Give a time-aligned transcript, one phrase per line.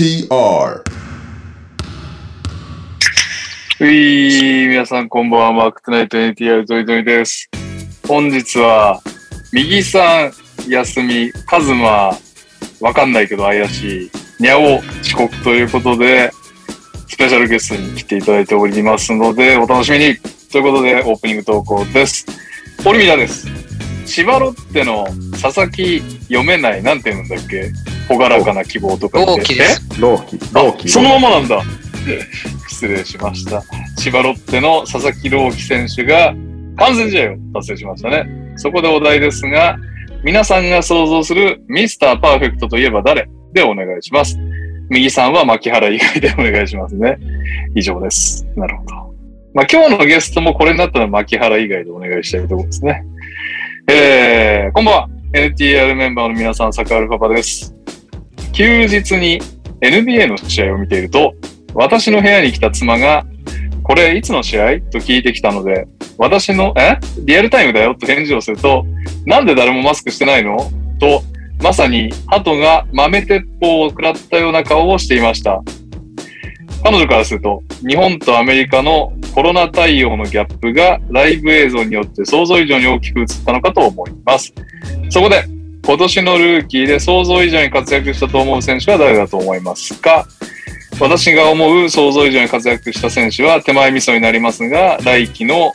[0.00, 0.82] NTR
[3.80, 7.50] うい皆さんこんばんは、マークトゥナイト NTR トイトイです。
[8.08, 9.02] 本日は、
[9.52, 10.30] 右さ
[10.68, 12.16] ん休み、カズマ、
[12.80, 14.10] わかんないけど怪しい、
[14.40, 16.32] ニャオ遅刻ということで、
[17.06, 20.16] スペシャルゲストに来ていただいておりますので、お楽しみに
[20.50, 22.24] ということで、オープニング投稿です。
[22.86, 23.46] オリミラです。
[24.06, 25.06] 千葉ロッテの
[25.42, 27.70] 佐々木読めない、なんて言うんだっけ？
[28.10, 29.36] ほがらかな希望とかって。
[29.36, 30.88] 朗希ですえローキ、ローキ。
[30.88, 31.62] そのままなんだ。
[32.68, 33.62] 失礼しました。
[33.96, 36.34] 千葉ロッテの佐々木朗希選手が
[36.76, 38.26] 完全試合を達成しましたね。
[38.56, 39.78] そこでお題ですが、
[40.24, 44.36] 皆さんが想像するミスターパーフェクトといえば誰でお願いします。
[44.88, 47.16] 右さんは牧原以外でお願いしますね。
[47.76, 48.44] 以上です。
[48.56, 48.94] なるほど。
[49.54, 53.04] まあ今日のゲストもこれになったら牧原以外でお願いしたいところですね。
[53.88, 55.08] えー、こんばんは。
[55.32, 57.79] NTR メンバーの皆さん、坂アルパパです。
[58.52, 59.40] 休日に
[59.80, 61.34] NBA の試合を見ていると、
[61.74, 63.24] 私の部屋に来た妻が、
[63.82, 64.80] これいつの試合？
[64.80, 65.86] と聞いてきたので、
[66.18, 66.98] 私の、え？
[67.24, 68.84] リアルタイムだよと返事をすると、
[69.24, 70.58] なんで誰もマスクしてないの？
[70.98, 71.22] と、
[71.62, 75.62] まさに鳩が豆鉄砲を食らったような顔をしていました。
[76.82, 84.52] 彼女からすると、日本とアメリカのコロナ対応のギャップがライブ映像によって想像以上に大きく映ったのかと思います。
[85.10, 85.44] そこで、
[85.82, 90.26] 今年のルーキーで想像以上に活躍したと思う選手は誰だと思いますか？
[91.00, 95.72] 私が思う想像以上に活躍した選手は手前味噌になりますが、来季の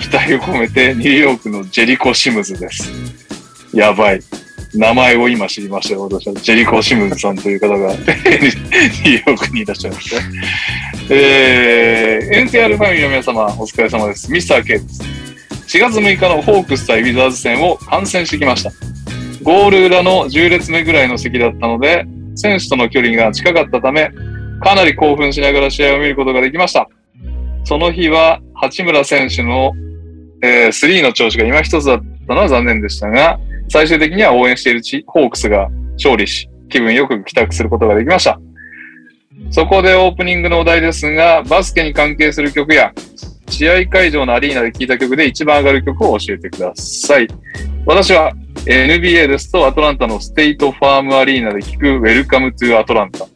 [0.00, 2.90] 期待を込めてニューヨークのジェリコ・シムズです。
[3.72, 4.20] やばい。
[4.74, 6.34] 名前を今知りましたよ、私は。
[6.34, 10.16] ジェリコ・シムズさんという方がニューヨークにいらっしゃいました。
[11.14, 14.28] えー、NTR ファミリーの皆様、お疲れ様です。
[14.32, 15.00] ミスター K です。
[15.68, 18.72] 4月6日のホークス対ウィザーズ戦を観戦してきました。
[19.44, 24.10] ゴール裏の10列目ぐらいの席だったので、選手との距離が近かったため、
[24.62, 26.88] かなり興奮しながら試合を見ることができました。
[27.64, 29.72] その日は、八村選手の、
[30.42, 33.38] えー、スリーの調子が今一つだったのは残念でしたが、
[33.68, 38.40] 最終的には応援しているチホークスが勝利し、気分よく帰宅することができました。
[39.50, 42.94] そこでオープニングのお題ですが、バスケに関係する曲や、
[43.50, 47.28] 試合会場のアリーナで聴いた曲で一番上がる曲を教えてください。
[47.84, 48.32] 私は
[48.66, 53.26] NBA ですとアトランタのステイトファームアリーナで聴く Welcome to アトランタ。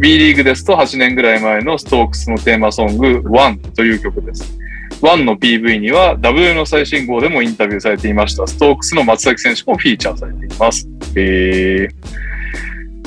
[0.00, 4.58] B リーグですと8年ぐらい前のストークスのテーマソング One という曲です。
[5.00, 10.88] One の PV には W の最新号でもインタビューされていましたストークスの松崎選手もフィーチャーされています。
[11.14, 11.88] えー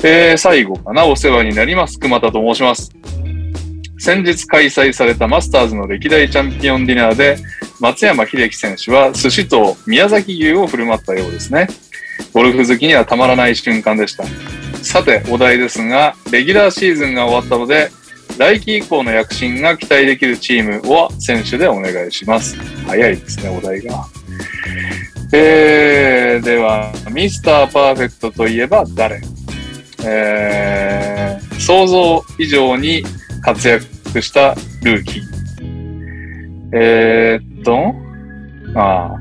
[0.02, 1.98] えー最後かな、お世話になります。
[1.98, 2.90] 熊田と申します。
[3.98, 7.38] 先日開催されたマスターズの歴代チャンピオンディナーで、
[7.80, 11.68] 松山英樹選手は寿司と宮崎牛を振る舞ったようですね。
[12.32, 14.24] ゴルフ好きにはたまらない瞬間でした。
[14.82, 17.90] さて、お題ですが、レギュラーシーズンが終わったので、
[18.38, 22.56] 来季以降の躍進が期待できるチームを選手でお願いします。
[22.86, 24.06] 早いですね、お題が。
[25.32, 29.20] えー、では、ミスターパーフェクトといえば誰？
[30.04, 33.02] えー、想像以上に
[33.46, 35.22] 活躍したルーキー。
[36.72, 37.94] えー、っと、
[38.74, 39.20] ああ。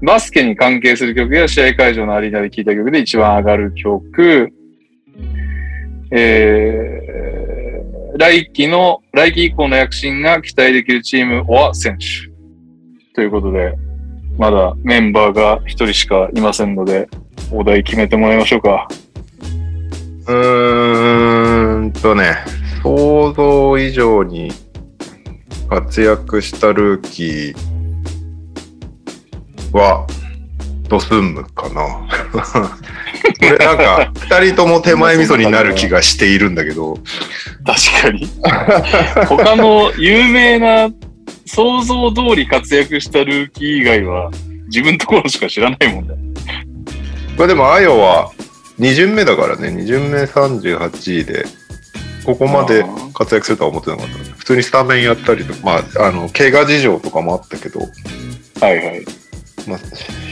[0.00, 4.50] バスケに関係する曲や試合会場のアリーナで聴いた曲で一番上がる曲。
[6.10, 12.30] えー、来季の、来季以降の躍進が期待できるチームは選手。
[13.14, 13.74] ということで、
[14.38, 17.06] まだメンバーが一人しかいませんので、
[17.52, 18.88] お題決めてもらいましょうか。
[20.26, 22.36] うーんとね、
[22.82, 24.52] 想像以上に
[25.68, 30.06] 活躍したルーキーは、
[30.88, 31.82] ドスンムかな。
[32.32, 36.98] これなんか、二人とも手前味噌になる気がしているんだけど、
[37.64, 38.28] 確かに。
[39.26, 40.90] 他の有名な
[41.44, 44.30] 想像通り活躍したルーキー以外は
[44.66, 46.14] 自分のところしか知らないもんだ。
[47.36, 48.30] まあでも、アヨは
[48.78, 51.44] 2巡目だからね、2巡目38位で、
[52.28, 52.84] ここまで
[53.14, 54.24] 活躍するとは思ってなかった、ね。
[54.36, 55.72] 普通にスタメンやったりとか、ま
[56.02, 57.86] あ、あの、怪我事情とかもあったけど、は
[58.68, 59.06] いはい。
[59.66, 59.78] まあ、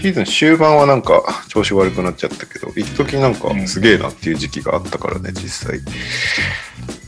[0.03, 5.81] シーズン終盤はなんか調子悪くなっちゃったけど、一時なんかすげえなっていう時期があったからね、実際。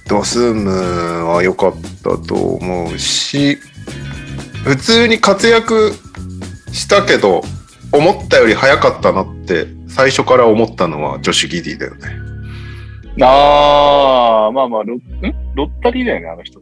[0.09, 3.59] ドスームは良かったと思うし、
[4.65, 5.93] 普通に活躍
[6.73, 7.43] したけど、
[7.93, 12.38] 思ったより早かったなって最初から思ったのはジョシュ・ギディだよね。
[13.21, 15.01] あー、まあまあ、ロん？
[15.55, 16.61] ロッタリーだよね、あの人。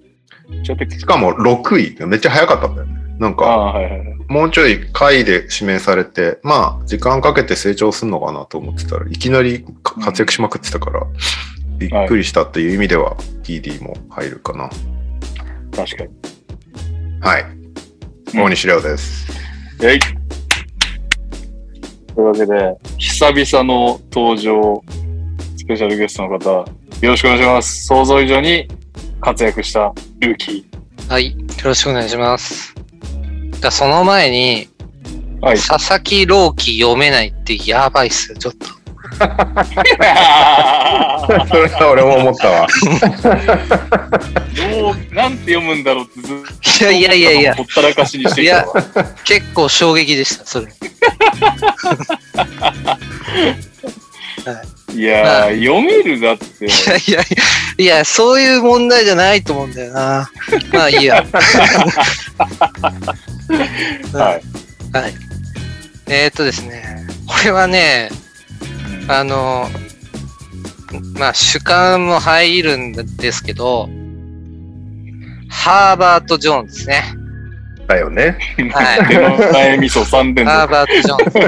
[0.64, 2.96] ちょっとしかも6位、めっちゃ早かったんだよね。
[3.18, 4.16] なんか、ああ、はいはいはい。
[4.28, 11.06] もうちょい下位で指名されて、まあ、時間かけて成長するのかなと思ってたらいきなり活躍しまくってたから、
[11.78, 14.70] びっくりしたっていう意味では TD も入るかな。
[15.74, 16.10] 確かに。
[17.20, 17.42] はい。
[17.42, 17.56] うん
[18.34, 19.26] 大西亮です。
[19.82, 20.00] えい。
[22.14, 24.82] というわけで、久々の登場、
[25.66, 26.64] スペシャルゲストの方、よ
[27.02, 27.86] ろしくお願いします。
[27.86, 28.68] 想像以上に
[29.20, 30.64] 活躍したルーキ
[31.08, 31.32] はい。
[31.32, 32.72] よろしくお願いします。
[33.50, 35.44] じゃあその前に、ー。
[35.44, 35.56] はい。
[35.56, 38.66] 佐々木朗希読めないってやばいっすよ、ちょっと。
[39.18, 39.24] そ
[41.56, 42.68] れは俺も思ったわ。
[44.54, 46.36] どう、なんて読むんだろうってずっ
[46.80, 48.72] いやいやいやいやほ、ったらかしにしてきたわ。
[49.24, 50.68] 結構衝撃でした、それ。
[54.94, 56.66] いやー、読めるだって。
[56.66, 57.22] いやいや
[57.78, 60.30] いや、そういう問題じゃないと思うんだよな。
[60.72, 61.24] まあいいや。
[64.12, 64.42] はい。
[64.92, 65.14] はい。
[66.06, 68.10] えー、っとですね、これはね、
[69.08, 69.68] あの、
[71.18, 73.88] まあ主観も入るんですけど、
[75.48, 77.25] ハーバート・ジョーンズですね。
[77.86, 78.38] だよね。
[78.72, 79.08] はい。
[79.08, 80.50] 手の前味噌3連続。
[80.50, 81.40] ハーバート・ジョーンズ。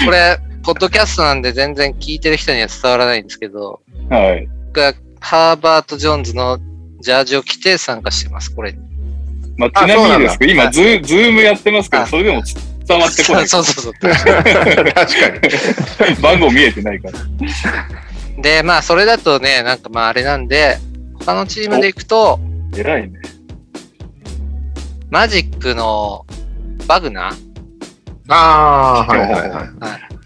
[0.06, 4.48] これ、ポッドキャストなんで全然聞いてる人には伝わらないんですけど、はい。
[4.66, 6.58] 僕はハーバート・ジョーンズの
[7.00, 8.78] ジャージを着て参加してます、これに。
[9.56, 12.42] まあ、ちなみにですけど、今あズー、ズームやってますけど、あそれでも
[12.86, 13.48] 伝わってこない。
[13.48, 13.92] そうそうそう。
[13.92, 14.42] 確か
[16.08, 16.14] に。
[16.20, 17.18] 番号見えてないから。
[18.42, 20.78] で、まあ、それだとね、なんかまあ、あれなんで、
[21.20, 22.40] 他のチームで行くと、
[22.76, 23.20] 偉いね。
[25.14, 26.26] マジックの
[26.88, 27.34] ワグナー
[28.26, 29.68] ああ、はいはいはい。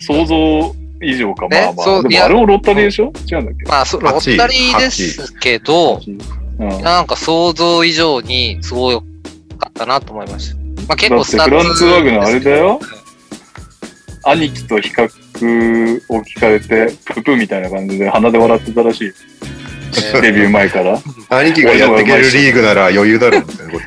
[0.02, 1.43] 想像以上か。
[1.43, 2.02] まねあまあ。
[2.02, 3.12] でもあれもロッタリーでしょ？
[3.31, 3.67] 違うんだっけ？
[3.69, 6.82] まあ、そロ8ッタリーですけど、うん。
[6.82, 8.96] なんか想像以上にすごい
[9.58, 10.56] かったなと思いました。
[10.56, 12.81] まあ結構スタッツフランツワグナーあれだよ。
[14.25, 15.05] 兄貴と比較
[16.08, 19.12] を聞かれて、ププみたいな感じで鼻で笑ってたらしい。
[20.14, 20.99] え デビュー前から。
[21.31, 23.85] 兄貴がやっていけるリーグなら余裕だろうみたいなこと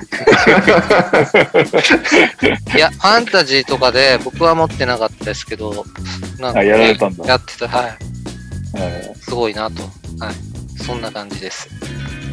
[2.77, 5.85] いや、ファンタジーとかで僕は持ってなかったですけど、
[6.39, 7.25] なんかあ、ねやられたんだ。
[7.25, 7.85] やってた、はい。
[7.85, 7.97] はい
[9.21, 9.83] すごいなと。
[9.83, 10.35] はい。
[10.83, 11.69] そんな感じです。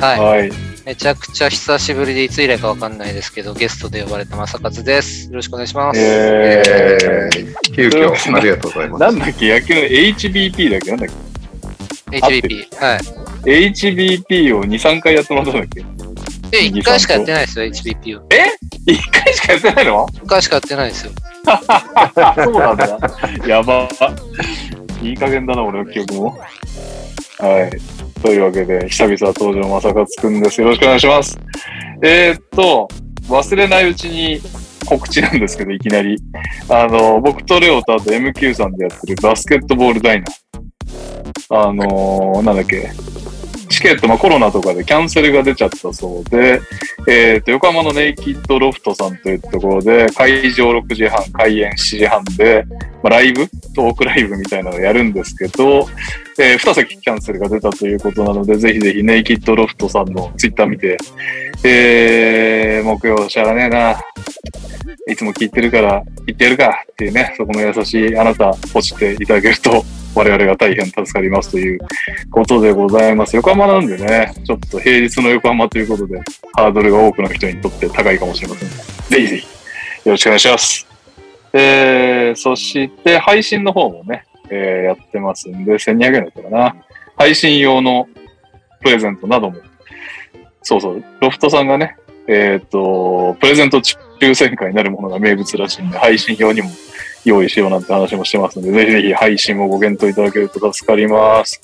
[0.01, 0.21] はい。
[0.21, 0.51] はい。
[0.85, 5.27] めちゃくちゃ久しぶりでいつ以来かわかんないですけど、ゲストで呼ばれた正勝です。
[5.27, 6.01] よろしくお願いします。
[6.01, 9.01] ええー、急遽ありがとうございー、ます。
[9.01, 11.28] なんだっけ野球の HBP だっけなんだっ
[12.11, 12.77] HBP。
[12.77, 13.01] はい。
[13.45, 15.85] け ?HBP を2、3回やってもらったんだっけ
[16.53, 18.29] え、1回しかやってないですよ、HBP を。
[18.29, 18.29] ?1
[19.13, 21.13] 回しかやってないの？1回しかやってないですよ。
[22.45, 22.99] そうなんだ。
[23.47, 23.89] やば。
[25.03, 26.39] いい加減だな、俺の記憶も。
[27.39, 28.21] はい。
[28.21, 30.61] というわけで、久々登場、まさかつくんです。
[30.61, 31.39] よろしくお願いします。
[32.03, 32.89] えー、っと、
[33.29, 34.41] 忘れないうちに
[34.87, 36.17] 告知なんですけど、いきなり。
[36.69, 40.48] あの、僕とレオとあと MQ さんでやってるバスケットボールダイナー。
[41.51, 42.91] あのーなんだっけ。
[43.69, 46.61] チケット、まあ、コロナとかでキャンセルが出ちゃったそうで、
[47.07, 55.87] えっ、と、横浜のネイキッドロフトさんというところで、会場6時半、開演7時半で、まあ、ライブ、トークライブみたいなのをやるんですけど、
[56.41, 60.97] えー、2席キャンセルが出たということなので、ぜひぜひネイキッドロフトさんのツイッター見て、
[61.65, 64.01] えー、木曜しゃらねえな。
[65.09, 69.85] いつも聞いてるから、言ってやるかっていうね、そこの優しいあなた、ポチっていただけると、
[70.19, 71.79] 我々が大変助かりますという
[72.29, 73.37] ことでございます。
[73.37, 76.21] 横浜なんでね、ちょっと平日の横浜ということで、
[76.55, 78.69] ハードルが多くの人にとって高いかもしれません。
[78.69, 79.47] ぜひぜひ、
[80.05, 80.89] よろしくお願いします。
[81.53, 86.75] えー、そして、配信の方もね、えーやってますんで、1200円だったかな。
[87.17, 88.09] 配信用の
[88.81, 89.61] プレゼントなども、
[90.63, 91.97] そうそう、ロフトさんがね、
[92.27, 96.69] えっ、と、プレゼント抽選会になるものが名物らしいんで、配信用にも
[97.25, 101.61] 用意しようなんて話もしてますので、ぜひぜひ配信もご検討いただけると助かります。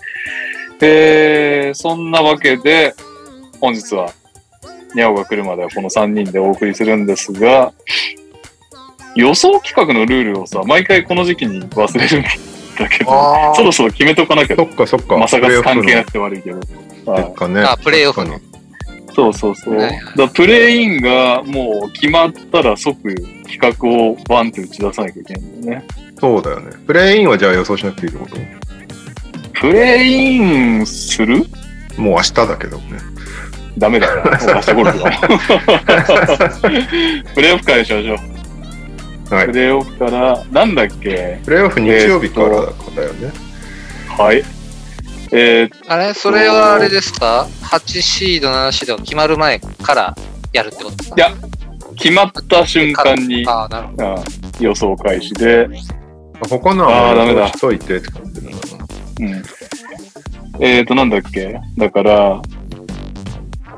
[0.81, 2.95] えー、そんなわけで、
[3.61, 4.13] 本日は、
[4.95, 7.73] ニャオが来るまではこの3人でお送りするんですが、
[9.15, 12.23] 予想企画のルールをさ、毎回この時期に忘れるん
[12.77, 14.65] だけど、あそろそろ決めとかなきゃそ。
[14.65, 15.17] っかそっか。
[15.17, 16.61] まさか関係なプくて悪いけど。
[16.61, 17.61] レーオフの結果ね。
[17.63, 18.41] あプレーオフの
[19.15, 19.75] そうそうそう。
[19.77, 23.15] はいはいだプレイインがもう決まったら即
[23.49, 25.87] 企画をバンって打ち出さなきゃいけないんだよね。
[26.11, 26.73] にそうだよね。
[26.87, 28.37] プレイインはじゃあ予想しなくていいってこと？
[29.61, 31.45] プレイインする？
[31.97, 32.99] もう明日だけどね。
[33.79, 34.23] ダメだよ。
[34.55, 35.11] 明日ゴルフだ。
[37.35, 38.17] プレイオフからにしましょう。
[39.35, 41.39] はいプレイオフから、なんだっけ？
[41.45, 42.67] プレイオフ日曜日からだよ
[43.15, 43.33] ね。
[44.09, 44.43] はい。
[45.37, 46.15] えー、あれ？
[46.15, 50.15] それはあれですか ?8 シード、7シードが決まる前から
[50.53, 51.17] やるってことですか？
[51.17, 51.35] いや
[51.97, 54.05] 決まった瞬間に、ああ、なるほど。
[54.07, 54.25] うん
[54.61, 55.69] 予想開始で、
[56.49, 58.57] 他のあーダメだはしといてって感じだな。
[59.21, 59.43] うん。
[60.65, 61.61] えっ、ー、と、なんだっけ？
[61.77, 62.41] だから、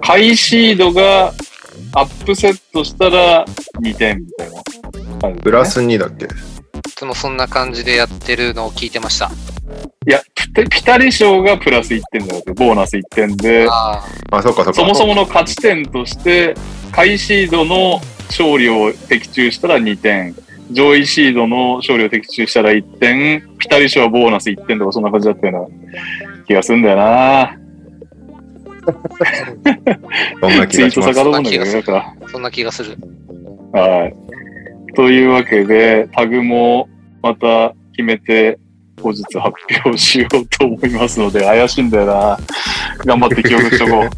[0.03, 1.33] ハイシードが
[1.95, 3.47] アップセットしたら
[3.81, 4.63] 2点みたいな
[5.19, 6.27] 感じ、プラス2だっけ？
[6.27, 6.29] い
[6.83, 9.30] つもそんな感じでやってるのを聞いてました。
[10.06, 14.75] いや、ピタピタリ賞がプラス1点だよボーナス1点で、ああ、そっかそっか。
[14.75, 16.54] そもそもの勝ち点として、
[16.92, 20.35] 下位シードの勝利を的中したら2点、
[20.71, 27.59] 上位シードの勝利を的中したら1点、ピタリ賞はボーナス1点とかそんな感じだったような気がするんだよな。
[30.40, 31.02] そんな気がす。
[31.02, 31.25] 遡る
[32.28, 32.97] そんな気がする。
[33.73, 34.25] はい。
[34.97, 36.88] というわけで、タグも
[37.23, 38.59] また決めて、
[39.03, 42.38] 後日発表しようと思いますので、怪しいんだよな。
[43.05, 44.09] 頑張って記憶しとこ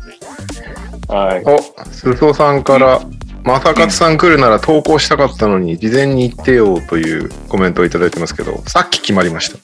[1.08, 1.12] う。
[1.12, 1.42] はい。
[1.44, 1.58] お、
[1.90, 3.00] すそさんから、
[3.42, 9.58] まさかつさん来るなら投稿したかったのに、事前に言ってよというコメントをいただいてますけど、さっき決まりました。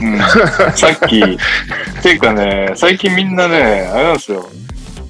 [0.00, 0.18] うん、
[0.74, 1.20] さっき、
[2.02, 4.48] ていうかね、最近みんなね、あれなんですよ。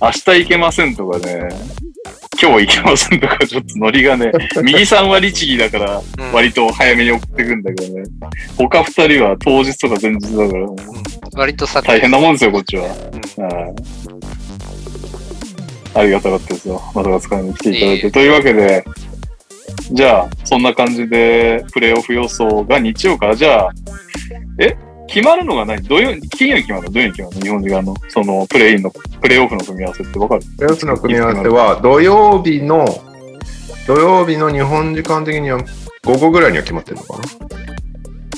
[0.02, 1.48] 明日行けませんとかね、
[2.40, 4.30] 今日行けませんとか、ちょっとノリがね、
[4.62, 8.02] 右3は律儀だから、うん割と早めに送ってくんだけどね。
[8.56, 10.66] 他2人は当日とか前日だから、
[11.34, 12.84] 割とさ大変なもんですよ、こっちは。
[15.94, 16.82] ありがたかったですよ。
[16.94, 18.10] まさか使いに来ていただいて。
[18.10, 18.84] というわけで、
[19.92, 23.70] じゃあ、そんな感じで、プレイオフ予想が日曜から、じゃあ、
[24.58, 24.76] え
[25.08, 25.82] 決まるのが何？
[25.82, 27.42] 土曜、金曜に決まるの土曜に決まるの？
[27.42, 30.42] 日本時間の、その、プレイインの、プレイオフの組み合わせってわかる？
[30.56, 32.86] プレーオフの組み合わせは、土曜日の、
[33.86, 35.60] 土曜日の日本時間的には
[36.04, 37.24] 午後ぐらいには決まってるのかな？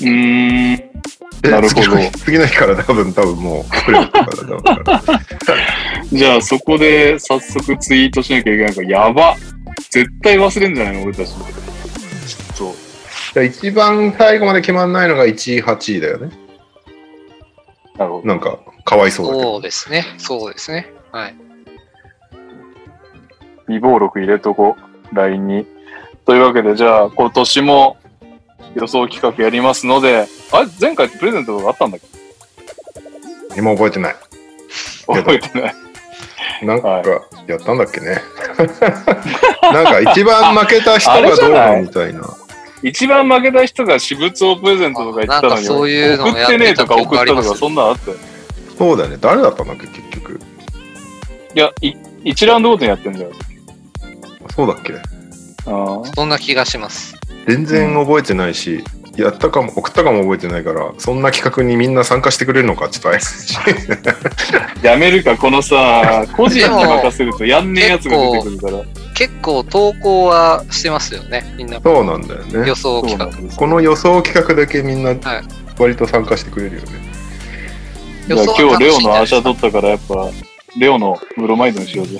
[0.01, 0.89] うーん。
[1.41, 4.43] でなるほど次の日次の日から多分、多分もう、プレーオフから多
[5.13, 5.19] 分。
[6.17, 9.35] じゃあ、そこで早速ツイートしなきゃいけないから、やば
[9.89, 11.03] 絶対忘れんじゃないの？
[11.03, 11.29] 俺たち。
[11.29, 12.73] ちょっ
[13.33, 13.43] と。
[13.43, 16.29] 一番最後まで決まんないのが1位、8位だよね。
[17.99, 18.27] なるほど。
[18.27, 19.51] なんか、かわいそうだけど。
[19.53, 20.05] そうですね。
[20.17, 20.91] そうですね。
[21.11, 21.35] はい。
[23.67, 24.77] 微暴録入れとこ
[25.11, 25.67] う、LINE に。
[26.25, 27.97] というわけで、じゃあ、今年も
[28.75, 30.67] 予想企画やりますので、あれ？
[30.79, 31.99] 前回ってプレゼントとかあったんだっ
[33.53, 33.59] け？
[33.59, 34.15] 今覚えてない。
[35.05, 35.75] 覚えてない。
[36.61, 37.03] なんかは、
[37.47, 38.17] やったんだっけね。
[39.73, 42.21] なんか一番負けた人がどうのみたいな。
[42.81, 48.23] 一番負けた人が私物をプレゼントとか言ってたのに、なんかそういうのを送ってねえとか送ったとか、そんなのあったよね。
[48.77, 49.17] そうだよね。
[49.19, 50.39] 誰だったんだっけ、結局。
[51.55, 51.93] いや、い
[52.23, 53.31] 1ラウンドごとにやってんだよ。
[54.55, 54.93] そうだっけ？
[54.93, 57.15] あーそんな気がします。
[57.47, 58.83] 全然覚えてないし、
[59.21, 63.57] やったかも、送ったかも覚えてないから、そんな企画にみんな参加してくれるのか、ちょっと怪しいし。
[64.83, 68.83] やめるか、このさ、個人に任せるとやんねえやつが出てくるから。
[69.13, 71.53] 結構投稿はしてますよね。
[71.57, 72.75] みんなそうなんだよね予。
[72.75, 73.25] 想企画。
[73.25, 75.19] なんですこの予想企画だけみんなはい
[75.77, 76.87] 割と参加してくれるよね。
[78.27, 80.29] じゃあ今日レオのアーシャ取ったからやっぱ、
[80.77, 82.19] レオのブロマイドにしようぜ。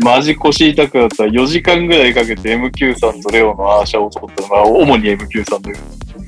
[0.00, 5.74] マジ腰痛くなったら4時間ぐらいかけて MQ さんとレオのアーシャを取ったのが、主に MQ さんで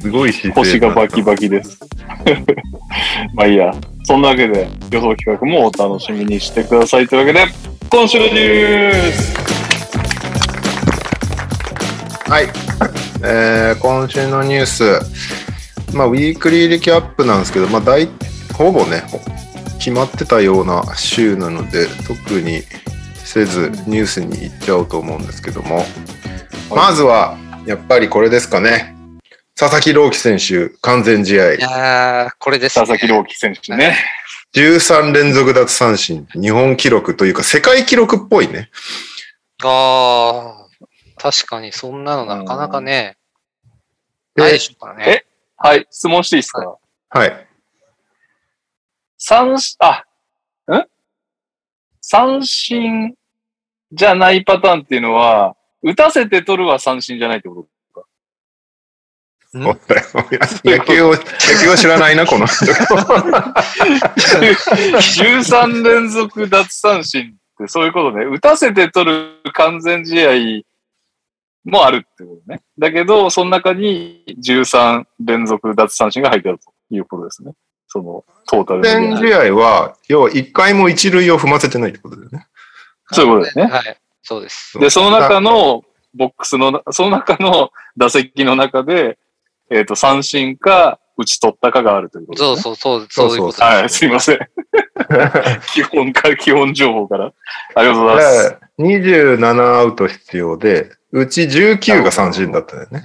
[0.00, 1.78] すごい姿勢腰がバキバキです。
[3.34, 3.72] まあいいや。
[4.04, 7.46] そんなわけで予想企画もお楽しみにしてくださいというわけで、
[7.90, 9.34] 今週のニュース
[12.28, 12.44] はい。
[13.22, 15.00] えー今週のニュース、
[15.94, 18.08] まあ、ウィークリーリキャップなんですけど、まあ、大
[18.60, 19.02] ほぼね、
[19.78, 22.60] 決まってたような週なので、特に
[23.14, 25.86] せずニュースに行っちゃおうと思うんですけども、
[26.68, 28.94] まずは、やっぱりこれですかね。
[29.56, 31.58] 佐々木朗希選手、完全試合い。
[31.58, 32.86] やー、これです、ね。
[32.86, 33.96] 佐々木朗希選手ね。
[34.52, 38.68] 13連続奪三振、日本記録というか、世界記録っぽいね。
[39.62, 40.86] ああ、
[41.16, 43.16] 確かにそんなのなかなかね、
[44.34, 45.04] でないでしょうからね。
[45.08, 45.26] え？
[45.56, 46.76] はい、質問していいですか、
[47.08, 47.46] はい。
[49.22, 50.02] 三し、あ、
[50.72, 50.86] ん？
[52.00, 53.14] 三振
[53.92, 57.66] じゃないパターンっていうのは、打たせて取るは三振じゃないってこん
[59.52, 60.06] そうだよ
[60.64, 61.16] 野球を、野
[61.62, 62.64] 球を知らないな、この人。
[62.64, 62.72] と
[64.72, 68.24] ?13 連続奪三振ってそういうことね。
[68.24, 70.30] 打たせて取る完全試合
[71.64, 72.62] もあるってことね。
[72.78, 77.52] だけど、その中に13連続奪三振が入ってあるということですね。
[77.92, 78.92] その、トータルで。
[78.92, 82.46] 完全試合は、要は一回も一塁を踏ませてないってことだよね。
[83.12, 83.64] そういうことですね。
[83.64, 83.96] はい。
[84.22, 84.78] そうです。
[84.78, 85.82] で、その中の
[86.14, 89.18] ボックスの、その中の打席の中で、
[89.70, 92.62] えっ、と、三振か打ち取ったかがあるということです、ね。
[92.62, 94.38] そうそう、そう、そういうことはい、ですすいません。
[95.74, 97.32] 基本から、基本情報から。
[97.74, 98.56] ありがとうございます。
[98.78, 103.02] 27アウト必要で、うち19が三振だったんだよね。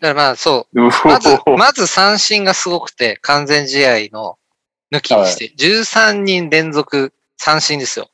[0.00, 4.38] だからまあそう、う まず、おまず三振がすごくて、完全試合の
[4.92, 8.10] 抜きにして、13人連続三振ですよ。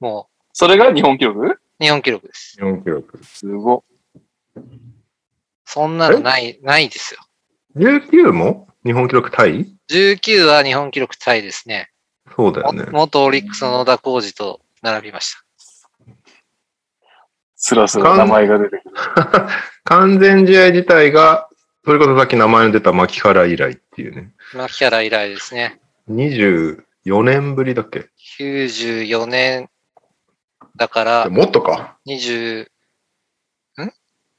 [0.00, 1.46] もそれが日本記録？
[1.46, 2.56] う、日本記録です。
[2.56, 3.24] 日本記録。
[3.24, 3.84] すご。
[5.64, 7.20] そんなのない、ないですよ。
[7.76, 8.68] 19も？
[8.84, 11.90] 日本記録タイ？19は日本記録タイですね。
[12.26, 12.86] もそうだよね。
[12.90, 15.45] 元オリックスの野田浩二と並びました。
[17.68, 18.82] スラスラ名前が出てくる。
[19.82, 21.48] 完全試合自体が、
[21.84, 24.32] それこそさっき名前の出た牧原以来っていうね。
[24.54, 25.80] 牧原以来ですね。
[26.08, 28.08] 24年ぶりだっけ
[28.38, 29.68] ？94年
[30.76, 33.92] だから、もっとか？20、ん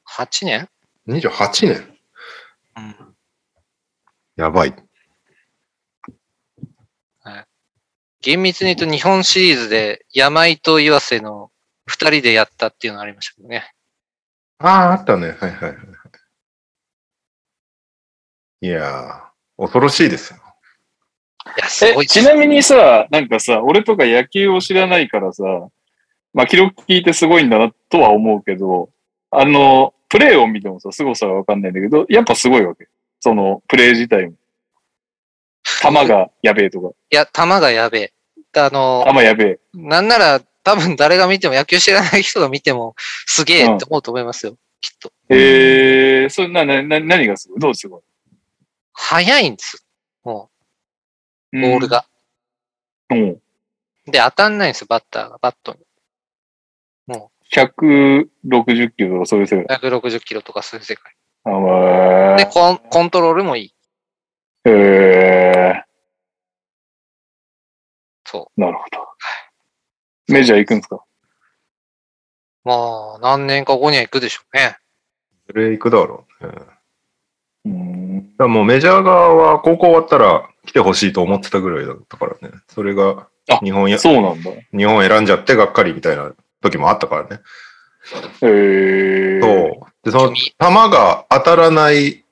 [0.10, 0.70] ?8 年
[1.10, 1.98] ？28年。
[2.78, 2.96] うん。
[4.38, 4.74] やばい。
[8.22, 11.52] 厳密に言うと日本シリーズで山井と岩瀬の
[11.88, 13.72] 二人でやったっていうのがありましたけどね。
[14.60, 15.28] ああ、あったね。
[15.28, 15.78] はいはいはいはい。
[18.62, 20.40] いやー、恐ろしいですよ。
[21.46, 25.44] いや、すごえ、いちなみにさ、なんかさ、俺とか野球を知らないからさ、
[26.34, 28.90] まあ記録聞いてすごいんだなとは思うけど、
[29.32, 32.88] あの、プレーを見てもさ、凄さはわかんないんだけど、やっぱすごいわけ。
[33.20, 34.34] その、プレー自体も。
[35.82, 38.14] 球がやべえとか、いや、球がやべえ。
[38.56, 39.60] あの、球やべえ。
[39.74, 42.94] なんなら多分誰が見ても、野球知らない人が見ても、
[43.26, 44.58] すげえって思うと思いますよ。
[44.82, 45.14] きっと。
[45.30, 47.60] えー、それな、な、な、何がすごい？
[47.60, 48.02] どうすごい？
[48.92, 49.86] 速いんです。
[50.26, 50.50] も
[51.54, 51.88] う、ボール。
[51.88, 52.06] が。
[53.12, 53.42] うん。
[54.08, 55.80] で、当たんないんですよ、バッターが、バットに。
[57.54, 58.28] 160
[58.92, 61.16] キロとかそういう世界？160キロとかそういう世界。
[61.46, 63.74] あまで、コンコントロールもいい。
[64.66, 65.84] あ、え
[68.26, 69.08] そー、なるほど。
[70.28, 70.96] メジャー行くんですか？
[70.96, 71.00] う。
[72.66, 72.74] ま
[73.16, 74.78] あ、何年か後には行くでしょうね。
[75.48, 76.52] それ行くだろうね。
[76.54, 76.66] だか
[77.66, 78.34] うん。
[78.38, 82.54] らもうメジャー側は高校終わったら来てほしいと思ってたぐらいだったからね。
[82.68, 84.52] それがあ日本や、そうなんだ。
[84.76, 87.42] 日本選んじゃってがっかりみたいな時もあったからね。
[88.42, 89.42] えー。
[89.42, 89.94] そう。
[90.04, 92.26] で、その球が当たらない、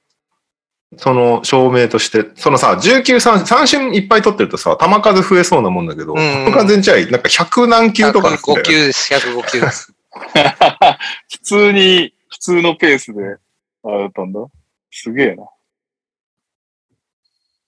[0.98, 9.94] その証明として、そのさ、19三、三振いっぱい取ってるとさ、球数増えそうなもんだけど、んこの完全試合、なんか100何球とかなんだよ105球です、105球です。
[11.32, 13.22] 普通に、普通のペースで、
[13.84, 14.40] あれだったんだ。
[14.92, 15.46] すげえな。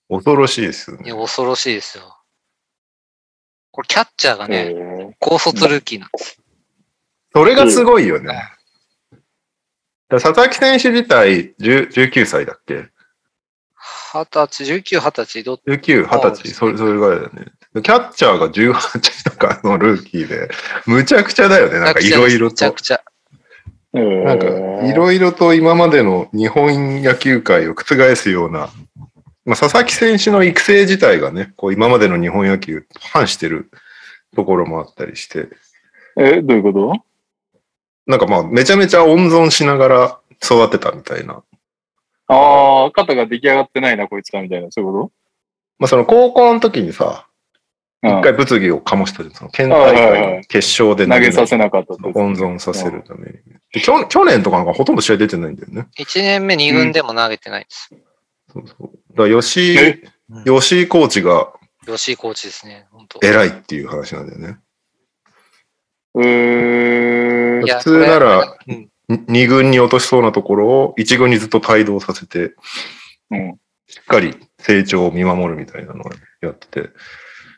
[0.08, 1.02] 恐ろしいですよね。
[1.06, 2.16] いや、恐ろしいですよ。
[3.70, 6.40] これ、キャッチャーがね、え高卒ルーキーなんです。
[7.32, 8.42] それがすごいよね。
[10.08, 12.88] 佐々木選手自体10 19歳だっけ？
[14.24, 17.46] 二十歳、19、二十歳、どっ ?19、20歳、それ、それぐらいだよね。
[17.74, 20.48] キャッチャーが18とかのルーキーで、
[20.86, 21.78] むちゃくちゃだよね。
[21.78, 22.80] なんかいろいろとめちゃく。
[22.80, 23.00] ちゃ。
[23.92, 24.46] なんか、
[24.86, 28.70] いろいろと今までの日本野球界を覆すような、
[29.44, 33.70] まあ、佐々木選手の育成自体がね、こう今までの日本野球と反してる
[34.36, 35.48] ところもあったりして、
[36.18, 36.92] え、どういうこと？
[38.06, 41.42] なんかまあ、めちゃめちゃ温存しながら育てたみたいな。
[42.28, 45.12] ああ、肩が出来上がってないな、こいつか、みたいな、そういうこ
[45.78, 47.28] まあ、その高校の時にさ、
[48.02, 49.34] と一回物議を醸したじゃん。
[49.34, 53.32] その県大会の決勝でうん投げさせなかったってやつ温存させるために。
[53.72, 55.88] で去去年とかなんかほとんど試合出てないんだよね。
[55.98, 57.90] 1年目2軍でも投げてないです。
[58.52, 58.90] そうそう。
[59.16, 60.02] だから吉井え、
[60.46, 61.52] 吉井コーチが
[61.86, 63.26] 吉井コーチですね、本当。
[63.26, 64.58] 偉いっていう話なんだよね。
[66.14, 67.60] うー。
[67.62, 67.68] んい。
[67.68, 72.54] や普通なら、うんに二軍に落としそうなところを一軍にずっと帯同させて、
[73.30, 73.58] うん。
[73.86, 76.10] しっかり成長を見守るみたいなのを
[76.42, 76.90] やってて。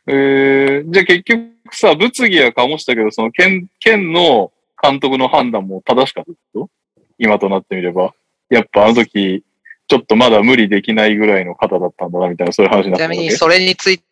[0.07, 6.71] えー、じゃあ結局さ、物議は醸したけど、その県、県の監督の判断も正しかったと？
[7.19, 8.15] 今となってみれば。
[8.49, 9.45] やっぱあの時、
[9.87, 14.03] ちょっとまだ無理できないぐらいの方だったんだな、みたいな、そういう話になったちなみに、それについ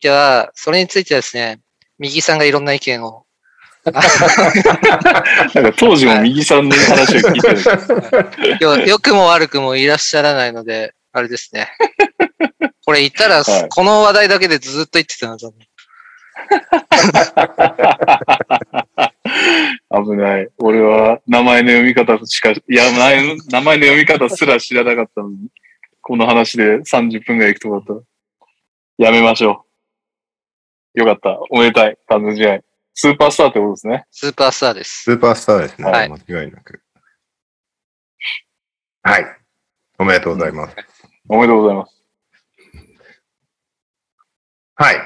[0.00, 1.60] ては、それについてはですね、
[1.98, 3.24] 右さんがいろんな意見を。
[3.90, 7.48] なんか当時も右さんの話を聞いて
[8.48, 8.58] る。
[8.60, 11.68] よ良くも悪くもいらっしゃらないので、あれですね。
[12.84, 15.58] これ言ったら、はいこの話題だけでずっと言ってたの、多分
[20.04, 20.48] 危ない。
[20.58, 25.48] 俺は名前の読み方しか、いや、名前の名前の読み方すら知らなかったのに、
[26.02, 28.02] この話で30分ぐらい行くとこだっ
[28.98, 29.04] た。
[29.04, 29.64] やめましょ
[30.94, 31.00] う。
[31.00, 31.38] よかった。
[31.50, 31.96] おめでたい。
[32.08, 32.69] 完全試合。
[33.02, 34.04] スーパースターってことですね。
[34.10, 35.04] スーパースターです。
[35.04, 35.90] スーパースターですね。
[35.90, 36.82] はい間違いなく。
[39.02, 39.24] はい。
[39.98, 40.76] おめでとうございます。
[41.26, 42.02] おめでとうございます。
[44.74, 44.96] はい。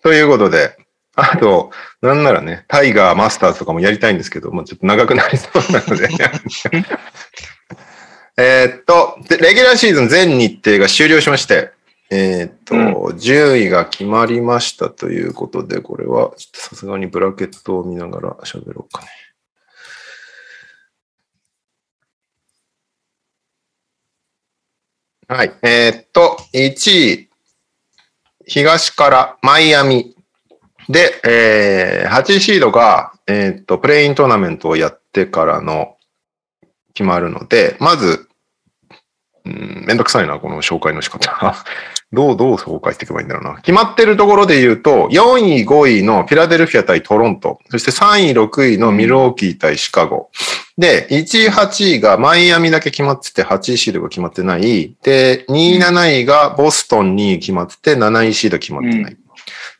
[0.00, 0.76] ということで、
[1.16, 6.08] あと、なんならね、タイガー、マスターズとかもやりたいんですけど、もうちょっと長くなりそうなので。
[8.38, 11.72] えーっと、でレギュラーシーズン全日程が終了しまして、
[12.12, 19.08] えーっと、順位が決まりましたということで、これは、ちょっとさすがにブラケットを見ながら喋ろうかね。
[25.28, 25.52] はい。
[25.62, 27.30] えーっと、1位、
[28.44, 30.16] 東からマイアミ。
[30.88, 35.96] で、えー、8位シードが、えーっと、プレイントーナメントをやってからの
[36.94, 38.29] 決まるので、まず、
[39.50, 41.56] うん、めんどくさいな、この紹介の仕方。
[42.12, 43.60] どう、どう紹介していけばいいんだろうな。
[43.60, 50.30] 決まってるところで言うと、4位、5位のフィラデルフィア対トロント、そして3位、6位のミルウォーキー対シカゴ。
[50.76, 54.94] で、1位、8位がマイアミだけ決まってて、8位シードが決まってない。
[55.02, 59.16] で、2位、7位がボストン2位決まってて、7位シード決まってない。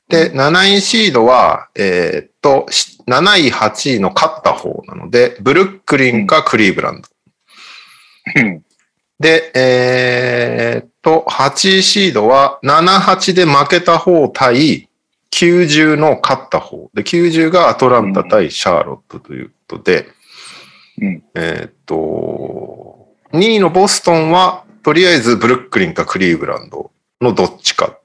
[0.09, 7.09] で、7位シードは、えーっと、し7位、8位の勝った方なので、ブルックリンかクリーブランド。
[8.37, 8.63] うん
[9.21, 14.89] で、えーっと、8位シードは、7、8で負けた方対
[15.31, 16.91] 90の勝った方。
[16.95, 20.09] で、90がアトランタ対シャーロットということで、
[21.03, 27.99] うんえーっと、2位のボストンは、とりあえずブルックリンかクリーブランドのどっちか。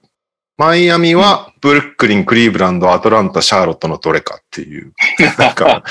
[0.58, 4.94] マイアミはブルックリン、クリーブランド、アトランタ、シャーロットのどれかっていう。
[5.40, 5.84] なんか、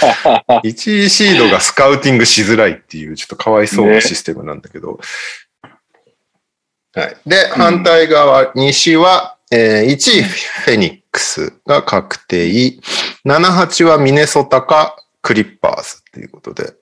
[0.63, 5.01] 1位シードがスカウティングしづらいっていう、ちょっとかわいそうなシステムなんだけど。
[6.95, 7.17] はい。
[7.27, 12.47] で、反対側、西は、えー1位フェニックスが確定。
[12.47, 12.79] 7、
[13.27, 16.75] 8はミネソタかクリッパーズっていうことで、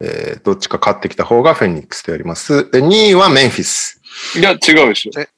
[0.00, 2.68] えーどっちか勝ってきた方がフェニックスとやります。
[2.72, 4.00] で、2位はメンフィス。
[4.36, 5.20] いや、違うでしょ。
[5.20, 5.28] え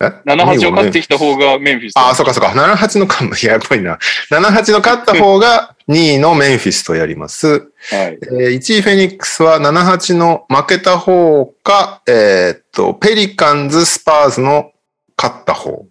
[0.00, 1.92] 78を勝ってきた方がメンフィス。
[1.98, 2.48] ああ、そっかそっか。
[2.50, 3.98] 78のか、いや、 やっぱりな。
[4.30, 7.48] 78の勝った方が2位のメンフィスとやります。
[7.48, 7.66] はい。
[7.90, 14.72] えー1位フェニックスは78の負けた方か、えーっと、ペリカンズ、スパーズの
[15.18, 15.84] 勝った方。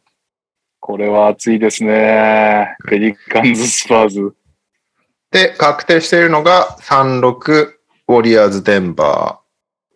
[0.79, 2.75] これは熱いですね。
[2.89, 4.33] ペリカンズ・スパーズ。
[5.29, 7.73] で、確定しているのが36、
[8.07, 9.39] ウォリアーズ・デンバ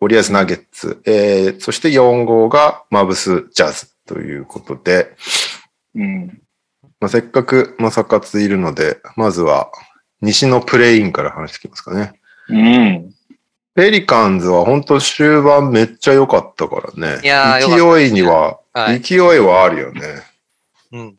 [0.00, 5.16] ウォリアーズ・ナゲッツ、えー、そして4号がマブス・ジャズということで、
[5.94, 6.40] うん。
[7.00, 9.70] まあ、せっかくマサカツいるので、まずは
[10.20, 12.20] 西のプレインから話していきますかね。
[12.48, 13.14] うん。
[13.74, 17.20] ペリカンズは本当終盤めっちゃ良かったからね。
[17.22, 19.00] いや勢いには、はい。
[19.00, 20.00] 勢いはあるよね。
[20.92, 21.16] うん。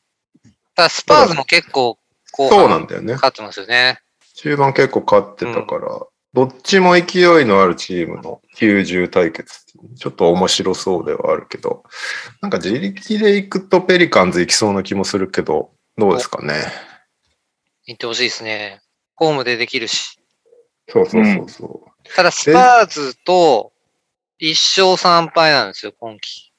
[0.75, 1.97] ただ、スパーズも結構、
[2.31, 3.13] 後そうな半んだよね。
[3.13, 3.99] 勝ってますよね。
[4.35, 6.01] 中盤結構勝ってたから、
[6.35, 11.83] どっちも勢いのあるチームの9、10対決ってちょっと面白そうではあるけど、
[12.41, 16.55] なんか地力で行くとペリカンズ行きそうな気もするけど、どうですかね？
[17.85, 18.81] 行ってほしいですね。
[19.15, 20.19] ホームでできるし。
[20.89, 22.15] そうそうそうそう。
[22.15, 23.71] ただ、スパーズと
[24.41, 26.51] 1勝3敗なんですよ、今季。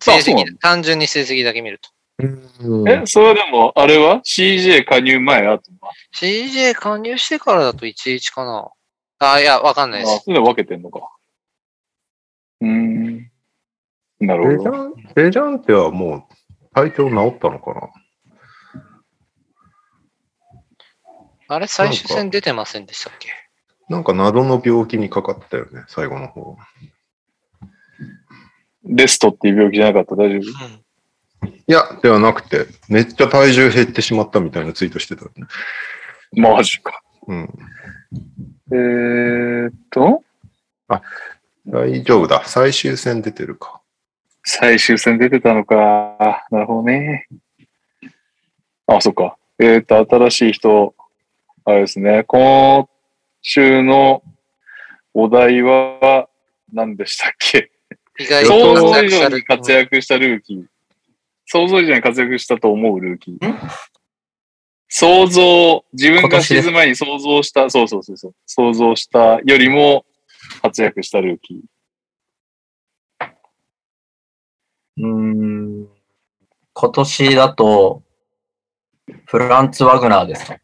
[0.00, 1.90] 成績単純に成績だけ見ると。
[2.18, 8.70] うんえ、それはでも、あれは ?CJ 加入前あとは CJ 加入してからだと1-1かな。
[9.18, 10.24] あ、いや、わかんないであ、す。
[10.24, 11.08] それで分けてんのか。
[12.60, 13.30] うーん。
[14.20, 14.70] なレるほど。
[14.70, 16.22] ジャン、レジャンテはもう
[16.74, 17.88] 体調治ったのかな？
[21.48, 23.28] あれ、最終戦出てませんでしたっけ？
[23.88, 26.56] なんか謎の病気にかかったよね、最後の方。
[28.84, 30.16] レストっていう病気じゃなかった？
[30.16, 31.46] 大丈夫？
[31.46, 31.50] うん。
[31.50, 35.46] いや、ではなくて、めっちゃ体重減ってしまったみたいなツイートしてたよね。
[36.32, 37.02] マジか。
[37.26, 37.50] うん。
[38.72, 40.22] えーっと、
[41.66, 42.44] 大丈夫だ。
[42.46, 43.80] 最終戦出てるか。
[44.42, 46.46] 最終戦出てたのか。
[46.50, 47.26] なるほどね。
[48.86, 49.36] あ、そっか。
[49.58, 50.94] えーっと、新しい人、
[51.64, 52.24] あれですね。
[52.24, 52.88] 今
[53.40, 54.22] 週の
[55.14, 56.28] お題は
[56.72, 57.70] 何でしたっけ？
[58.18, 60.64] 意外想と像以上に活躍したルーキー。
[61.46, 63.38] 想像以上に活躍したと思うルーキー。
[64.96, 70.06] 想像、自分が沈む前に想像した、そうそうそうそう、想像したよりも
[70.62, 73.28] 活躍したルーキー。
[74.98, 75.88] うーん。
[76.74, 78.04] 今年だと、
[79.26, 80.58] フランツ・ワグナーですか？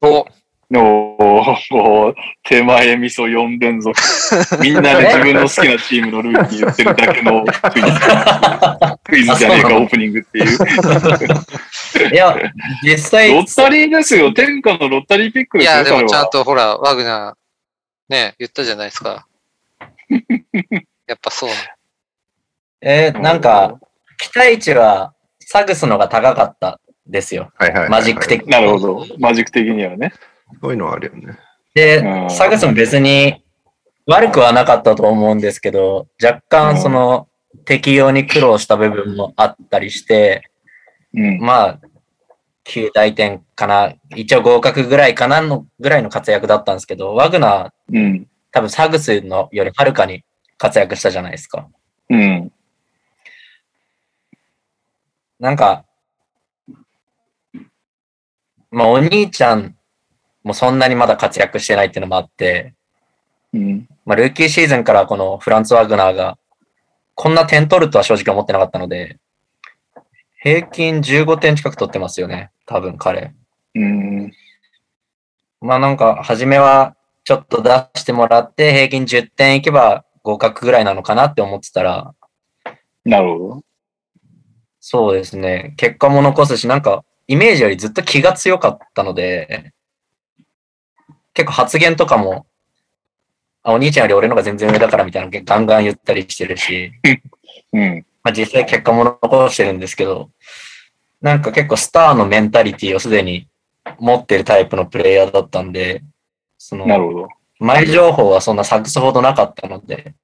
[0.00, 0.26] お、
[0.74, 3.98] おう手前味噌4連続。
[4.62, 7.90] みんなで自分の好きなチームのルーキー言ってるだけのクイズ。
[9.04, 12.12] クイズじゃねえか、オープニングっていう。
[12.12, 12.36] いや、
[12.82, 14.32] 実際、ロッタリーですよ。
[14.32, 19.26] 天下のロッタリーピックいですよ、や、でもちゃんとほら、ワグナー、ね、言ったじゃないですか。
[21.06, 21.50] やっぱそう。
[22.80, 23.78] えーなんか、
[24.18, 27.52] 期待値はサグスのが高かったですよ。
[27.56, 28.48] はいはいはいはいマジック的に。
[28.48, 29.06] なるほど。
[29.18, 30.12] マジック的にはね。
[30.60, 31.38] そういうのはあるよね。
[31.74, 33.42] でう、んサグスも別に
[34.06, 37.28] 悪くはなかったと思うんですけど、若干その
[37.64, 40.50] 適用に苦労した部分もあったりして、
[41.14, 41.38] うん。
[41.40, 41.80] まあ、
[42.64, 48.26] 9大点かな、一応合格ぐらいかなのぐらいの活躍だったんですけど、ワグナーうん。
[48.50, 50.24] 多分サグスのよりはるかに
[50.58, 51.68] 活躍したじゃないですか。
[52.10, 52.52] うん。
[55.38, 55.84] なんか、
[58.70, 59.76] まあお兄ちゃん
[60.42, 62.74] もそんなにまだ活躍してないっていうのもあって、
[63.52, 63.88] うん。
[64.04, 66.38] まあルーキーシーズンからこのフランツ・ワグナーが
[67.14, 69.18] こんな点取るとは正直思ってなかったので、
[70.42, 72.50] 平均15点近く取ってますよね。
[72.66, 73.32] 多分彼。
[73.74, 74.32] うん。
[75.60, 82.14] まあなんか、初めはちょっと出してもらって、平均10点いけば合格ぐらいなのかなって思ってたら、
[83.04, 83.62] なるほど。
[84.80, 85.74] そうですね。
[85.76, 89.72] 結果も残すし、なんか、イメージよりずっと気が強かったので、
[91.34, 92.46] 結構発言とかも、
[93.62, 96.92] あ、お兄ちゃんより俺のが全然上だからみたいなのガンガン言ったりしてるし、
[97.72, 98.06] うん。
[98.22, 100.30] まあ実際結果も残してるんですけど、
[101.20, 103.48] なんか結構スターのメンタリティをすでに
[103.98, 106.02] 持ってるタイプのプレイヤーだったんで、
[106.58, 107.28] その、なるほど。
[107.58, 110.14] 前情報はそんなサクスほどなかったので、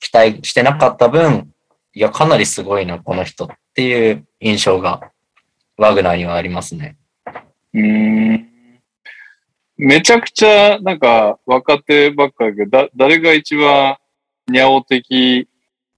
[0.00, 1.50] 期待してなかった分、
[1.94, 5.10] いや、かなりすごいな、この人っていう印象が、
[5.78, 6.96] ワグナーにはありますね。
[7.72, 8.53] うーん。
[9.76, 13.96] めちゃくちゃ、なんか、若手ばっかだけど、だ、誰が一番、
[14.48, 15.48] ニャオ的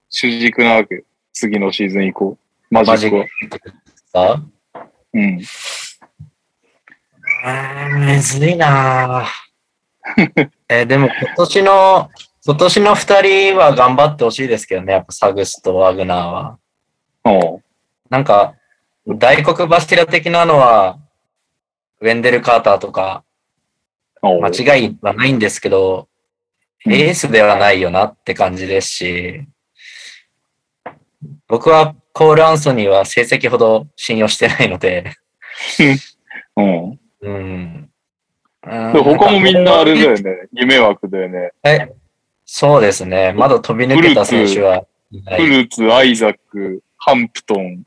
[0.09, 1.03] 主軸なわけ？
[1.33, 2.37] 次のシーズン以降。
[2.71, 3.25] マジックは。
[4.11, 4.41] さ
[5.13, 5.41] うん。
[7.43, 12.09] あーむずいなぁ えーでも今年の、
[12.45, 16.59] 今年の二人は頑張ってほしいですけどね、やっぱサグスとワグナーは。
[17.25, 17.63] おう
[18.09, 18.55] なんか、
[19.05, 20.97] 大黒柱的なのは、
[21.99, 23.23] ウェンデル・カーターとか、
[24.21, 29.45] 間違いはないんですけど、うんエースではないよなって感じですし、
[31.47, 35.11] 僕はコール・アンソニーは成績ほど信用してないので、
[36.55, 36.99] うん。
[37.21, 37.89] うん。
[38.63, 40.47] で他もみんなあれだよね。
[40.51, 41.51] 夢枠だよね。
[41.63, 41.91] え、
[42.45, 43.33] そうですね。
[43.33, 44.85] まだ飛び抜けた選手は。
[45.11, 47.83] フルーツ、アイザック、ハンプトン、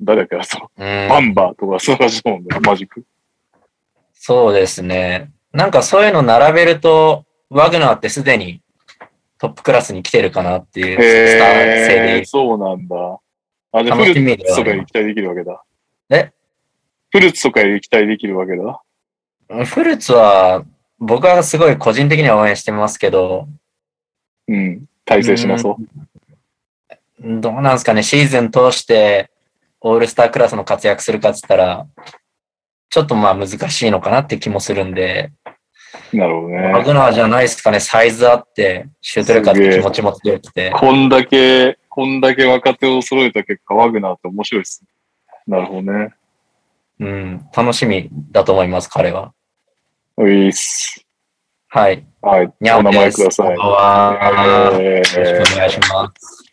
[0.00, 3.04] 誰だっけあと、うんバンバーとか、そうだもんね、マジック。
[4.22, 5.30] そうですね。
[5.50, 8.60] なんかそういうの並べると、ワグナーってすでに
[9.38, 12.24] トップクラスに来てるかなっていうスター性で。
[12.26, 12.96] そうなんだ。
[13.72, 15.64] あ、じゃあフルーツとかではありますより期待できるわけだ。
[16.10, 16.32] え？
[17.10, 18.82] フルーツとかより期待できるわけだ。
[19.64, 20.64] フルーツは
[20.98, 23.48] 僕はすごい個人的には応援してますけど、
[24.48, 24.84] うん。
[25.06, 27.40] 大成しなそう。
[27.40, 29.30] どうなんですかね、シーズン通して
[29.80, 31.86] オールスタークラスの活躍するかっつったら、
[32.90, 35.32] ちょっとまあ難しいのかなって気もするんで、
[36.12, 36.94] なるほどワグね。
[36.94, 40.72] ナーじゃないですかね、サイズあって、シュート力あって気持ちも強くて。
[40.72, 44.84] こんだけ、こんだけ若手を揃えた結果、ワグナーって面白いです。
[45.46, 46.14] なるほどね。
[46.98, 49.32] うん、楽しみだと思います、彼は。
[50.16, 51.04] ういっす。
[51.68, 52.04] はい。
[52.20, 52.52] はい。
[52.60, 53.12] にゃお名前。
[53.12, 53.56] ください。
[53.56, 56.44] はえよろしーくお願いします。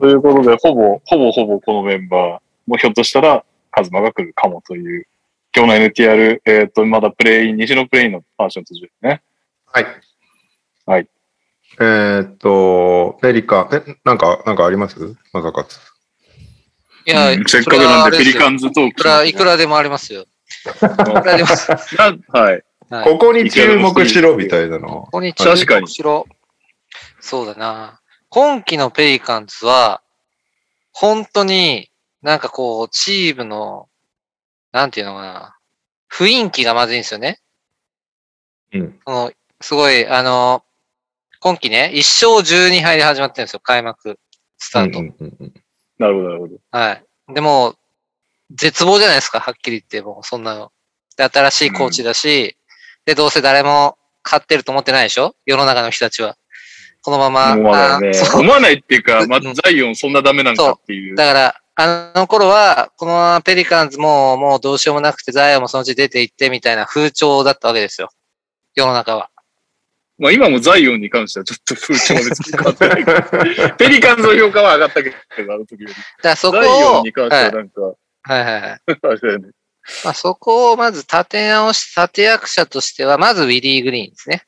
[0.00, 5.06] ということで、ほぼ、ほぼほぼこのメンバー、もうひょっとしたら、カズマが来るかもという、
[5.54, 9.22] 今日の NTR、えっ、と、まだプレイン、西のプレインの話の途中ですね。
[9.66, 9.86] はい。
[10.86, 11.08] はい。
[11.80, 15.16] えーっと、ペリカン、え、なんか、なんかあります？
[15.32, 15.78] まさかつ。
[17.06, 20.26] いや、うんせっかくなんでペリカンズトークいくら、いくらでもありますよ。
[20.60, 20.86] いく
[21.24, 21.48] らでも。
[22.32, 22.52] なはい。
[22.52, 22.62] はい
[23.04, 24.88] ここに注目しろみたいなの。
[24.88, 26.26] ここに確かにしろ。
[27.20, 28.00] そうだな。
[28.28, 30.02] 今季のペリカンズは、
[30.90, 31.88] 本当に
[32.22, 33.88] なんかこう、チームの、
[34.72, 35.56] なんていうのかな。
[36.12, 37.40] 雰囲気がまずいんですよね。
[38.72, 39.00] うん。
[39.06, 40.64] その、すごい、あの、
[41.40, 44.18] 今季ね、1勝12敗で始まってるんですよ、開幕、
[44.58, 44.98] スタート。
[44.98, 45.54] うんうんうん
[45.98, 46.54] なるほど、なるほど。
[46.70, 47.04] はい。
[47.34, 47.74] でも、
[48.52, 50.72] 絶望じゃないですか、はっきり言って、もう、そんなの。
[51.14, 52.56] で、新しいコーチだし、
[53.04, 55.36] で、どうせ誰も勝ってると思ってないでしょ？
[55.44, 56.38] 世の中の人たちは。
[57.02, 57.52] このまま。
[57.52, 58.18] 思わないね。
[58.34, 61.16] 思わないっていうか、まあ、うんザイオンそんなダメなんかっていう。
[61.16, 68.10] だから、あの頃は、このままペリカンズも、もうどうしようもなくて、ザイオンもそのうち出ていってみたいな風潮だったわけですよ。
[68.74, 69.30] 世の中は。
[70.18, 73.74] まあ今もザイオンに関してはちょっと風潮別に変わってないけど。
[73.78, 75.16] ペリカンズの評価は上がったけど、
[75.54, 75.94] あの時より。
[75.94, 77.94] だからそこザイオを、ンに関しては、はいなんか、は
[78.28, 78.62] いはいはい。
[78.62, 79.48] あれだよね。
[80.04, 84.44] まあ、そこをまず立て直し、立て役者としては、まずウィリー・グリーンですね。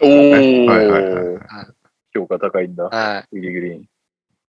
[0.00, 1.66] おー、はいはいはいはい
[2.12, 2.84] 評価高いんだ。
[2.84, 3.82] はウィリー・グリーン。
[3.82, 3.88] い。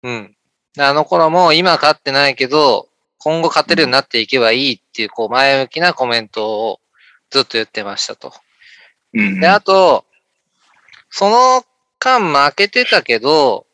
[0.02, 0.36] うん。
[0.78, 6.80] あの頃も今勝ってないけど、今後勝てるようになっていけばいいっていう、こう前向きなコメントを
[7.30, 8.32] ずっと言ってましたと。
[9.14, 10.04] うんで、あと、
[11.10, 11.64] その
[11.98, 13.66] 間負けてたけど、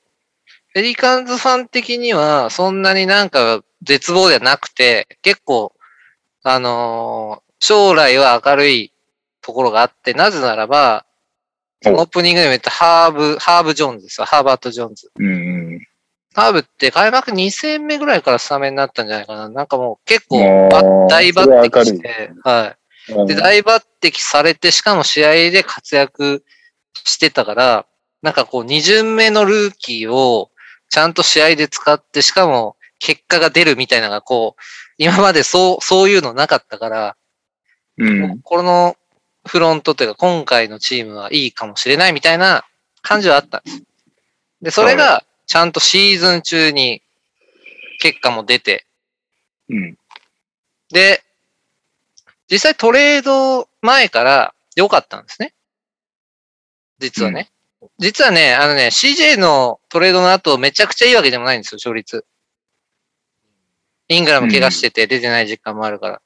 [0.75, 5.73] ペリカンズファン的にはそんなになんか絶望ではなくて、結構、
[6.43, 8.93] あのー将来は明るい
[9.41, 11.07] ところがあって、なぜならば、
[11.85, 14.27] オープニングでも言ったハーブ、ハーブ・ジョーンズですよ。
[14.27, 15.11] ハーバート・ジョーンズ。
[15.19, 15.87] うん
[16.37, 16.43] うん。
[16.43, 19.49] ハーブって開幕2戦目ぐらいからスタメンになったんじゃないかな。
[19.49, 22.71] なんかもう結あ構大抜擢して、はい。
[22.71, 22.77] うん
[23.27, 26.45] で、大抜擢されて、しかも試合で活躍
[26.93, 27.87] してたから、
[28.23, 30.51] なんかこう、二巡目のルーキーを
[30.89, 34.63] ちゃんと試合で使って、しかも結果が出るみたいなのがこう、
[34.99, 37.17] 今までそう、そういうのなかったから、
[37.99, 38.41] うん。
[38.41, 38.97] この
[39.47, 42.65] フロントというか、今回のチームはいいかもしれないみたいな
[43.03, 43.83] 感じはあったんです。
[44.63, 47.03] で、それが、ちゃんとシーズン中に
[48.01, 48.87] 結果も出て、
[49.69, 49.99] うん。
[50.91, 51.23] で、
[52.51, 55.55] 実際トレード前から良かったんですね。
[56.99, 57.51] 実はね。
[57.99, 62.25] 実はね、あのね、CJ のトレードの後めちゃくちゃいいわけでもないんですよ、勝率。
[64.09, 66.23] イングラム怪我してて出てない時間もあるから。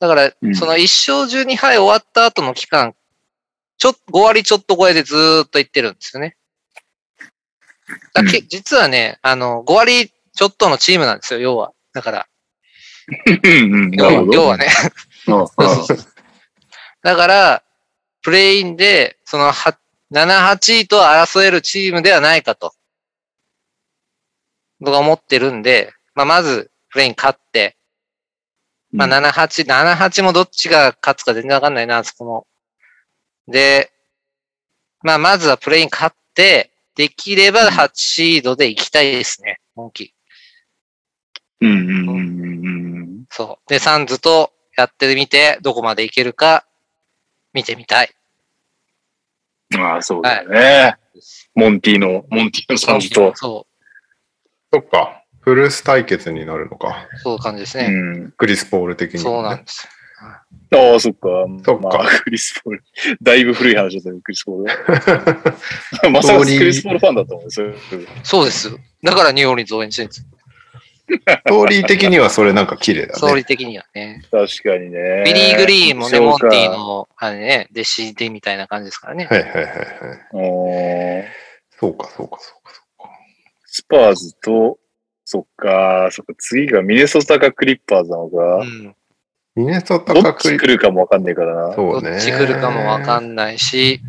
[0.00, 2.94] だからう、んその1勝12敗終わった後の期間、
[3.78, 6.36] ちょっ5割ちょっと超えでずーっといってるんですよね。
[8.14, 11.72] だけ実はね、あの、5割ちょっとのチームなんですよ、要は。
[11.92, 12.26] だから、
[13.42, 13.90] うん。
[13.92, 14.68] 要はね。
[17.02, 17.62] だから、
[18.22, 19.78] プレインで、そのは
[20.12, 22.74] 7、8位と争えるチームではないかと。
[24.80, 27.76] 僕は思ってるんで、まあ、まず、プレイン勝って、
[28.92, 32.46] まあ、7、8、7、8もどっちが勝つか全然わかんないな、あそこも。
[33.46, 33.92] で、
[35.02, 36.69] まあ、まずはプレイン勝って、
[37.00, 40.12] できれば8シードで行きたいですね、本気。
[41.62, 42.70] うんうんうんう
[43.22, 43.70] んそう。
[43.70, 46.66] で、サンズとやってみて、どこまでいけるか、
[47.54, 48.10] 見てみたい。
[49.74, 49.80] うん。
[49.80, 50.98] ああ、そうだよね。
[51.54, 53.32] モンティの、モンティのサンズと。
[53.34, 53.66] そ
[54.70, 55.24] そっか。
[55.40, 57.08] 古巣対決になるのか。
[57.14, 57.88] う、そういう感じですうね。
[57.88, 58.32] ん。
[58.32, 59.20] クリス・ポール的に、ね。
[59.20, 59.88] そうなんです。
[60.22, 61.28] ああ、そっか。
[61.64, 62.84] そっかまあ、クリス・ポール。
[63.22, 64.64] だいぶ古い話だったよ、クリス・ポール。
[66.12, 67.74] まさかクリス・ポールファンだったもんね、それ。
[68.22, 68.70] そうです。
[69.02, 70.26] だからニューオーリンズ応援してるんです。
[71.10, 73.18] ストーリー的にはそれなんか綺麗だね。
[73.18, 74.22] ストーリー的にはね。
[74.30, 75.24] 確かにね。
[75.26, 79.26] ビリー・グリーンもね、モンティの、あれね、弟子でみたいな感じですからね。
[79.28, 81.24] はいはいはいはい。
[81.78, 83.10] そうかそうかそうかそうか。
[83.66, 84.78] スパーズと、
[85.24, 88.64] そっか、そっか、次がミネソタかクリッパーズなのうか。
[88.64, 88.94] ん。
[89.56, 91.74] ミネソタどっち来るかもわかんないからな。
[91.74, 92.10] そうね。
[92.10, 94.00] どっち来るかもわかんないし、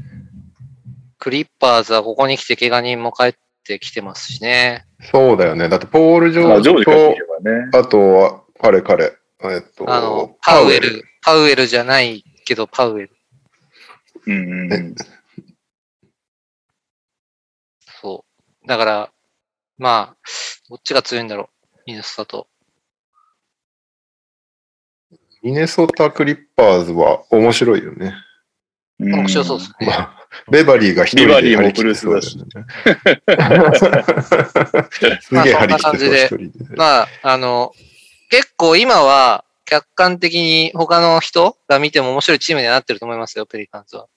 [1.17, 4.85] クリッパーズはここに来て怪我人も帰ってきてますしね。
[5.01, 5.69] そうだよね。
[5.69, 7.69] だってポール・ジョまあ、ーズジときればね。
[7.73, 9.17] あとは、彼彼。
[9.43, 13.11] えっと、あの、パウエル、パウエルじゃないけど、パウエル。
[14.27, 14.95] うんうんうん。
[18.01, 18.25] そ
[18.63, 18.67] う。
[18.67, 19.11] だから、
[19.79, 20.15] まあ、
[20.69, 21.77] どっちが強いんだろう。
[21.87, 22.47] ミネソタと。
[25.43, 28.13] ミネソタ・クリッパーズは面白いよね。
[28.99, 29.87] 面白そうですね。
[29.87, 30.15] まあ、
[30.51, 32.51] ベバリーが一人でベバリーも張り切ってそうだよね。
[35.21, 36.75] すげえ張り切ってそう、一人で。
[36.75, 37.73] まあ、あの、
[38.29, 44.07] 結構今は客観的に他の人が見ても面白いチームにはなってると思いますよ、ペリカンズは。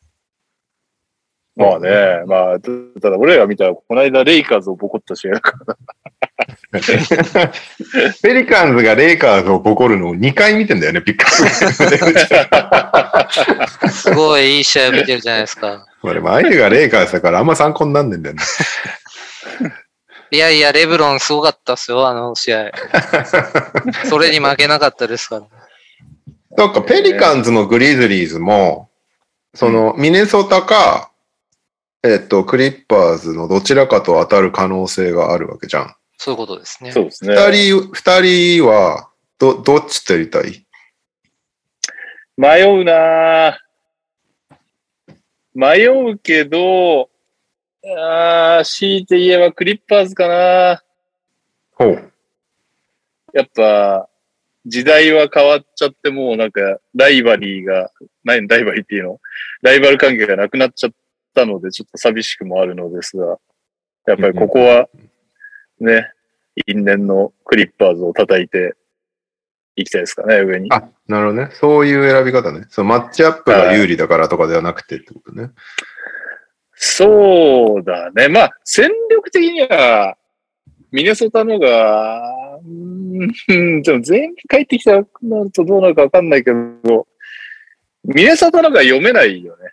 [1.57, 5.77] まあね、まあ、たただ俺らが見たら、この間レイカーズをボコった試合だから。
[8.23, 11.33] ペリカンズがレイカーズをボコるのを2回見てんだよね、ピックアッ
[13.85, 13.91] プ。
[13.91, 15.87] すごいいい試合を見てるじゃないですか。
[16.03, 18.43] まあでも相手がレイカーズだからあんま参考になんねんだよね。
[20.31, 22.73] いやいや、レブロンすごかったっすよ、あの試合。
[24.09, 25.43] それに負けなかったですから。
[26.59, 28.89] そっか、ペリカンズのグリズリーズも、
[29.55, 31.13] その、ミネソタか、
[32.03, 35.95] えっと、クリッパーズのどちらかと当たる可能性があるわけじゃん。
[36.17, 36.93] そういうことですね。
[36.93, 37.35] そうですね。
[37.35, 40.67] 二人、二人は、ど、どっちとやりたい？
[42.37, 43.57] 迷うなぁ
[45.55, 47.11] 迷うけど、
[47.85, 50.83] あー強いて言えばクリッパーズかな
[51.75, 52.13] ほう。
[53.33, 54.09] やっぱ、
[54.67, 57.91] 時代は変わっちゃって、もうなんか、ライバリーが、
[58.25, 59.21] 何ライバリーっていうの？
[59.61, 60.93] ライバル関係がなくなっちゃっ
[61.35, 63.39] たので、ちょっと寂しくもあるのですが、
[64.07, 64.89] やっぱりここは、
[65.81, 66.11] ね、
[66.67, 68.75] 因縁のクリッパーズを叩いて
[69.77, 70.73] いきたいですかね、上に。
[70.73, 71.51] あ、なるほどね。
[71.53, 72.67] そういう選び方ね。
[72.69, 75.51] そのマッチアップが有利だからとかではなくてってことね。
[76.75, 78.29] そうだね。
[78.29, 80.17] まあ、戦力的には、
[80.93, 82.21] ミネソタのが、
[82.59, 87.07] うーん、でも全員帰ってきたらなるとどうなるかわかんないけど、
[88.05, 89.73] ミネソタのが読めないよね。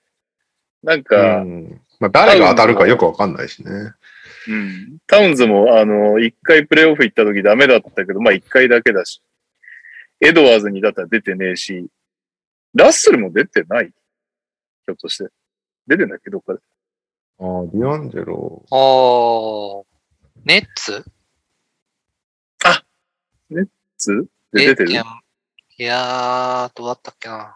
[0.84, 1.82] なんうか、ん。
[1.99, 3.93] まあ、誰が当たるかよくわかんないしね。
[4.48, 4.98] うん。
[5.08, 9.22] タウンズも、あの、一回プレイオフ行った時ダメだったけど、まあ一回だけだし。
[10.20, 11.88] エドワーズにだったら出てねえし、
[12.74, 15.32] ラッセルも出てないひょっとして。
[15.88, 16.30] 出てんだっけ？
[16.30, 16.60] どっかで。
[17.39, 18.64] ああ、ディアンジェロ。
[18.70, 19.86] おー。
[20.46, 21.04] ネッツ？
[23.98, 24.89] つで出てる？
[24.89, 25.04] えいや
[25.78, 27.56] いやー、どうだったっけな。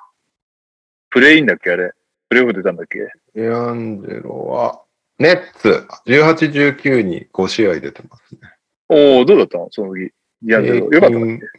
[1.09, 1.91] プレインだっけあれ。
[2.29, 2.99] プレイオフ出たんだっけ？
[3.33, 4.84] ディアンジェロは、
[5.17, 8.41] ネッツ、18、19に5試合出てますね。
[8.89, 9.57] おおどうだった？
[9.57, 10.11] のその時。
[10.41, 10.91] ディアンジェロ。
[10.91, 11.49] よかったんだっ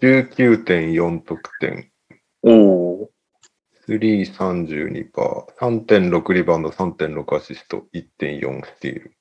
[0.00, 1.90] け19.4得点、
[2.42, 2.50] お
[3.04, 3.10] お
[3.88, 3.98] 3、
[4.34, 5.10] 32%、
[5.58, 9.16] 3.6リバウンド、3.6アシスト、1.4スティール。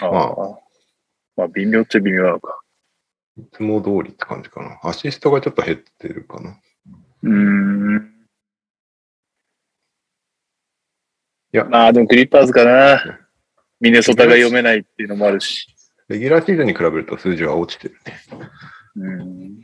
[0.00, 0.58] あまあ。
[1.36, 2.60] まあ、微妙っちゃ微妙なのか。
[3.36, 4.80] いつも通りって感じかな。
[4.82, 6.58] アシストがちょっと減ってるかな。
[7.22, 8.10] うーん。
[11.43, 13.20] いやまあ、でもクリッパーズかな。
[13.80, 15.68] ミネソタが読めないっていうのもあるし。
[16.08, 18.18] レギュラーシーズンに比べると数字は落ちてるね。
[18.96, 19.60] うん。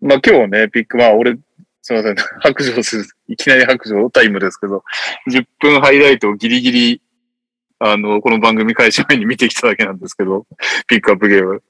[0.00, 1.36] まあ今日ね、ピック、まあ俺、
[1.82, 4.82] すいません、 白状する、いきなり白状タイムですけど、
[5.30, 7.02] 10分ハイライトをギリギリ、
[7.78, 10.46] あの、この番組開始前に見てきただけなんですけど、
[10.86, 11.62] ピックアップゲーム。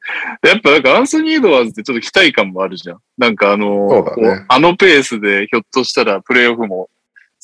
[0.43, 2.99] やっぱなんかアンソニー・エドワーズってちょっと期待感もあるじゃん。
[3.19, 6.89] なんかあの、ねこあのペースでひょっとしたらプレイオフも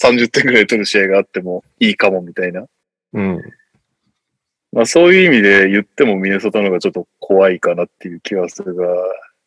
[0.02, 2.66] 30点ぐらい取る試合があってもいいかもみたいな。
[3.12, 3.42] うん。
[4.72, 8.86] まあそういう意味で言ってもミネソタの方がちょっと怖いかなっていう気はするが、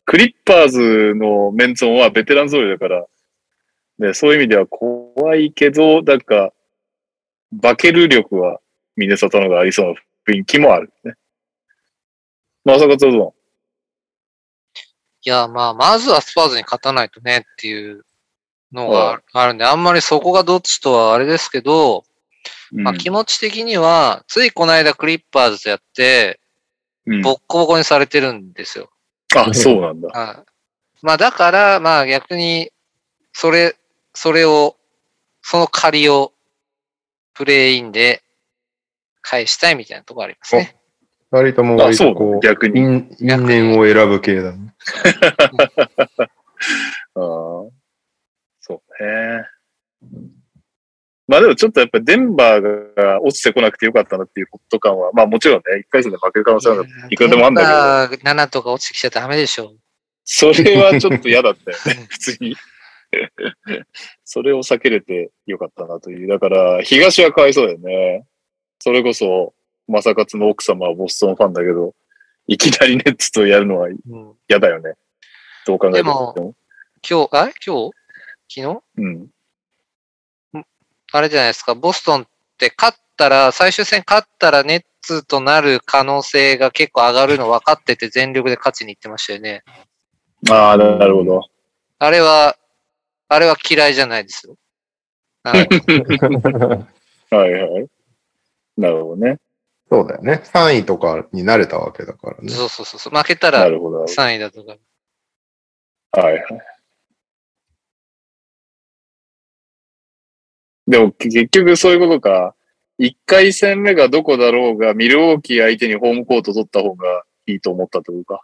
[0.06, 3.06] クリッパーズのメンツォンはベテラン揃いだから、
[3.98, 6.52] でそういう意味では怖いけど、なんか、
[7.62, 8.60] 化ける力は
[8.96, 11.14] ミネソタの方がありそうな雰囲気もあるね。
[12.64, 13.34] まさかつど
[15.24, 18.04] いや、まあ、まずはスパーズに勝たないとねっていう
[18.72, 22.04] のがあるんで、あんまりそこがどっちとはあれですけど、
[22.72, 26.40] うまあ気持ち的には、ついこの間クリッパーズとやって、
[27.06, 28.90] うんボッコボコにされてるんですよ。
[29.34, 30.08] あ、そうなんだ。
[30.08, 30.46] はい。
[31.00, 32.70] まあだから、まあ逆に、
[33.32, 33.76] それ、
[34.12, 34.76] それを、
[35.40, 36.34] その借りを、
[37.32, 38.22] プレイインで
[39.22, 40.76] 返したいみたいなところありますね。
[41.30, 42.80] 二人とも割とこう、逆に。
[42.80, 44.74] 因因縁を選ぶ系だね。
[47.14, 47.78] ああ
[48.68, 49.44] そうね。
[51.26, 58.30] まあでもちょっとやっぱりデンバーが落ちてこなくてよかったなっていうホット感は、まあもちろんね、一回戦で負ける可能性はいくらでもあるんだけど、けど。
[58.30, 59.74] 7とか落ちてきちゃダメでしょ。
[60.24, 62.56] それはちょっと嫌だったよね、 普通に。
[64.24, 66.28] それを避けれてよかったなという。
[66.28, 68.26] だから、東はかわいそうだよね。
[68.78, 69.54] それこそ、
[69.86, 71.94] まさかつの奥様はボストンファンだけど、
[72.46, 74.94] いきなりネッツとやるのはうん、嫌だよね。
[75.66, 76.32] どう考えても。
[76.34, 76.42] で
[77.08, 77.97] 今日、あ今日？
[78.48, 78.80] 昨日？
[78.96, 79.30] うん。
[81.12, 82.26] あれじゃないですか、ボストンっ
[82.58, 89.62] て勝ったら、最終戦勝ったらネッツとなる可能性が結構上がるの分かってて全力で勝ちに行ってましたよね。
[90.50, 91.48] ああ、なるほど。
[91.98, 92.56] あれは、
[93.28, 94.56] あれは嫌いじゃないですよ。
[95.42, 95.68] はい。
[97.30, 97.86] はいはい。
[98.76, 99.38] なるほどね。
[99.90, 100.42] そうだよね。
[100.44, 102.50] 3位とかになれたわけだからね。
[102.50, 103.12] そうそうそうそう。
[103.14, 104.00] 負けたらなるほど。
[104.00, 104.76] はい3位だとか。
[106.12, 106.44] はい。
[110.88, 112.54] でも結局そういうことか。
[113.00, 118.42] 一回戦目がどこだろうが、ミルウォーキー相手にホームコート取った方がいいと思ったというか。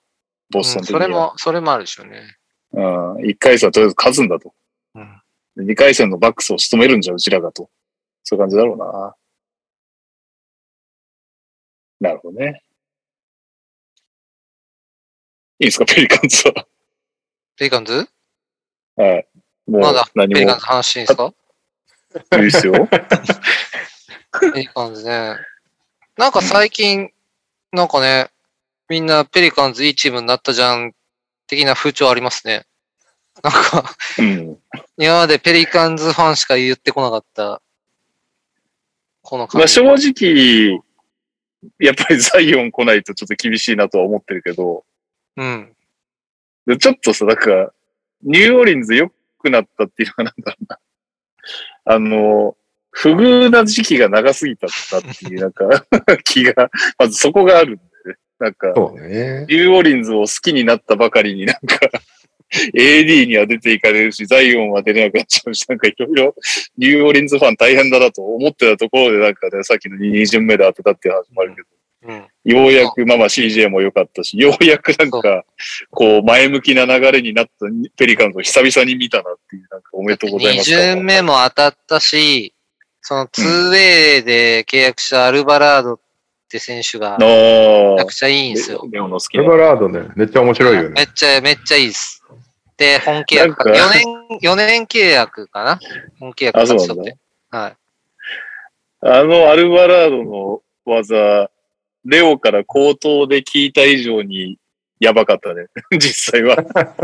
[0.51, 1.01] ボストンうん的には。
[1.01, 2.21] それも、それもあるでしょうね。
[2.73, 3.29] うん。
[3.29, 4.55] 一回戦はとりあえず勝つんだと。
[4.95, 5.21] うん。
[5.57, 7.69] で二回戦のバックスを仕留めるんじゃ、うちらがと。
[8.23, 9.17] そういう感じだろうな。
[12.01, 12.63] なるほどね。
[15.59, 16.67] いいですか、ペリカンズは。
[17.57, 18.09] ペリカンズ？
[18.97, 19.27] はい。
[19.67, 21.33] もうまだペリカンズ話していいですか？
[22.37, 22.89] いいですよ。
[24.41, 25.37] ペリカンズね。
[26.17, 27.11] なんか最近、
[27.73, 28.31] なんかね、
[28.89, 30.93] みんなペリカンズいいチームになったじゃん、
[31.47, 32.67] 的な風潮ありますね。
[33.43, 34.59] なんか、うん。
[34.97, 37.61] 今までペリカンズファンしか言ってこなかった、
[39.23, 39.79] この感じ。
[39.81, 40.81] まあ正直、
[41.79, 44.85] やっぱりザイオン来ないとちょっと厳しいなとは思ってるけど、
[45.37, 45.75] うん。
[46.67, 47.73] でちょっとさ、なんか、
[48.23, 50.79] ニューオーリンズ良くなったっていうのがなんだろうな。
[51.85, 52.57] あの、
[52.91, 54.71] 不遇な時期が長すぎたっ
[55.19, 55.85] ていう、なんか、
[56.25, 58.17] 気が、まずそこがあるんでね。
[58.39, 59.47] なんか、そうね。
[59.49, 61.79] ニューオーリンズを好きになったばかりになんか、
[62.73, 66.35] AD には出ていかれるし、ザイオンは出れなくなっちゃうし、なんかいろいろ
[66.79, 71.69] ニューオーリンズファン大変だなと思ってたところで、なんかね、さっきの2巡目で当てたっていう話もあるけど、
[72.07, 72.27] うん。
[72.45, 75.45] ようやく、まあまあ CJ も良かったし、ようやくなんか、
[75.91, 77.53] こう前向きな流れになった
[77.97, 80.71] ペリカンズを久々に見たなっていう、なんかおめでとうござい2ます。
[80.71, 82.55] 巡目も当たったし、
[83.01, 86.01] その 2way で契約したアルバラードっ
[86.49, 88.87] て選手が、あめちゃくちゃいいんですよ。
[88.91, 89.51] レオの好きレな。
[89.51, 90.89] バラードね、めっちゃ面白いよね。
[90.91, 92.23] めっちゃ、めっちゃいいです。
[92.77, 95.79] で、本契約か、なんか4年、4年契約かな？
[96.19, 96.79] 本契約あそう。
[97.51, 97.77] はい。
[99.07, 101.51] あのアルバラードの技、
[102.05, 104.59] レオから口頭で聞いた以上に
[105.01, 105.67] やばかったね。
[105.99, 106.57] 実際は。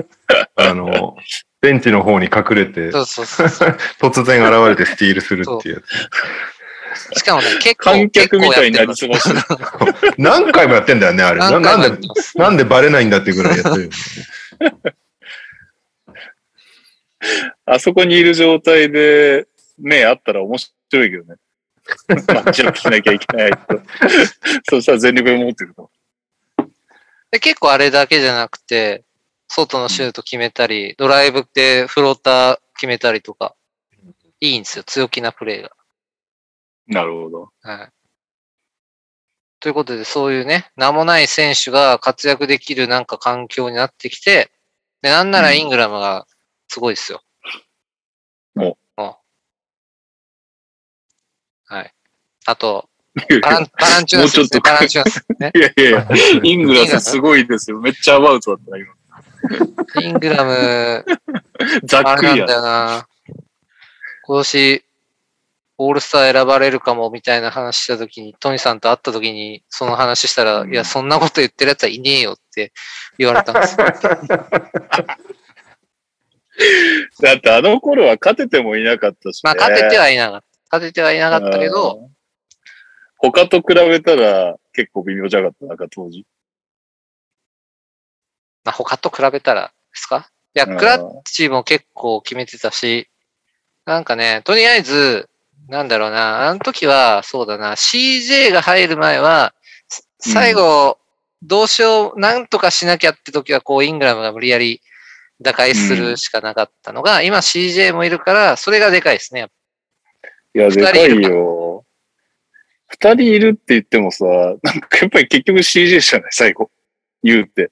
[0.56, 1.16] あの、
[1.60, 3.78] ベンチの方に隠れて、そうそうそうそう。
[4.00, 5.82] 突然現れてスティールするっていうや
[7.16, 10.12] しかもね、結構、観客みたいになり結過ごしてる。
[10.12, 10.14] つ。
[10.18, 11.38] 何回もやってんだよね、あれ。
[11.38, 13.90] ななんで、なんでバレないんだってぐらいやってる。
[17.66, 19.46] あそこにいる状態で
[19.78, 21.36] 目あったら面白いけどね。
[22.08, 23.58] マッチアップしなきゃいけないと。
[24.70, 25.90] そしたら全力で持ってると。
[27.30, 29.04] で結構あれだけじゃなくて、
[29.48, 33.54] 外のシュート決めたり、ドライブでフローター決めたりとか、
[34.40, 34.84] いいんですよ。
[34.84, 35.70] 強気なプレーが。
[36.86, 37.52] なるほど。
[37.62, 37.88] はい。
[39.60, 44.50] ということで、そういうね、名もない選手が活躍できるなんか環境になってきて、
[45.02, 46.26] で、なんならイングラムが
[46.68, 47.22] すごいですよ。
[48.56, 48.78] おお
[51.70, 51.94] はい。
[52.46, 52.88] あと、
[53.42, 55.24] バランバランチュナスもうちょっとバランチュナス。
[55.38, 55.52] ね。
[55.54, 56.08] いやいやいや、
[56.42, 57.78] イングラスすごいですよ。
[57.78, 58.92] めっちゃアバウトだったな、今。
[60.02, 61.04] イングラム、
[61.84, 62.54] ざっくりやなんだ。
[62.54, 63.06] よな。
[64.24, 64.84] 今年、
[65.78, 72.72] オールスター選ばれるかもみたいな話したときに、トニーさんと会ったときに、その話したら、うんいや、そんなこと言ってるやつはいねえよって
[73.16, 73.86] 言われたんですよ。
[77.22, 79.48] だってあの頃は勝ててもいなかったし、ね。
[79.48, 80.76] まあ、勝ててはいなかった。
[80.78, 82.10] 勝ててはいなかったけど、うん。
[83.18, 86.24] 他と比べたら結構微妙じゃなかった、なんか当時。
[88.64, 90.30] まあ、他と比べたらですか？
[90.54, 93.08] いや、うんクラッチも結構決めてたし、
[93.86, 95.28] なんかね、とりあえず、
[95.68, 99.54] なんだろうな、あの時は、そうだな、CJ が入る前は、
[99.88, 100.98] す最後、
[101.42, 104.82] どうしよう、なんとかしなきゃって時は、こう、イングラムが無理やり
[105.40, 109.48] 打開するしかなかったのが、今 CJ もいるから、それがでかいですね。
[110.54, 111.84] いや、でかいよ。
[112.88, 114.24] 二人いるって言ってもさ、
[114.62, 116.70] なんかやっぱり結局 CJ じゃない、最後。
[117.22, 117.70] 言うって。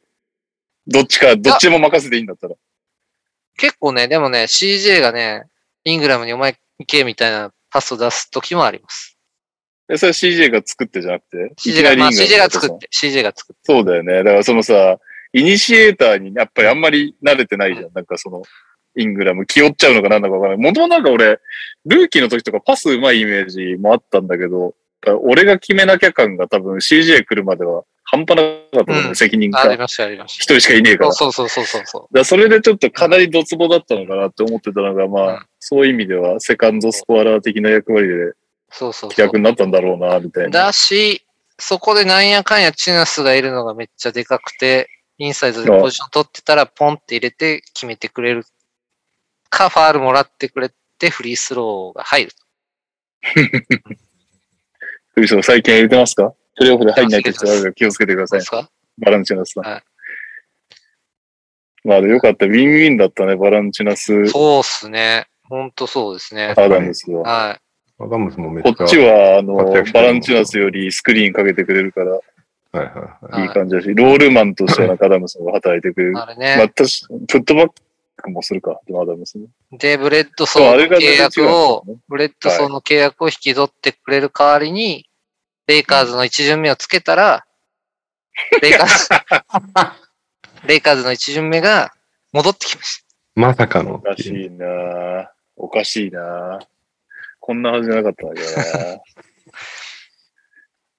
[0.87, 2.55] どっちか、どっちでも任せていいんだったら。
[3.57, 5.45] 結構ね、でもね、CJ がね、
[5.85, 9.19] イングラムにお前行けみたいなパスを出す時もあります。
[9.91, 13.61] え、それは CJ が作ってじゃなくて？CJ が、まあ、CJ が作って、CJ が作って。
[13.65, 14.19] そうだよね。
[14.19, 14.99] だからそのさ、
[15.33, 17.91] イニシエーターにやっぱりあんまり慣れてないじゃん。
[17.93, 18.43] なんかその、
[18.99, 20.65] イングラム気負っちゃうのかなんだかわからない。
[20.65, 21.39] もともとなんか俺、
[21.87, 24.75] ルーキーの時とかパス上手いイメージもあったんだけど、
[25.23, 29.61] 俺が決めなきゃ感が多分 CJ 来るまでは半端なかったと思うね、うん責任が。
[29.61, 30.43] 一ありました、ありました。
[30.43, 31.13] 人しかいねえから。
[31.13, 32.15] そうそうそうそうそう。
[32.15, 38.33] だそれでちょっとかなりドツボだったのかなって思ってたのが、まあ、うんそういう意味ではセカンドスコアラー的な役割で
[38.71, 39.17] そうそうそう。
[39.17, 40.67] 逆になったんだろうな、みたいな。
[40.67, 41.23] だし、
[41.59, 44.89] そこでなんやかんやチナスがいるのがめっちゃでかくて、
[45.19, 48.45] インサイドでポジション取ってたらポンって入れて決めてくれる。
[49.49, 52.33] か、ファールもらってくれてフリースローが入る。
[55.15, 56.33] フリースロー最近入れてますか？
[56.57, 58.67] プレイオフで入んないと人あるから気をつけてくださいそうで。
[58.67, 58.73] すか？
[58.99, 59.65] バランチナスさん。
[59.65, 59.83] はい
[61.85, 62.45] まあ、よかった。
[62.45, 65.27] ウィンウィンだったね、バランチナス、そうっすね。
[65.45, 66.53] ほんとそうですね。
[66.57, 67.23] アダムスは。
[67.23, 67.61] は
[68.01, 68.75] アダムスもめっちゃ。
[68.75, 73.33] こっちは、あのバランチナスよりスクリーンかけてくれるから、はいはいはい。
[73.33, 76.11] はいいい感じだし、ロールマンとしてはアダムスの方が働いてくれい。
[76.11, 76.19] る。
[76.19, 76.73] あれまあ、ね。
[76.75, 76.85] 確か
[77.27, 77.73] プットバッ
[78.23, 79.47] クもするか、でもアダムスね。
[79.73, 85.09] で、ブレッドソそう、ーのあれが契約を、ねブレッドソーの契約を引き取ってくれる代わりに、
[85.67, 87.45] レイカーズの一巡目をつけたら、
[88.63, 89.09] レイカーズ、
[90.67, 91.93] レイカーズの一巡目が
[92.33, 93.05] 戻ってきまし
[93.35, 96.67] まさかのおかしいなぁおかしいなぁ
[97.41, 99.01] こんなはずじゃなかったんだけどな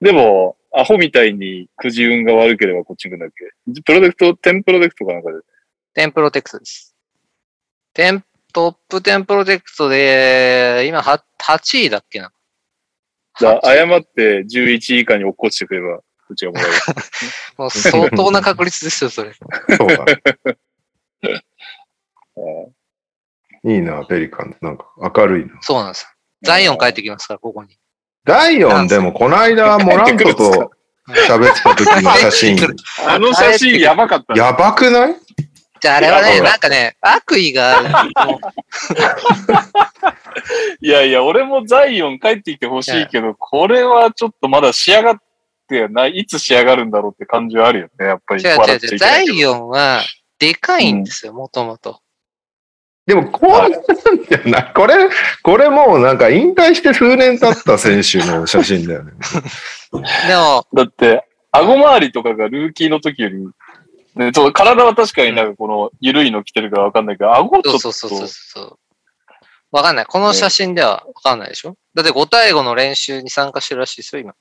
[0.00, 3.82] でも、アホみたいにくじ運が悪ければこっち行くんだっけ？
[3.82, 5.38] プロジェクト、テンプロジェクトかなんかで。
[5.40, 5.44] た。
[5.94, 6.89] テンプロテクトです。
[8.00, 8.24] テン、
[8.54, 12.32] トップテンプロテクトで、今は8位だっけな？
[13.38, 16.72] だ8位誤って11位以下に落っこちてくれば、うちがもらえる。
[17.58, 19.34] もう相当な確率ですよ、それ。
[19.34, 19.44] そ
[19.84, 20.04] うだ。
[22.36, 24.56] うんいいな、ペリカンズ。
[24.62, 25.58] なんか明るいな。
[25.60, 26.08] そうなんですよ。
[26.40, 27.76] ザイオン帰ってきますから、ここに。
[28.24, 28.88] ダイオン？
[28.88, 30.70] でもこの間モラントと
[31.08, 32.56] 喋ってた時の写真、
[33.06, 34.40] あの写真やばかったね。
[34.40, 35.16] やばくない？
[35.80, 37.80] じゃああれはいね、やなんかね、悪意が、
[40.80, 45.16] いやいや、俺もザイオン帰ってきてほしいけど、これはちょっとまだ仕上がっ
[45.68, 48.42] てない、いつ仕上がるんだろうって感じはあるよね、やっぱり。
[48.42, 48.98] 違う違う違う。
[48.98, 49.48] ザイン。
[49.48, 50.02] オンは、
[50.38, 52.00] でかいんですよ、もともと。
[53.06, 53.82] でも、こうなんだよ
[54.50, 54.62] な。
[54.72, 54.94] これ、
[55.42, 59.12] これもうなんか引退して数年経った選手の写真だよね。
[60.28, 63.48] でも、だって、顎周りとかがルーキーの時より、
[64.16, 68.78] ね、そう体は確かになんかこの緩いの着てるからわかんないけど、顎ちょっそうそうそうそうと、そう。
[69.72, 70.06] わかんない。
[70.06, 71.76] この写真ではわかんないでしょ？
[71.94, 74.34] だって5対5の練習に参加してるらしいですよ、今。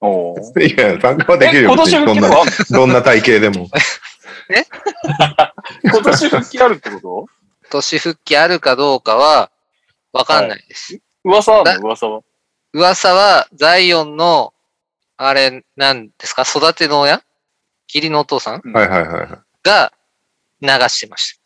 [0.00, 1.72] おーいや、参加はできるえ、よ。
[1.72, 2.30] 今年復どんな
[2.70, 3.68] どんな体型でも。
[5.82, 7.26] 今年復帰あるってこと？
[7.70, 9.50] 年復帰あるかどうかは
[10.12, 11.00] わかんないです。
[11.24, 11.86] 噂あだるの？
[11.86, 12.20] 噂は？
[12.74, 14.52] 噂は、ザイオンの、
[15.16, 16.42] あれ、なんですか？
[16.42, 17.22] 育ての親？
[17.94, 19.28] 義理のお父さんはいはいはいはい。
[19.62, 19.92] が
[20.60, 21.40] 流してまし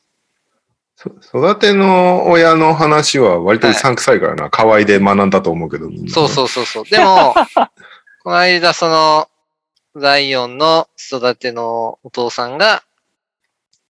[0.96, 4.50] そ育ての親の話は割とうさんくさいからな。
[4.50, 5.88] 可愛いで学んだと思うけど。
[5.88, 6.14] みんなた。
[6.14, 6.84] そうそうそうそう。
[6.86, 7.34] でも、
[8.24, 9.28] この間、その、
[9.94, 12.82] ザイオンの育てのお父さんが、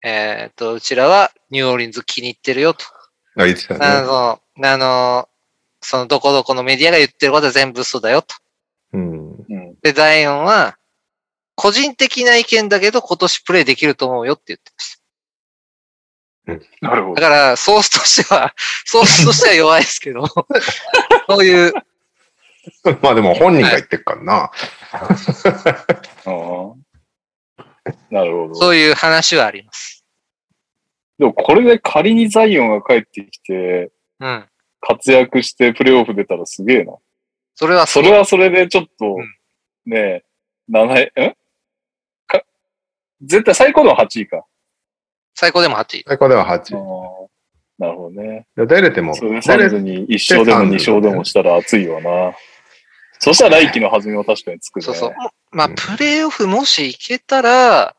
[0.02, 2.84] えっ、と、うちらはニューオーリンズ気に入ってるよと。
[3.36, 4.06] あ、言ってたあね。
[4.06, 5.28] の、あの、
[5.80, 8.34] そのどこどこのメディアが言ってることは全部嘘だよと。
[8.92, 9.36] うん。
[9.48, 9.74] うん。
[9.82, 10.77] で、ザイオンは、
[11.58, 14.98] 個人的な意見だけど今年プレイできると思うよって言ってまし
[16.80, 17.22] なるほた。
[17.22, 18.54] だから、ソースとしては、
[18.86, 20.24] ソースとしては弱いですけど、
[21.28, 21.72] そういう、
[23.02, 24.34] まあでも本人が言ってっからな。
[24.34, 24.52] あ
[26.26, 26.74] あ
[28.10, 28.54] なるほど。
[28.54, 30.04] そういう話はあります。
[31.18, 33.90] でもこれで仮にザイオンが帰ってきて、
[34.20, 34.48] うん。
[34.80, 36.94] 活躍してプレイオフ出たらすげえな。
[37.56, 40.24] それはそれはそれでちょっとうん、ねえ、
[40.70, 41.30] 7位、ん？
[41.30, 41.37] か、
[43.22, 44.44] 絶対最高でも8位か。
[45.34, 46.04] 最高でも8位。
[46.06, 46.74] 最高ではああ8。
[47.78, 48.46] なるほどね。
[48.56, 52.32] 出れても、それでサンズに1勝でも2勝でもしたら熱いわな。
[53.20, 54.82] そしたら来季の弾みは確かにつくね。
[54.82, 55.14] そうそう。
[55.52, 57.94] まあ、うんプレイオフもし行けたら、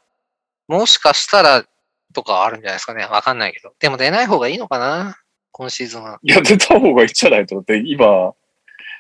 [0.67, 1.65] もしかしたら、
[2.13, 3.05] とかあるんじゃないですかね。
[3.05, 3.73] わかんないけど。
[3.79, 5.17] でも出ない方がいいのかな
[5.51, 6.19] 今シーズンは。
[6.23, 7.55] いや、出た方がいいんじゃないと。
[7.55, 8.33] だって今、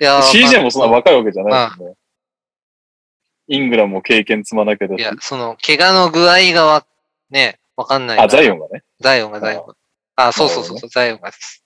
[0.01, 1.93] いやー CJ もそんな若いわけじゃないまですね。
[3.49, 5.11] イングラムも経験積まなきゃだしいや、。
[5.19, 6.85] その、怪我の具合がわ、
[7.31, 8.19] ね、わかんない。
[8.19, 8.83] あ、ザイオンがね。
[8.99, 9.73] ザイオンが、ザイオンが。
[10.15, 11.63] あ、そうそうそうそう、ザイオンがです。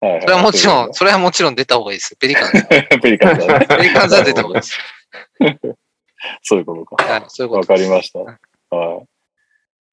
[0.00, 0.20] はいはい。
[0.22, 2.16] それはもちろん、そそれはもちろん出た方がいいですよ。
[2.20, 2.52] ペリカン
[3.00, 3.38] ペリカン。
[3.38, 3.44] ペ
[3.82, 4.78] リカンズは出た方がいいです。
[6.42, 7.04] そういうことか。
[7.04, 7.88] はい、そういうこわとです。
[7.88, 8.18] かりました。
[8.76, 9.06] はい。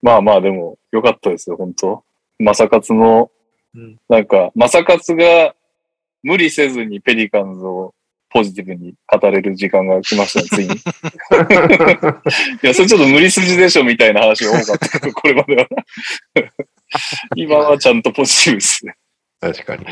[0.01, 2.03] まあまあでも、よかったですよ、本当
[2.39, 3.29] マサカツの、
[3.75, 5.53] うんなんか、マサカツが
[6.23, 7.93] 無理せずにペリカンズを
[8.29, 10.75] ポジティブに語れる時間が来ましたね、 ついに。
[10.75, 10.77] い
[12.61, 15.67] や、それちょっと無理筋でしょみたいな話が多かったけど、これまでは。
[17.35, 18.95] 今はちゃんとポジティブですね。
[19.39, 19.85] 確かに。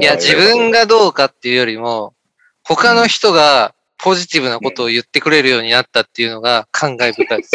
[0.00, 2.14] いや、自分がどうかっていうよりも、
[2.62, 7.50] 他の人がポジティブなことを言ってくれるようになったっていうのが感慨深いです。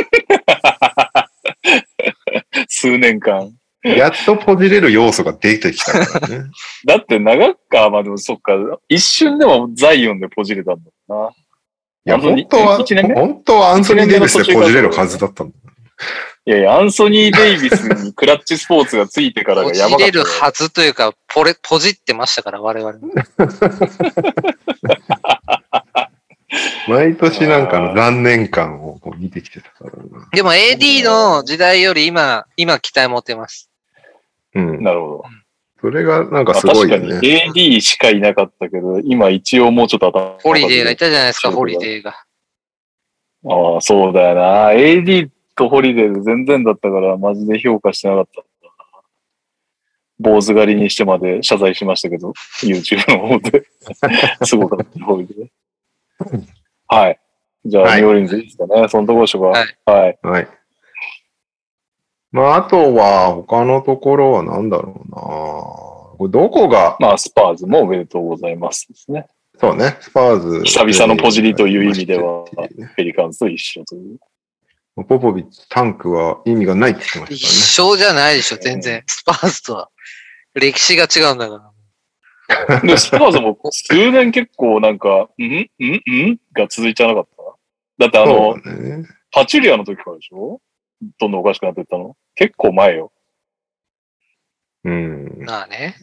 [2.67, 3.53] 数年間。
[3.83, 6.45] やっとポジれる要素が出てきたからね。
[6.85, 8.53] だって長くか、まあでもそっか、
[8.89, 11.29] 一瞬でもザイオンでポジれたんだな。
[12.05, 15.53] いや、本当は、本当はアンソニー・デイビスでポジれるはずだったんだ。
[16.45, 20.23] いやいや、アンソニー・デイビスにクラッチスポーツがついてから ポジがやばかったよ。
[20.23, 23.13] れるはずというか、ポレ、ポジってましたから、我々も。
[26.87, 30.27] 毎年なんかの残念感をこう見てきてたからな。
[30.31, 33.68] でも AD の時代より今、今期待持てます。
[34.55, 34.83] うん。
[34.83, 35.23] なるほど。
[35.81, 37.51] それがなんかまあすごい確かによね。
[37.55, 42.11] AD しかいなかったけど、今一応もうちょっと頭ホリデーがいたじゃないですか、ホリデーが。
[43.45, 44.71] ああ、そうだよな。
[44.71, 48.43] AD とホリデーで全然だったから、マジで評価してなかった。
[50.19, 53.63] 坊主刈りにしてまで謝罪しましたけど、YouTube の方で。
[54.43, 55.47] すごかった、ホリデー。
[56.87, 57.19] はい。
[57.65, 58.87] じゃあ、はいニューオーリンズいいですかね。
[58.89, 59.59] そのところでしょうか。
[59.59, 60.19] はいはい。
[60.23, 60.47] はい。
[62.31, 65.17] まあ、あとは、他のところは何だろうな。
[65.17, 69.25] これどこが、まあ、スパーズもおめでとうございますですね。
[69.59, 70.61] そうね、スパーズ。
[70.63, 72.45] 久々のポジリという意味では
[72.95, 74.19] ペリカンズと一緒という。
[75.07, 79.03] ポポビッチ、タンクは意味がないって言ってま一し緒じゃないでしょ、全然。
[79.07, 79.89] スパーズとは。
[80.53, 81.73] 歴史が違うんだか
[82.67, 82.81] ら。
[82.81, 87.29] で、スパーズも数年結構なんか、んんんんが続いちゃわなかっ
[87.97, 88.05] た？
[88.05, 88.35] だってあたね。
[88.35, 88.57] の、
[89.01, 89.07] ね。
[89.31, 90.61] パチュリアの時からでしょ？
[91.19, 92.15] どんどんおかしくなってったの？
[92.35, 93.11] 結構前よ。
[94.83, 95.43] うん。
[95.45, 95.95] まあね。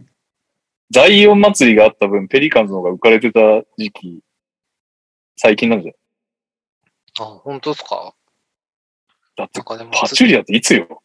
[0.90, 3.40] ザイオン祭りがあった分、ペリカンズの方が浮かれてた
[3.76, 4.20] 時期、
[5.36, 5.92] 最近なんじゃ
[7.22, 8.14] あ、本当ですか？
[9.36, 11.03] だってなん、かでも、パチュリアっていつよ？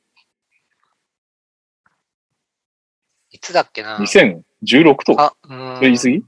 [3.32, 5.36] いつだっけな ?2016 とか。
[5.42, 5.76] あ、うーん。
[5.78, 6.16] それ言い過ぎ？
[6.18, 6.24] い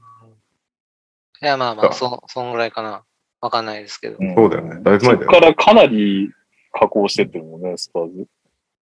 [1.40, 3.04] や、まあまあ、あそ、そんぐらいかな。
[3.40, 4.22] わかんないですけど。
[4.24, 4.82] んそうだよね。
[4.82, 5.36] だいぶ前だよね。
[5.38, 6.32] そっからかなり
[6.74, 8.26] 加工してってるもんね、スパーズ。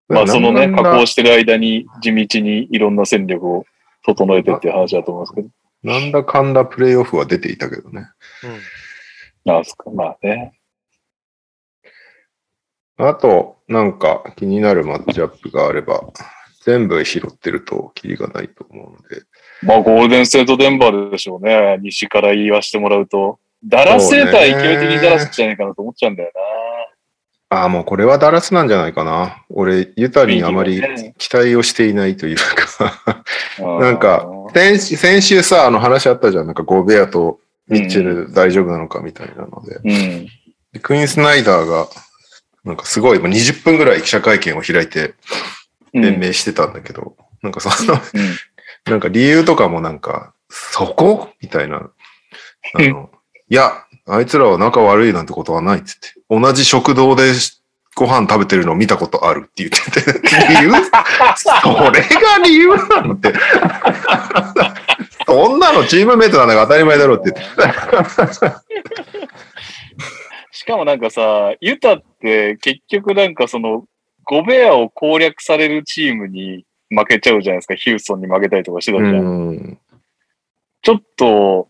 [0.09, 3.64] まあそのね、なんだ加工してる間に地道にいろんな戦力を
[4.05, 5.49] 整えてっていう話だと思うんですけど。
[5.82, 8.09] なんだかんだプレイオフは出ていたけどね。
[9.45, 9.53] うん。
[9.53, 10.53] なんすか、まあね。
[12.97, 16.05] あと、なんか気になるマッチアップがあれば、
[16.64, 19.22] 全部拾ってるとキリがないと思うので。
[19.62, 21.78] まあゴールデンステートデンバーでしょうね。
[21.80, 23.40] 西から言わしてもらうと。
[23.64, 26.32] ダラスセーター勢い的にダラスじゃないかなと思っちゃうんだよ
[27.53, 29.45] ああ、もうこれはダラスなんじゃないかな。
[29.51, 30.83] 俺、ユタにあまり
[31.19, 33.25] 期待をしていないというか
[33.59, 33.79] な。
[33.81, 36.47] なんか先週、先週さ、あの話あったじゃん。
[36.47, 39.77] なんかゴベアとミッチェル大丈夫なのかみたいなので。
[39.77, 40.27] うん。
[40.73, 41.89] でクイーン・スナイダーが、
[42.65, 45.15] なんかすごい、もう20分ぐらい記者会見を開いて
[45.93, 46.03] うん。
[46.03, 48.01] 弁明してたんだけど、なんかその、うん
[48.85, 51.29] なんか理由とかもなんか、そこ？
[51.41, 51.91] みたいな。
[52.75, 53.11] あの、
[53.49, 55.93] いや、あいつらは仲悪いなんてことはないって
[56.31, 57.33] 言って、同じ食堂で
[57.95, 60.13] ご飯食べてるのを見たことあるって言ってて、
[60.49, 60.73] 理由？
[61.37, 61.51] そ
[61.91, 63.33] れが理由なのって。
[65.27, 67.53] そんなのチームメイトなんだから当たり前だろうって言って。
[70.51, 73.85] しかもなんかさ、ユタって結局なんかその、
[74.25, 77.75] ゴベアを攻略されるチームに負けちゃうじゃないですか。
[77.75, 79.15] ヒューストンに負けたりとかしてたじゃん。
[79.19, 79.79] うん。
[80.83, 81.69] ちょっと、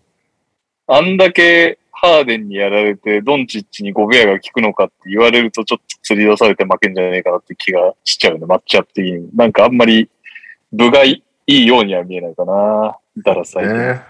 [0.86, 8.46] あんだけハーデンにやられて、ドンチッチにゴベアが効くのかって言われると、ちょっと釣り出されて負けんじゃねえかなって気がしちゃうね。
[8.46, 9.28] マッチアップ的に。
[9.36, 10.10] なんかあんまり、
[10.72, 12.98] 部がいいようには見えないかな。
[13.24, 13.78] ダラス最近。
[13.78, 14.02] ね。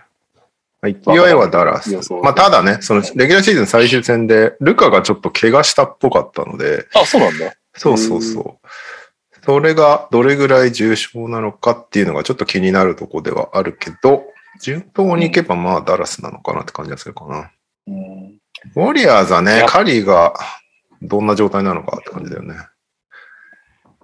[0.82, 7.54] 勢いはダラスまあ、ただね、その、レギュラーシーズン最終戦で、ルカがちょっと怪我したっぽかったので、あ、そうなんだ。
[7.74, 8.66] そうそうそう。
[9.44, 14.24] それがどれぐらい重症なのかっていうのがちょっと気になるとこではあるけど、
[14.60, 17.50] 順当にいけばまあダラスなのかなって感じがするかな。
[17.86, 18.38] うん。
[18.76, 20.34] ウォリアーズはいねや、カリーが
[21.00, 22.54] どんな状態なのかって感じだよね。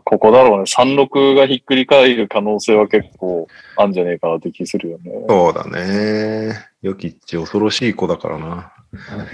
[0.04, 0.64] ここだろうね。
[0.64, 5.12] 36がひっくり返る可能性は結構あんじゃねえかなって気するよね。
[5.28, 6.66] そうだね。
[6.80, 8.72] ヨキッチ恐ろしい子だからな。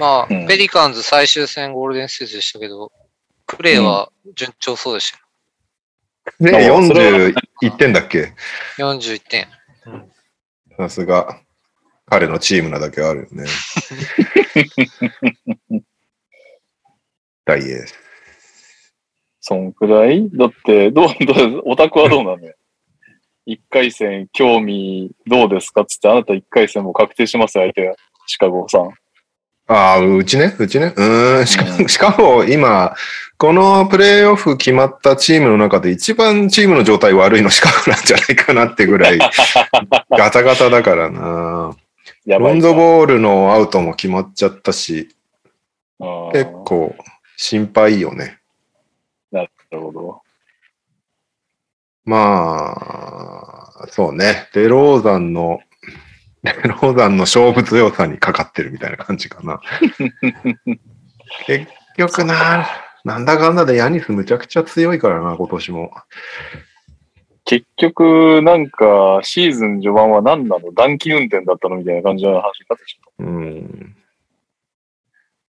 [0.01, 2.90] まあ、うんペリカンズ最終戦ゴールデンステージでしたけど、
[3.47, 5.18] プレーは順調そうでした
[6.40, 7.18] で、あそれは
[7.62, 8.18] 41点だっけ？
[8.78, 8.95] よ。
[8.95, 9.47] 41点。
[10.76, 11.40] さすが、
[12.07, 13.44] 彼のチームなだけあるよね。
[17.44, 17.94] 大エース。
[19.40, 20.30] そんくらい？
[20.30, 22.55] だって、どう、どう、オタクはどうなのよ？
[23.46, 27.96] 一回戦、興味どうですかっつって、あなた一回戦も確定しますよ、相手は。
[28.26, 28.88] シカゴさん。
[29.66, 30.94] ああ、うちね、うちね？
[30.96, 32.94] うーん、しかうんしかも今、
[33.36, 39.18] このプレイオフ決まったチームの中で一番チームの状態悪いのシカゴなんじゃないかなってぐらい、
[40.11, 41.76] ガタガタだからな。
[42.24, 42.52] やばい。
[42.54, 45.08] ロンドボールのアウトも決まっちゃったし、
[46.32, 46.94] 結構
[47.36, 48.38] 心配よね。
[49.30, 50.22] なるほど。
[52.04, 52.76] ま
[53.82, 54.48] あ、そうね。
[54.52, 55.60] デローザンの、
[56.42, 59.60] デローザンの勝負強さにかかってるみたいな感じかな。
[61.46, 61.66] 結
[61.96, 62.66] 局な、
[63.04, 65.92] なんだかんだでヤニスむちゃくちゃ強いからな、今年も。
[67.45, 70.72] 結局、なんか、シーズン序盤は何なの？
[70.72, 73.03] 暖気運転だったのみたいな感じの話になってきた。
[73.18, 73.97] うん。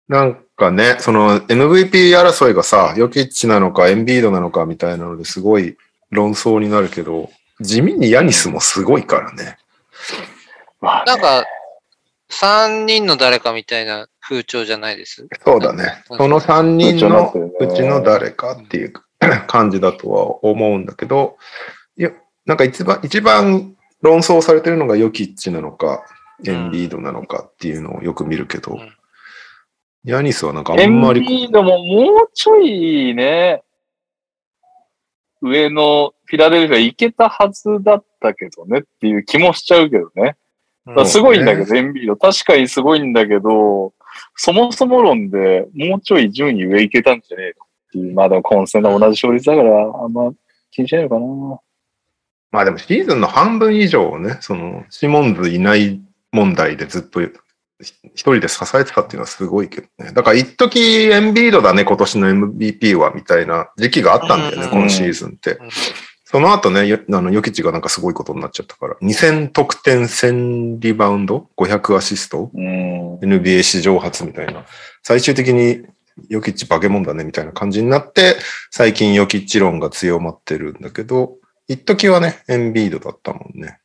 [0.09, 5.77] なんかね、その MVP 争いがさ、ヨキッチなのかエンビードなのかみたいなのですごい
[6.11, 7.31] 論争になるけど、
[7.61, 9.57] 地味にヤニスもすごいからね。
[10.81, 11.45] まあ、なんか、
[12.31, 15.27] 3人の誰かみたいな風潮じゃないです？
[15.45, 16.03] そうだね。
[16.07, 18.93] その3人のうちの誰かっていう
[19.47, 21.37] 感じだとは思うんだけど、
[21.97, 22.11] いや、
[22.47, 26.05] なんか一番、一番論争されてるのがヨキッチなのか、
[26.45, 28.93] エンビードなのかっていうのをよく見るけどうん、
[30.05, 33.63] ヤニスはなんかあエンんまり、ビードももうちょいね、
[35.41, 40.37] 上のフィラデルフィア行けたはずだったけどねっていう気もしちゃうけどね。
[41.07, 42.17] すごいんだけど、エンビード。
[42.17, 43.93] 確かにすごいんだけど、
[44.37, 47.55] そもそも論でもうちょい順位上行けたんじゃねえのっ
[47.93, 48.15] ていう。
[48.15, 50.33] まあでも混戦の同じ勝率だから、あんま
[50.71, 51.61] 気にしないのかな。
[52.53, 56.01] まあでもシーズンの半分以上をね、その、シモンズいない
[56.31, 57.33] 問題でずっと一
[58.15, 60.13] 人で支えてたっていうのはすごいけどね。
[60.13, 60.81] だから一時
[61.11, 65.53] エンビードだね、今年の MVP はみたいな時期があったんだよね、うんこのシーズンって。
[65.53, 65.69] うん
[66.33, 73.19] その後ね、よあの、ヨキチがなんかすごいことになっちゃったから、2000得点、1000リバウンド、500アシスト、うん。
[73.19, 74.65] NBA 史上初みたいな。
[75.03, 75.85] 最終的に
[76.31, 78.37] ヨキッチ化け物だねみたいな感じになって、
[78.71, 81.37] 最近ヨキッチ論が強まってるんだけど、
[81.73, 83.79] 一時はね、エンビードだったもんね。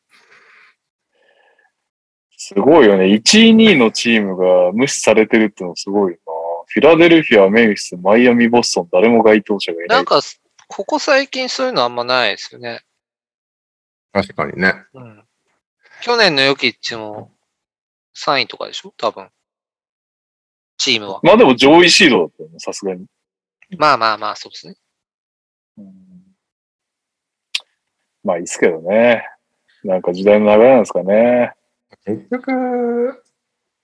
[2.38, 3.05] すごいよね。
[3.05, 6.17] 1位、2位のチームが無視されてるってのすごいな。
[6.67, 9.97] フィラデルフィア、メイフィス、マイアミ、ボストン、誰も該当者がいない。
[9.97, 10.19] なんか、
[10.67, 12.81] ここ最近そういうのあんまないですよね。
[14.11, 14.73] 確かにね。
[14.93, 15.23] うん。
[16.01, 17.31] 去年のヨキッチも
[18.17, 18.93] 3位とかでしょ？
[18.97, 19.29] 多分。
[20.77, 21.21] チームは。
[21.23, 23.05] まあでも上位シードだったよね、さすがに。
[23.77, 24.75] まあまあまあ、そうですね。
[25.77, 26.07] うん
[28.28, 29.25] まあいいっすけどね。
[29.86, 31.53] なんか時代の流れなんですかね。
[32.05, 33.23] 結局、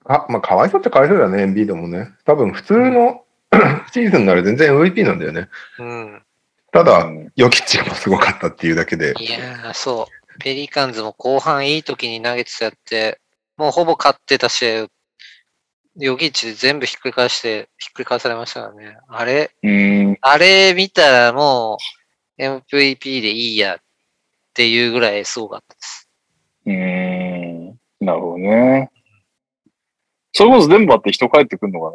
[0.06, 2.10] あ、まあ、かわいそうってかわいそうだよね、エンビードもね。
[2.26, 3.24] 多分、普通の
[3.94, 5.48] シーズンになら全然 MVP なんだよね。
[5.80, 6.22] うん。
[6.74, 10.40] ただう、んヨキッチがすごかったっていうだけで、いやー、そう。
[10.40, 13.22] ペリカンズも後半いい時に投げてたって、
[13.56, 14.88] もうほぼ勝ってた試合を、
[15.96, 18.98] ヨキッチで全部ひっくり返して、ひっくり返されましたからね。
[19.08, 20.18] あれ、うん。
[20.20, 21.78] あれ見たらも
[22.40, 23.80] う MVP でいいやっ
[24.54, 26.10] ていうぐらいすごかったです。
[26.66, 27.80] うん。
[28.00, 28.92] なるほどね。
[30.32, 31.92] それこそデンバーって人帰ってくんのか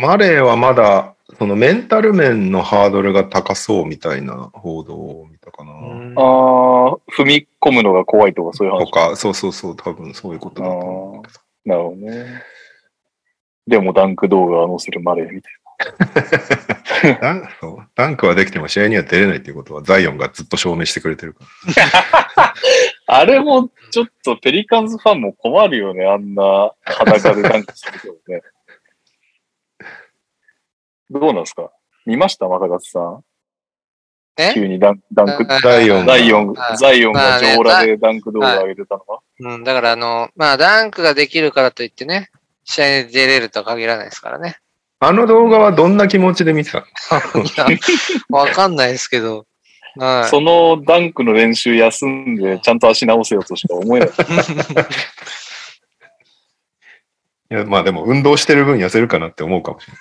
[0.00, 0.06] な？
[0.06, 5.72] マレーはまだ、そのメンタル面のハードルが高そうみたいな報道を見たかな。
[5.72, 8.86] ああ、踏み込むのが怖いとかそういう話？
[8.86, 11.40] とか、そうそうそう、多分そういうことだと思うけど。
[11.64, 12.42] なるほどね。
[13.66, 15.52] でもダンク動画を載せるマレーみたい
[17.20, 21.44] ダンそうダンクはできても試合には出れないっていうことは、ザイオンがずっと証明してくれてるか
[22.36, 22.44] ら。
[22.44, 22.54] な。
[23.06, 26.04] あれもちょっとペリカンズファンも困るよね。
[26.06, 28.42] あんな裸でダンクするけどね。
[31.10, 31.70] どうなんですか？
[32.04, 33.24] 見ました正勝さん？
[34.36, 34.52] え？
[34.54, 39.20] 急にダンダンク、ザイオンがザイオンあ、ザイオンまあねが上裸でダンク動画上げてたのは。
[39.40, 42.30] うん、だからあの、まあダンクができるからといってね、
[42.64, 44.58] 試合に出れるとは限らないですからね。
[45.00, 46.84] あの動画はどんな気持ちで見てた
[48.30, 48.36] の？
[48.36, 49.46] わかんないですけど。
[49.96, 50.28] はい。
[50.28, 54.08] そのダンクの練習休んで、ちゃんと足直せよとしか思えない。
[57.50, 59.94] いや、まあでも運動してる分痩せるかなって思うかもしれ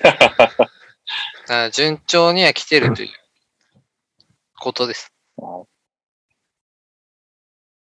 [0.00, 1.66] ない。
[1.66, 3.08] あ 順調には来てるという
[4.58, 5.12] ことです。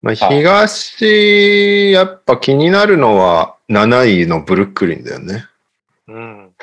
[0.02, 5.46] まあ、東、やっぱ気になるのは7位のブルックリンだよね。
[6.12, 6.56] うん。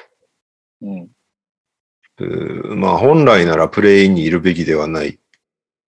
[0.82, 2.80] うん。
[2.80, 5.18] まあ本来ならプレインにいるべきではない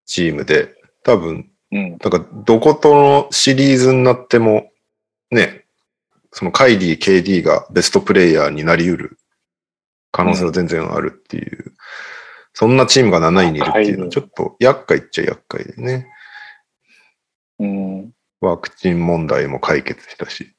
[0.05, 1.89] チームで、多分、うん。
[1.91, 4.71] なんかどことのシリーズになっても、
[5.29, 5.65] ね、
[6.31, 9.17] そのカイリー、KD がベストプレイヤーになり得る
[10.11, 11.73] 可能性は全然あるっていう、
[12.53, 16.07] そんなチームが7位にいるっていうのはちょっと厄介っちゃ厄介でね。
[17.59, 18.11] うん。
[18.41, 20.55] ワクチン問題も解決したし。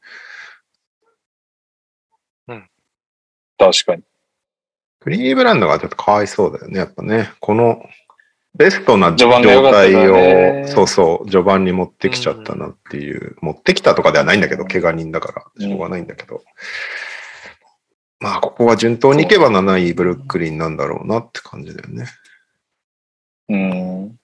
[3.71, 4.03] 確かに。
[5.01, 7.33] クリーブランドがちょっとかわいそうだよね、やっぱね。
[7.41, 7.83] この
[8.55, 16.43] ベストな状態からねを、そうそう、序盤に持ってきちゃったなっていう、持ってきたとかではないんだけど、怪我人だから、しょうがないんだけど。
[18.21, 22.07] まあ、ここは順当にいけば7位ブルックリンなんだろうなって感じだよね。
[23.49, 24.17] うん。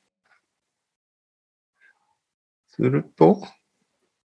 [2.68, 3.42] すると、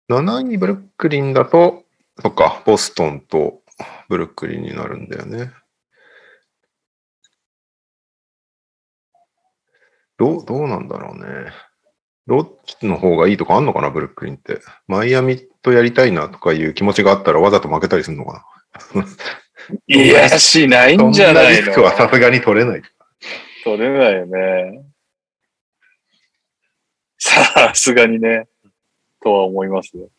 [0.10, 1.84] 7位ブルックリンだと、
[2.22, 3.63] そっか、ボストンと
[4.10, 5.52] ブルックリンになるんだよね。
[10.18, 11.52] どう、どうなんだろうね。
[12.28, 14.62] どっちの方がいいとかあんのかな、ブルックリンって。
[14.88, 18.46] マイアミとやりたいなとかいう気持ちがあったらわざと負けたりするのか
[19.88, 21.10] いや、しないな。
[21.10, 22.82] んじゃないのそんなリスクはさすがに取れない。
[23.64, 24.86] 取れないよね。
[27.18, 28.48] さすがにね。
[29.22, 30.10] とは思いますよ。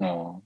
[0.00, 0.41] うん。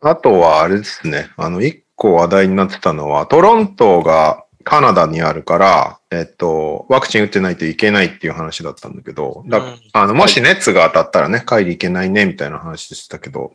[0.00, 1.30] あとはあれですね。
[1.36, 13.54] あの、一個話題になってたのは、トロントがカナダにあるから、えっと、ワクチン打ってないといけないっていう話だったんだけど、だうんあの、もし熱が当たったらね、帰り行けないね、みたいな話でしたけど、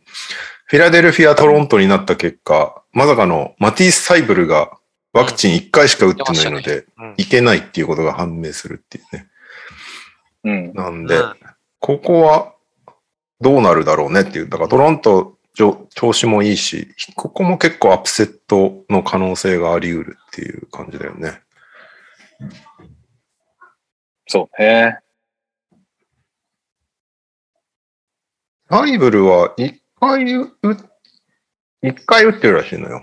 [0.66, 4.70] フィラデルフィア、トロントになった結果、まさかのマティス・サイブルが
[5.12, 7.14] ワクチン1回しか打ってないので、うん。
[7.18, 9.26] いけないっていうことが判明するっていうね。
[10.44, 10.72] うん。
[10.74, 11.34] なんで、うん
[11.82, 12.54] ここは
[13.40, 14.48] どうなるだろうねっていう。
[14.48, 21.40] だからトロント調子もいいし、ここも結構アップセットの可能性があり得るっていう感じだよね。
[24.28, 24.98] そうね。
[28.70, 30.48] サイブルは1回打、
[31.82, 33.02] 一回打ってるらしいのよ。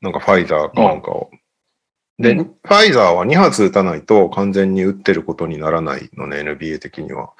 [0.00, 1.30] なんかファイザーかなんかを。
[2.20, 7.32] で、うんファイザーは2発打たないと完全に打ってることにならないのね、NBA 的には。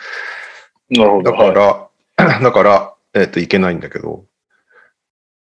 [0.91, 1.31] なるほど。
[1.31, 4.25] だかはら、だから、えっと、いけないんだけど、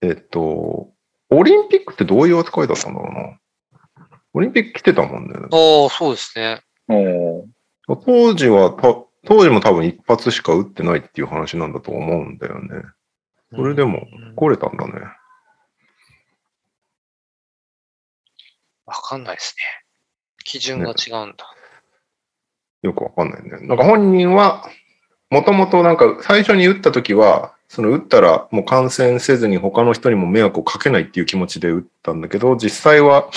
[0.02, 0.90] えっと、
[1.30, 3.38] オリンピックってどういう扱いだったんだろうな。
[4.34, 5.34] オリンピック来てたもんね。
[5.50, 6.62] おー、そうですね。
[6.88, 8.94] 当時はた、
[9.26, 12.82] 当時も多分一発しか打ってないっていう話なんだと思うんだよね。
[13.54, 14.92] それでもうん来れたんだね。
[18.84, 19.64] わかんないですね。
[20.44, 21.46] 基準が違うんだ。
[22.82, 23.66] よくわかんないね。
[23.66, 24.68] なんか本人は、
[25.30, 33.28] もともとなんか最初に打った時は、その打ったらもう感染せずに他の人にも迷惑をかけないっていう気持ちで打ったんだけど、実際は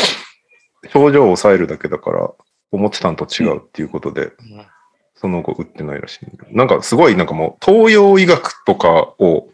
[0.94, 2.32] 症状を抑えるだけだから、
[2.72, 4.34] 思ってたのと違うっていうことで、うん
[5.22, 6.56] その後打ってないらしい。
[6.56, 9.50] なんかすごいなんかもう東洋医学とかを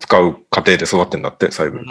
[0.00, 1.88] 使う過程で育ってんだって、細う部って。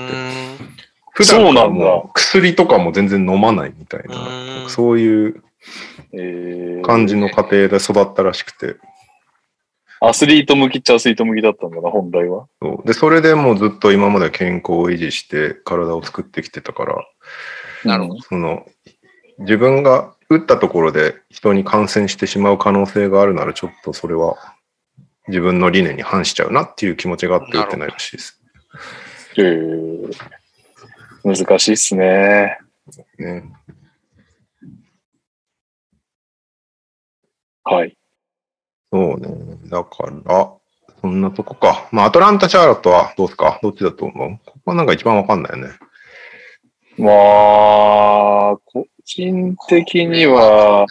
[1.12, 5.44] 普段からもう薬とかも全然飲まないみたいな、うんそういう
[6.14, 8.76] えー感じの過程で育ったらしくて。
[10.02, 12.48] アスリート向きっちゃアスリート向きだったんだな、本来は。
[12.62, 16.96] そうで、それでもうずっと今まで健康を維持して体を作ってきてたから、
[17.84, 18.22] なるほど。
[18.22, 18.66] その、
[19.40, 24.38] 自分が打ったところで人に感染してしまう可能性があるなら、ちょっとそれは
[25.28, 28.42] 自分の理念に反しちゃうなっていう気持ちがあって打ってないらしいです。
[29.38, 30.12] えー
[31.26, 32.60] 難しいっすね。
[33.18, 33.52] ね。
[37.64, 37.98] はい。
[38.96, 39.58] そうね。
[39.66, 40.54] だから、
[41.02, 41.90] そんなとこか。
[41.92, 43.60] まあ、アトランタ・シャーロットはどうですか？
[43.62, 44.40] どっちだと思う？
[44.46, 45.74] ここはなんか一番わかんないよね。
[46.98, 47.12] ま
[48.52, 50.86] あ、個人的には、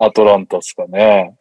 [0.00, 1.36] アトランタっすかね。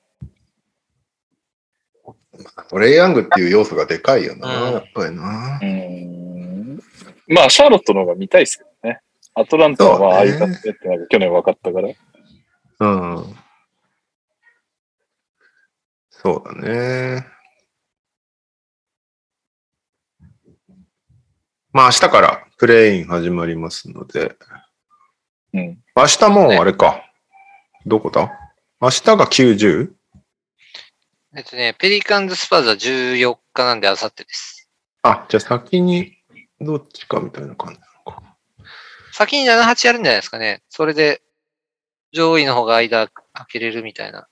[2.70, 5.66] トレイヤングっていう要素がでかいよな、うんやっぱりなう。
[5.66, 6.80] ん。
[7.28, 9.00] まあ、シャーロットの方が見たいですけどね。
[9.34, 11.90] アトランタはまあ、ああいう感じってなんか去年分かったから。
[12.80, 13.36] うん。
[16.22, 17.26] そうだね。
[21.74, 24.36] まあ明日からプレイン始まりますので、
[25.54, 25.80] うん。
[25.96, 27.02] 明日もうあれか。
[27.88, 28.32] どこだ？
[28.80, 29.92] 明日が 90?
[31.36, 34.70] えっとね、ペリカンズスパーズは14日なんであさってです。
[35.02, 36.18] あ、じゃあ先に
[36.60, 38.38] どっちかみたいな感じなのか。
[39.14, 40.62] 先に7-8やるんじゃないですかね。
[40.70, 41.24] それで、
[42.12, 44.28] 上位の方が間開けれるみたいな。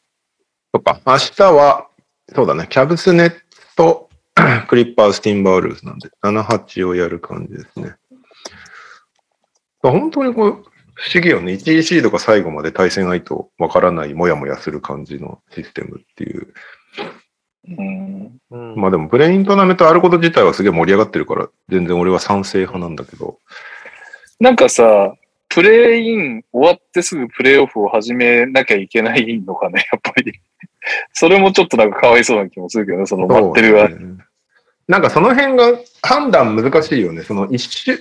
[0.74, 1.02] そっか。
[1.06, 1.88] 明日は、
[2.34, 2.68] そうだね。
[2.70, 3.34] キャブスネッ
[3.76, 4.10] ト、
[4.68, 7.96] クリッパースティンバールーズなんで、7-8をやる感じですね。
[9.82, 10.64] 本当にこう、
[10.94, 11.54] 不思議よね。
[11.54, 16.54] 1位シードが最後まで対戦相手をわからない、もやもやする感じのシステムっていう。
[17.70, 18.40] うん。
[18.52, 23.40] うんまあでも、プレイントーナメントあること自体はすげえ盛り上がってるから、全然俺は賛成派なんだけど。
[24.40, 25.14] なんかさ、
[25.48, 30.34] プレイン終わってすぐプレイオフを始めなきゃいけないのかね、やっぱり。
[31.14, 33.90] それもちょっとなんかかわいそうな気もするけどね、その待ってる側。
[34.88, 37.24] なんかその辺が判断難しいよね。
[37.24, 38.00] その一週、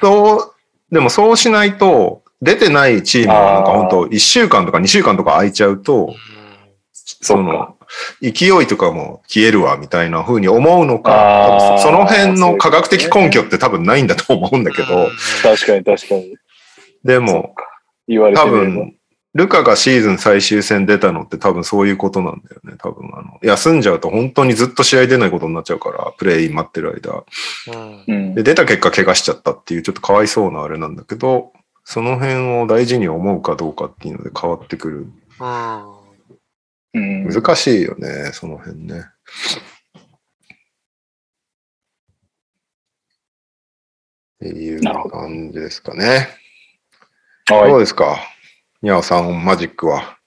[0.00, 0.54] そ
[0.90, 6.14] う、でもそうしないと、出てないチームがなんか本当1週間とか2週間とか空いちゃうと、
[6.92, 7.76] その、
[8.20, 15.08] 勢いとかも消えるわ、みたいな風に思うのか、その辺の科学的根拠って多分ないんだと思うんだけど、
[15.42, 16.36] 確かに確かに。
[16.36, 17.64] そでもっ、か。
[18.06, 18.97] 言われて多分、
[19.34, 22.74] ルカがシーズン最終戦出たのって多分そういうことなんだよね。
[22.78, 27.24] 多分あの、休んじゃうと本当にずっと試合出ないことになっちゃうから、プレイ待ってる間。
[27.72, 31.52] うんうんで、出た結果怪我しちゃったっていうちょっとかわいそうなあれなんだけど、
[31.84, 34.96] その辺を大事に思うかどうかっていうので変わってくる。
[35.40, 35.98] うん
[36.94, 39.04] うん難しいよね、その辺ね。
[44.36, 46.28] っていう感じですかね。
[47.50, 48.18] はいどうですか？
[48.80, 50.18] ニャオさん、マジックは。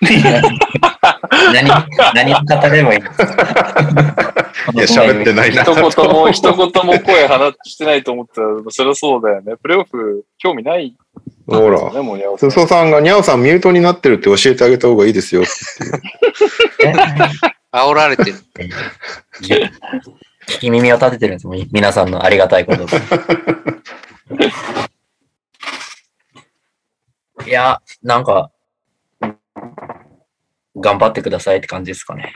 [0.00, 1.68] 何、
[2.14, 5.62] 何を語ればいいんですかいや、喋ってないな。
[5.62, 9.54] 一言も、一言も声放してないと思ったら、そりゃそうだよね。
[9.60, 10.94] プレイオフ、興味ない
[11.46, 11.78] ほら。
[12.38, 15.50] すそさんが、ニャオさんミュートになってるって教えてあげた方がいいですよって
[17.72, 18.36] 煽られてる。
[20.46, 22.96] 聞き耳を立ててるんですもん皆さんのありがたいことで。
[27.48, 28.50] いや、なんか、
[30.76, 32.32] 頑張ってくださいって感じですかね。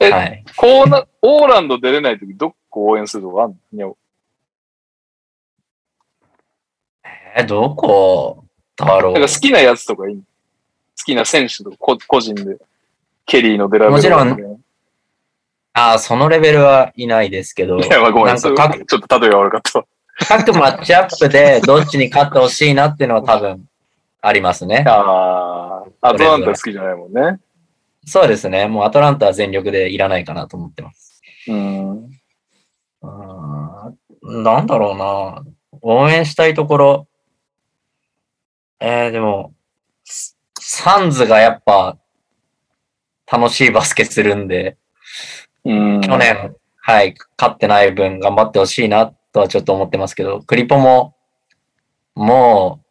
[0.00, 0.44] えはい。
[0.56, 3.96] こうな、オーランド出れないとき、どこ応援するとかあんの？
[7.36, 8.44] え、どこ？
[8.76, 9.12] だろう。
[9.14, 10.22] なんか好きなやつとかいいの？
[10.22, 10.26] 好
[11.04, 12.58] きな選手とかこ個人で。
[13.26, 14.60] ケリーのデラベルもちろん。
[15.74, 19.86] ああ、そのレベルはいないですけど、いや、まあごめん、なんかそれちょっと例えが悪かったわ。
[20.26, 23.68] 各マッチアップでどっちに勝ってほしいなっていうのは多分
[24.20, 24.84] ありますね。
[24.86, 27.38] ああ、アトランタ好きじゃないもんね。
[28.04, 28.66] そうですね。
[28.66, 31.22] もうアトランタは全力でいらないかなと思ってます。
[31.46, 32.10] うん。
[34.22, 35.44] なんだろうな。
[35.82, 37.08] 応援したいところ。
[38.80, 39.52] えー、でも、
[40.04, 41.96] スサンズがやっぱ
[43.30, 44.76] 楽しいバスケするんで、
[45.64, 46.00] うん。
[46.00, 51.14] 去年、はい、勝ってない分頑張ってほしいなっとはちょっと思ってますけど、クリポも、
[52.14, 52.88] もう、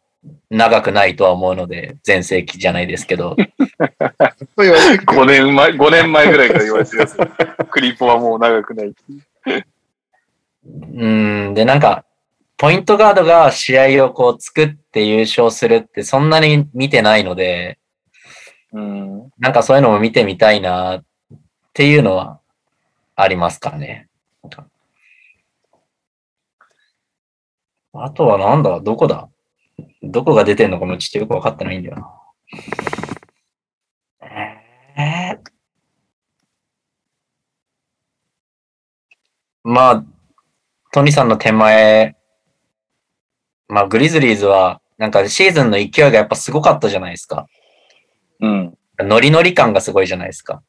[0.50, 7.16] 長くないとは思うので、全盛期じゃないですけど、そう言われてきて5年前、5年前ぐらいから言われてるやつ。
[7.70, 8.92] クリポはもう長くない。
[10.94, 12.04] うん、で、なんか、
[12.56, 17.78] ポイントガードが試合をこう作って優勝するってそんなに見てないので、
[18.72, 19.30] うん。
[19.38, 21.04] なんかそういうのも見てみたいなっ
[21.72, 22.40] ていうのは
[23.14, 24.07] ありますかね。
[28.04, 28.80] あとはなんだ？
[28.80, 29.28] どこだ？
[30.02, 30.78] どこが出てんの？
[30.78, 32.14] かもちょっとよくわかってないんだよな。
[34.96, 35.38] えー
[39.64, 40.04] まあ、
[40.92, 42.16] トニさんの手前、
[43.68, 47.46] まあ、グリズリーズは、なんかシーズンの勢いがやっぱすごかったじゃないですか。
[48.40, 48.78] うん。
[48.98, 50.62] ノリノリ感がすごいじゃないですか。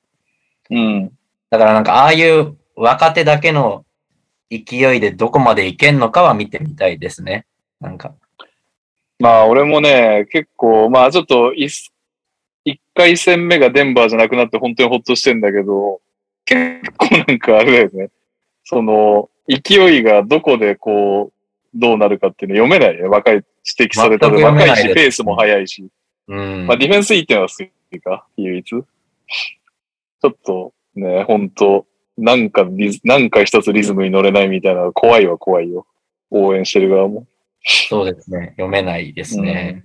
[0.69, 1.11] うん。
[1.49, 3.85] だからなんかああいう若手だけの
[4.49, 7.45] 勢いでどこまでいけんのかは見てみたいですね。
[7.79, 8.13] なんか。
[9.19, 11.91] まあ、俺もね、結構、まあ、ちょっと一、
[12.65, 16.01] 一回戦目がデンバーじゃなくなって本当にほっとしてんだけど、
[16.45, 18.11] 結構なんかあれだよね。
[18.63, 21.33] その、勢いがどこでこう、
[21.73, 23.07] どうなるかっていうの読めないね。
[23.07, 23.43] 若い、
[23.77, 25.87] 指摘されたで全く読め若いし、ペースも速いし。
[26.27, 26.67] うん。
[26.67, 27.55] まあ、ディフェンスいいっていうのは好
[27.91, 28.63] きか、唯一。
[28.63, 31.85] ちょっとね、本当
[32.23, 35.85] なんかリズ、なんか一つリズムに乗れないみたいな、怖いは怖いよ。
[36.31, 37.25] 応援してる側も。
[37.63, 38.49] そうですね。
[38.51, 39.83] 読めないですね。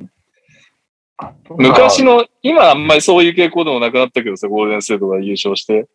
[1.16, 5.87] あとは昔の、今あんまりそういう傾向でもなくなったけどさ、ゴールデンステートが優勝して。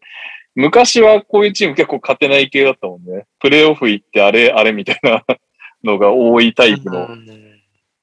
[0.55, 3.27] 昔はこういうチーム結構勝てない系だったもんね。
[3.39, 5.23] プレイオフ行ってあれ、あれみたいな
[5.83, 7.07] のが多いタイプの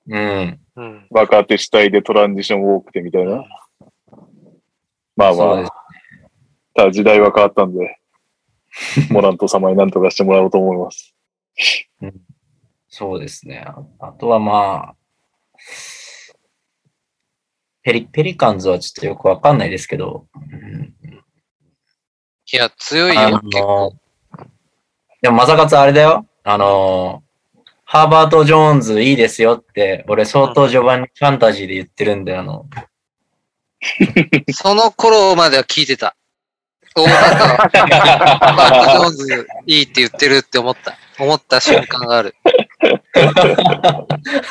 [0.09, 0.61] うん。
[0.77, 1.07] うん。
[1.11, 3.45] 若手主体でトランジション多くてみたいな。
[5.17, 5.87] まあそうですまあ、
[6.75, 7.99] ただ時代は変わったんで、
[9.11, 11.15] モラント様に何とかしてもらおうと思います。
[12.89, 13.65] そうですね。
[13.67, 14.97] ああとはまあ、
[17.83, 20.95] ペリ、ペリカンズはちょっとよくわかんないですけど、うん
[22.53, 23.99] いや、強いあよ、結構。
[24.39, 24.47] の、
[25.21, 26.27] でもまさかつあれだよ。
[26.45, 27.25] あの、
[27.85, 32.67] ハーバート・ジョーンズいいですよって、俺相当序盤にファンタジーで言ってるんで、あの、
[34.55, 36.17] その頃までは聞いてた。
[36.97, 37.11] おなん
[37.71, 37.79] か、バ
[38.71, 40.97] ット・ジョーンズいいって言ってるって思った。
[41.19, 42.35] 思った瞬間がある。
[42.43, 42.51] あ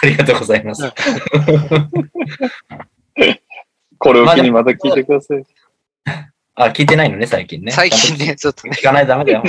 [0.06, 0.92] りがとうございます。
[3.98, 5.44] これを機にまた聞いてください。
[6.56, 7.72] あ、聞いてないのね、最近ね。
[7.72, 8.84] 最近ね、ちょっとね聞。
[8.84, 9.44] かないとダメだよ。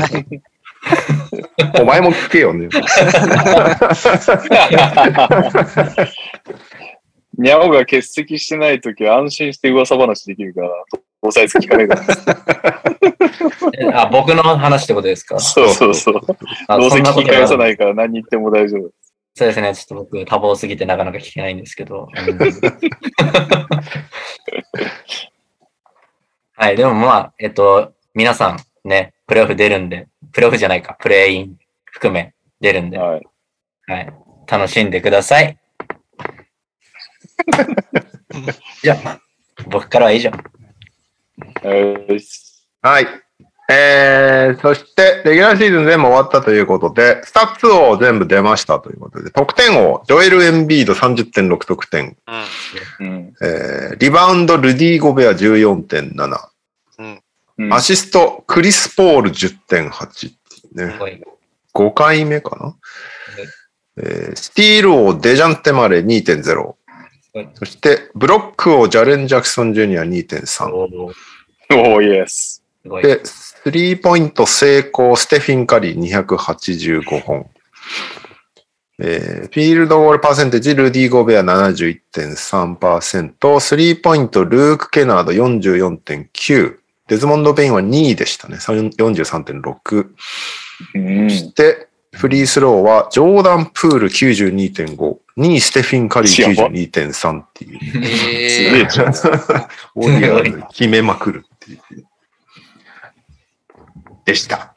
[1.80, 2.68] お前も聞けよね。
[7.38, 10.70] にゃおが欠席してないときは安心して噂話できるから、
[11.22, 11.84] 押さえつき聞かね
[13.78, 14.02] えから。
[14.02, 15.38] あ、僕の話ってことですか？
[15.40, 16.20] そうそうそう。
[16.68, 18.90] あどうせ聞き返さないから何言っても大丈夫。
[19.34, 19.74] そうですね。
[19.74, 22.08] ちょっと僕、多忙すぎてなかなか聞けないんですけど。
[22.10, 22.38] う ん
[26.58, 26.76] はい。
[26.76, 28.58] でもまあ、えっと、皆さん
[28.88, 33.20] ね、プレイオフ出るんで、プレイオフじゃないか、プレイイン含め出るんで、ははい。
[33.20, 33.26] い。
[34.50, 35.58] 楽しんでください。
[38.82, 39.20] じゃあ、
[39.68, 40.30] 僕からは以上。
[41.62, 42.20] えー
[42.82, 43.06] はい。
[43.68, 52.16] えー、そして、レギュラーシーズン全部終わったということで、スタッツ王全部出ましたということで、得点王、ジョエル・エンビード30.6得点、
[53.00, 53.06] うん。
[53.06, 53.34] うん。
[53.42, 56.48] えー、リバウンド、ルディ・ゴベア14.7、
[56.98, 57.22] うん。
[57.58, 61.20] うんアシスト、クリス・ポール10.8っていうねす、ごい。
[61.74, 62.76] 5回目かな。
[63.98, 66.74] えースティール王、デジャンテ・マレー2.0。
[67.36, 70.72] はいそして、ブロック王、ジャレン・ジャクソン・ジュニア2.3。
[70.72, 71.12] おー
[71.70, 72.62] おー、イエス。
[73.02, 77.50] で、スリーポイント成功、ステフィン・カリー285本。
[78.98, 90.08] えーフィールドゴールパーセンテージ、ルディ・ゴベア71.3%、スリーポイント、ルーク・ケナード44.9%、デズモンド・ベインは2位でしたね、43.6%。
[90.94, 91.85] うんそして、
[92.16, 94.96] フリースローは、ジョーダン・プール92.5、
[95.36, 97.80] 2位、ステフィン・カリー92.3っていう。
[98.02, 99.08] ええじゃん。
[99.94, 102.06] オーディアで決めまくるっていう。
[104.24, 104.72] でした。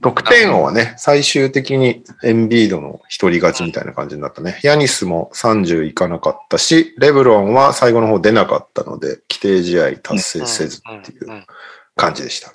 [0.00, 4.60] 得点王はね、最終的にエンビードの一人勝ちみたいな感じになったね。
[4.62, 11.46] ヤニスも30いかなかったし、レブロンは最後の方出なかったので、規定試合達成せずっていううん
[11.96, 12.54] 感じでした。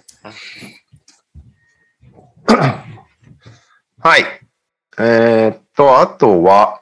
[4.04, 4.26] はい。
[5.00, 6.82] えーっと、あとは、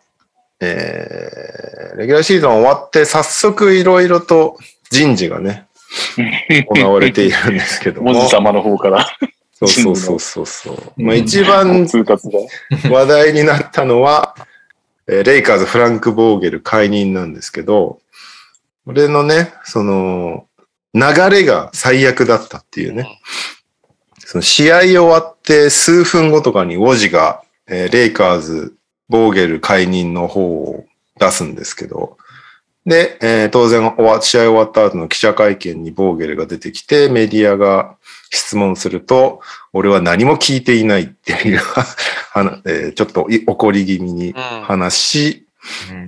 [0.59, 4.57] えー、レギュラーシーズン終わって、早速いろいろと
[4.89, 5.67] 人事がね、
[6.67, 8.13] 行われているんですけども。
[8.13, 9.05] 文字様の方から。
[9.53, 10.93] そうそうそうそう。
[10.97, 12.39] まあ一番通達だ。
[12.89, 14.35] 話題になったのは、
[15.05, 17.99] えーレイカーズフランク・ボーゲル解任なんですけど、
[18.87, 20.47] 俺のね、その、
[20.95, 23.21] 流れが最悪だったっていうね。
[24.31, 28.73] その試合終わって数分後とかにウォジが、えーレイカーズ、
[29.09, 30.85] ボーゲル解任の方を
[31.19, 32.17] 出すんですけど、
[32.85, 33.81] で、えー当然
[34.21, 37.97] 試合終わった後の記者会見にボーゲルが出てきて、メディアが
[38.29, 39.41] 質問すると、
[39.73, 41.59] 俺は何も聞いていないっていう
[42.63, 45.45] えーちょっとい怒り気味に話し、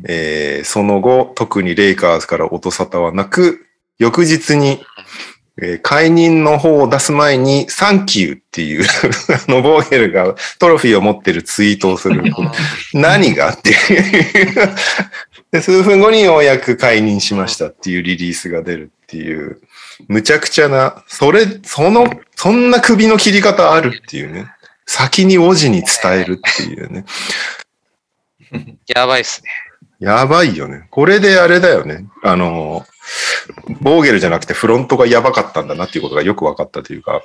[0.07, 3.65] えーその後、特にレイカーズから音沙汰はなく、
[3.99, 4.81] 翌日に、
[5.61, 8.83] えー解任の方を出す前に、サンキューっていう、
[9.47, 12.23] あの、ボーゲルがトロフィーを持ってるツイートをする。
[12.93, 14.55] 何がっていう。
[15.51, 19.59] で、数分後にようやく解任しましたっていうリリースが出るっていう、
[20.07, 24.47] むちゃくちゃな、それ、その、そんな首の切り方あるっていうね。
[24.87, 27.05] 先にオジに伝えるっていうね。
[28.87, 29.49] やばいっすね。
[29.99, 30.87] やばいよね。
[30.89, 32.05] これであれだよね。
[32.23, 32.85] あの、
[33.81, 37.21] ボーゲルじゃなくてフロントがやばかったんだなっていうことがよく分かったというか、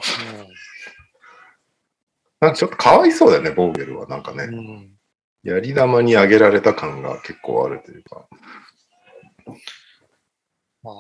[2.41, 4.07] なんかちょっとかわいそうだよね、ボーゲルは。
[4.07, 4.45] なんかね。
[4.45, 4.99] うん
[5.45, 8.27] やり玉にあげられた感が結構あるというか。
[10.83, 10.95] まあ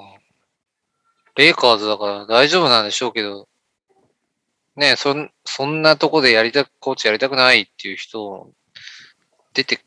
[1.34, 3.46] レイカーズだから大丈夫なんでしょうけど、
[4.74, 8.50] ねそん、そんなとこでやりたく、コーチやりたくないっていう人、
[9.54, 9.80] 出て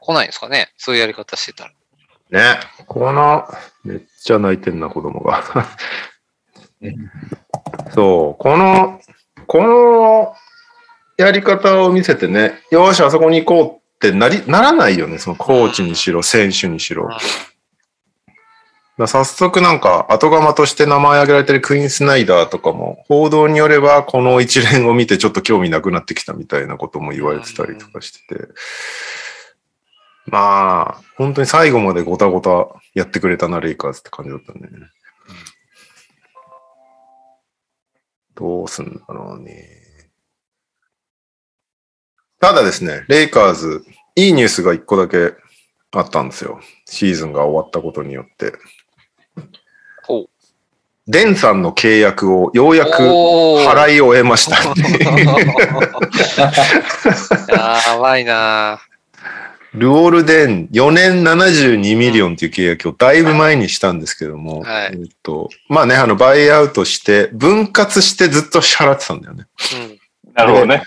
[0.00, 1.72] こないんですかねそういうやり方してたら。
[2.36, 2.60] ね。
[2.86, 3.48] この、
[3.84, 5.42] めっちゃ泣いてんな、子供が。
[7.94, 9.00] そう、この、
[9.46, 10.34] この
[11.16, 17.08] やり方を見せてね、よし、あそこに行こうってなり、ならないよね、そのコーチにしろ、選手にしろ。
[19.06, 28.48] 早速なんか、後釜として名前挙げられてるクイーン・スナイダーとかも、報道によれば、この一連を見てちょっと興味なくなってきたみたいなことも言われてたりとかしてて。
[30.26, 34.68] まあ、本当に最後までごたごたやってくれたな、レイカーズって感じだったね。
[38.34, 40.10] どうすんだろうね。
[42.40, 43.84] ただですね、レイカーズ、
[44.14, 45.34] いいニュースが一個だけ
[45.92, 46.60] あったんですよ。
[46.84, 48.52] シーズンが終わったことによって。
[51.08, 54.56] デンさんの契約をようやく払い終えました。
[57.54, 58.80] やばいな
[59.76, 69.46] ルオールデン4年72ミリオンっていう契約をだいぶ前にしたんですけども、はいえっと、まあね、あの、バイアウトして、分割してずっと支払ってたんだよね。
[70.24, 70.32] うん。
[70.34, 70.82] なるほどね。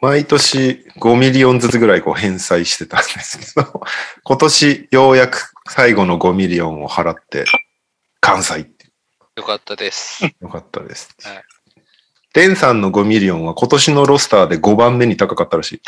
[0.00, 3.82] 毎年5ミリオンずつぐらいこう返済してたんですけど、
[4.22, 7.44] 今年ようやく最後の5ミリオンを払って、
[8.20, 8.86] 完済って
[9.36, 10.24] よかったです。
[10.40, 11.16] よかったです。
[11.22, 11.44] はい
[12.34, 15.82] デンさんの5ミリオンは今年のロスターで5番目に高かったらしい。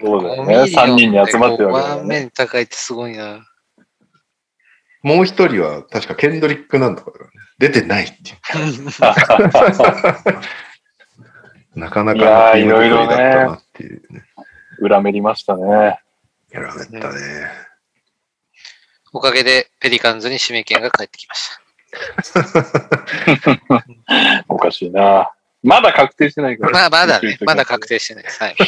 [0.00, 0.54] そうだよね。
[0.62, 1.98] 3人に集まってるわけだ5よね。
[1.98, 3.44] 番目に高いってすごいな。
[5.02, 7.32] もう一人は確かケンドリックなんとかだからね。
[7.58, 8.36] 出てないっていう。
[11.74, 14.24] なかなかいやーのチーム作りだったなっていうね。
[14.78, 15.98] 裏目りましたね。
[16.52, 17.50] やられたね。
[19.12, 21.63] おかげでペリカンズに指名権が返ってきました。
[24.48, 25.30] おかしいな。
[25.62, 26.72] まだ確定してないから。
[26.72, 28.42] まあ、まだね、まだ確定してないです。
[28.42, 28.56] はい。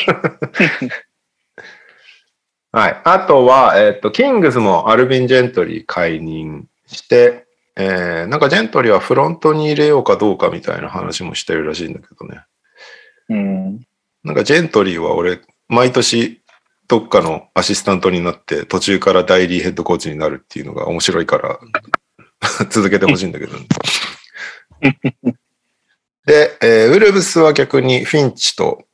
[2.72, 3.00] はい。
[3.04, 7.46] あとは、えっ、と、キングスもアルビン・ジェントリー解任して、
[7.76, 12.40] えー、なんかジェントリーはフロントに入れようかどうかみたいな話もしてるらしいんだけどね。
[13.28, 13.80] うん。
[14.24, 16.42] なんかジェントリーは俺、毎年
[16.88, 21.58] どっかのアシスタントになって途中から代理ヘッドコーチになるっていうのが面白いから
[22.70, 23.66] 続けてほしいんだけど、ね。
[26.26, 28.84] で、えーウルブスは逆にフィンチと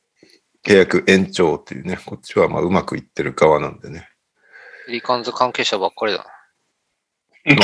[0.63, 4.07] 契約延長っていうね、こっちはまあうまくいってる側なんでね。
[4.85, 6.25] ペリカンズ関係者ばっかりだな。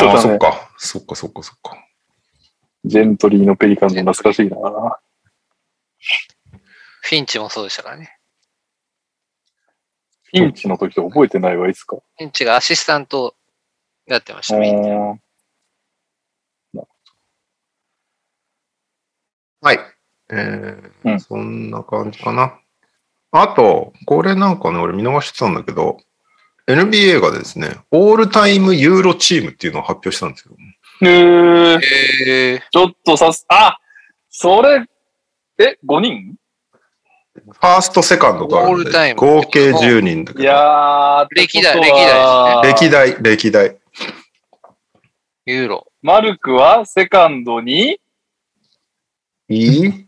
[0.01, 0.71] ああ、ね、そっか。
[0.77, 1.77] そっかそっかそっか。
[2.83, 4.57] ジェントリーのペリカンズ懐かしいな。
[7.01, 8.17] フィンチもそうでしたからね。
[10.31, 11.97] ピンチの時と覚えてないわ、いつか。
[11.97, 13.35] フィンチがアシスタント
[14.05, 14.89] やってました、メインで。
[14.89, 15.21] うん
[19.61, 19.79] はい。
[20.31, 22.59] えーうんそんな感じかな。
[23.31, 25.97] あと、これなんかね、俺見逃してたんだけど、
[26.67, 30.55] NBA がですね、オールタイムユーロチームっていうのを発表したんですよ。
[31.01, 31.79] へー
[32.27, 33.79] えー、ちょっとさす、あ
[34.29, 34.85] それ、
[35.57, 36.35] え、5人？
[37.51, 40.49] ファースト、セカンドとあるんでオールタイム合計10人だけいど。
[40.49, 43.77] やー、歴代ってことは歴代、歴代。
[45.45, 45.87] ユーロ。
[46.01, 47.99] マルクはセカンドに、
[49.49, 50.07] いい？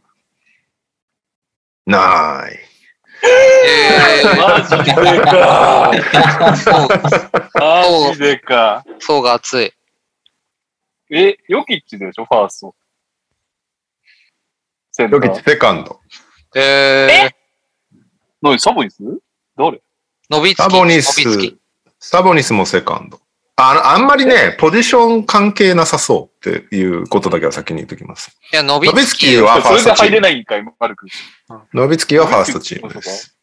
[1.85, 2.59] ない。
[3.23, 5.91] えマジでか。
[5.91, 6.87] ー、そう、
[8.07, 8.85] マジでか。
[8.99, 9.73] そうが熱い。
[11.11, 12.25] え、ヨキッチでしょ？
[12.25, 12.75] ファースト。
[14.91, 15.43] センタヨキッチー。
[15.43, 15.99] セカンド。
[16.55, 17.97] えー、
[18.41, 19.03] 何サボニス？
[19.57, 19.81] 誰？
[20.55, 21.21] サボニス
[21.99, 23.19] サボニスもセカンド。
[23.69, 28.37] あのあんまりね、ポジション関係なさそうっていうことだけは先に言っときます。
[28.51, 29.19] いや、伸びノビつき。
[29.19, 30.21] ツキーはファそれで入れーストチーム。
[30.21, 31.07] ないんかい、マルク。
[31.73, 33.37] ノビツキーはファーストチームです。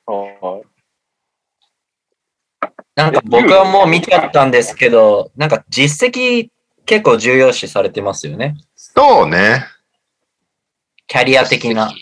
[2.96, 6.48] なんか僕はもう見ちゃったんですけど、なんか実績
[6.84, 8.56] 結構重要視されてますよね。
[8.74, 9.64] そうね。
[11.06, 11.92] キャリア的な。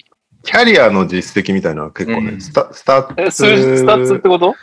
[0.42, 4.54] キャリアの実績みたいなのは結構ね、うんスタスタッえ、数字、スタッツってこと？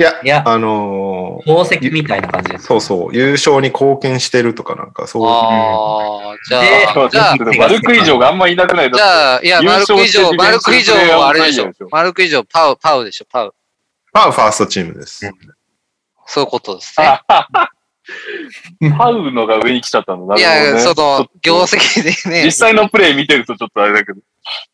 [0.00, 2.64] いや、いや、あのー功績みたいな感じです。
[2.64, 11.70] そうそう、優勝に貢献してるとかなんか、そうああ、じゃであ、じゃあ、マルク・ガソルがあんまいなくないじゃあ、いや、優マルク・ガソル、マルク・ガソルはあれでしょ。
[11.90, 13.54] マルク・ガソル、パウ、パウでしょ、パウ。
[14.14, 15.30] まあ、ファーストチームです。
[16.24, 17.20] そういうことですね。
[18.96, 20.36] パウのが上に来ちゃったんだ。
[20.36, 24.20] いや、なるほどねその、業績でとね実、際のプレイ見てるとちょっとあれだけど。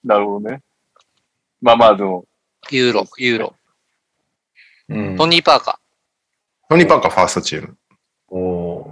[0.05, 0.61] なるほどね。
[1.61, 2.27] まあまあでも、
[2.71, 3.56] ユーロ、ユーロ。
[4.89, 5.81] うんトニー・パーカ
[6.69, 7.77] トニー・パーカーファーストチーム。
[8.29, 8.91] おー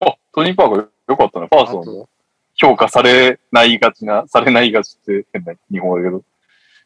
[0.00, 1.48] あ、トニー・パーカーよかったね。
[1.50, 1.82] ファーー。
[1.82, 2.08] スト
[2.54, 6.24] 評価されないがちな、されないがちって変な日本語だけど、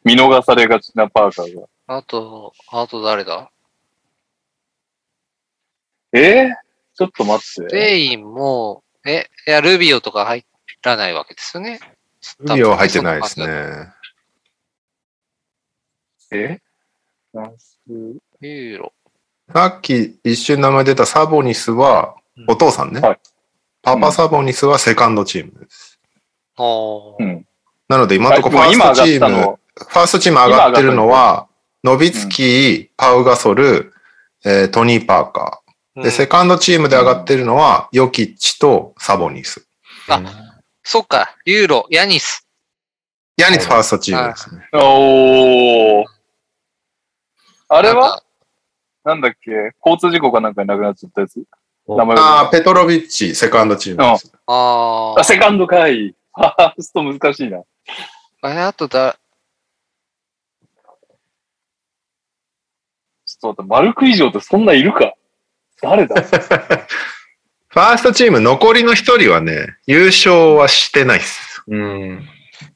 [0.03, 1.67] 見逃されがちなパーカーが。
[1.87, 3.49] あと、あと誰だ？
[6.11, 6.53] えー、
[6.93, 7.43] ちょっと待って。
[7.43, 10.45] スペインも、え、いや、ルビオとか入
[10.83, 11.79] らないわけですよね。
[12.39, 13.47] ルビオは入ってないですね。
[16.31, 16.61] え？
[17.33, 18.93] フランスユーロ。
[19.53, 23.01] さっき一瞬名前出たサボニスはうん、お父さんね。
[23.01, 23.19] はい
[23.83, 25.99] パパサボニスはセカンドチームです。
[26.57, 27.45] うん。
[27.89, 31.47] なので今のところファー今ストチーム、上がったの、ファーストチーム上がってるのは、
[31.83, 33.93] ノビツキー、パウガソル、
[34.45, 36.01] えートニー・パーカー。
[36.01, 39.67] で、セカンドチームで上がってるのは、ヨキッチとサボニス。
[40.07, 40.21] あ
[40.81, 42.47] そっか、ユーロ、ヤニス。
[43.35, 44.69] ヤニスファーストチームですね。
[44.71, 46.12] おー。
[47.75, 47.93] あれは？
[47.93, 48.23] なんか
[49.05, 49.51] なんだっけ？
[49.85, 51.43] 交通事故かなんかに亡くなっちゃったやつ？
[51.85, 52.49] お名前ああ、が。
[52.51, 54.31] ペトロビッチ、セカンドチームです。
[54.47, 56.15] ああ、セカンドかい。
[56.35, 57.59] ファースト難しいな。
[58.41, 58.51] あ。
[58.53, 59.17] え、あとだ、
[63.25, 65.13] ちょっと待って、マルク以上ってそんないるか？
[65.81, 66.15] 誰だ？
[67.67, 71.63] ファーストチーム残りの一人はね、優勝はしてないっす。
[71.67, 72.29] うん。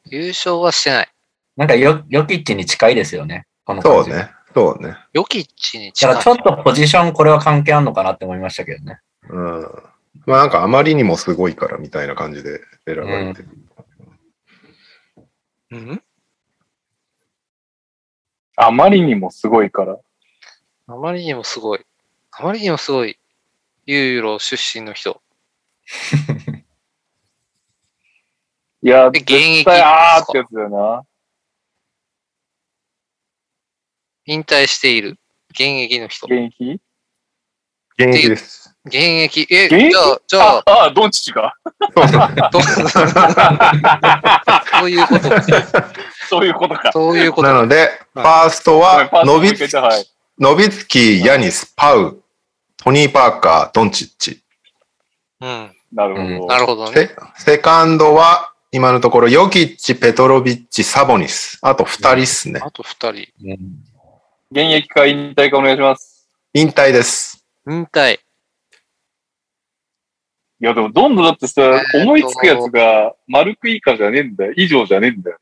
[0.10, 1.10] 優勝はしてない。
[1.56, 3.46] なんかヨヨキッチに近いですよね。
[3.64, 4.10] この感じ。
[4.10, 4.32] そうね。
[4.58, 4.98] そうね。
[5.14, 6.14] ヨキッチにだ近い。
[6.14, 9.00] からちょっとポジションこれは関係あるのかなって思いましたけどね。
[9.30, 9.62] うん。
[10.26, 13.50] まあなんかあまりにもすごいからみたいな感じで選ばれてる。
[15.70, 16.02] うん？
[18.56, 20.00] あまりにもすごいから。
[20.88, 21.86] あまりにもすごい。
[22.32, 23.20] あまりにもすごい。
[23.86, 25.22] ユーロ出身の人。
[28.82, 31.04] いや、で現役絶対あーってやつだよな。
[34.28, 35.18] 引退している。
[35.52, 36.28] 現役の人。
[36.28, 36.80] 現役？
[37.98, 38.76] 現役です。
[38.86, 39.48] 現役。
[39.50, 41.56] え、じゃあ、じゃああ、、あ、ドンチチか。
[44.80, 45.30] そういうこと。
[46.30, 46.92] そういうことか。
[46.92, 47.48] そういうこと。
[47.48, 50.06] なので、フはいァーストはノビもう一回言ってはい。
[50.40, 52.22] ノビツキー、ヤニス、パウ、
[52.76, 54.44] トニー・パーカー、ドンチッチ。
[55.42, 55.72] うん。
[55.94, 56.46] なるほど。
[56.48, 56.94] なるほどね。
[56.94, 61.58] セセカンドは、今のところ、ヨキッチ、ペトロビッチ、サボニス。
[61.62, 62.60] あと二人っすね。
[62.64, 63.28] あと二人。
[64.52, 64.58] うん。
[64.58, 66.30] 現役か引退かお願いします。
[66.54, 67.46] 引退です。
[67.70, 68.20] 引退。
[70.60, 74.54] いや、でも、どんどんだってさ、えーと思いつくやつが、丸く以下じゃねえんだよ。
[74.56, 75.38] 以上じゃねえんだよ。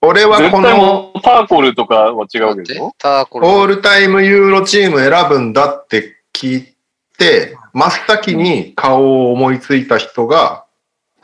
[0.00, 2.94] 俺は絶この対もう、ターコルとかは違うわけでしょ？
[2.98, 3.48] ターコル。
[3.48, 6.76] オールタイムユーロチーム選ぶんだって聞い
[7.18, 10.66] て、真っ先に顔を思いついた人が、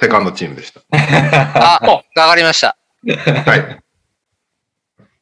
[0.01, 0.81] セカンドチームでした。
[0.91, 2.77] あ、わかりました。
[3.07, 3.83] はい。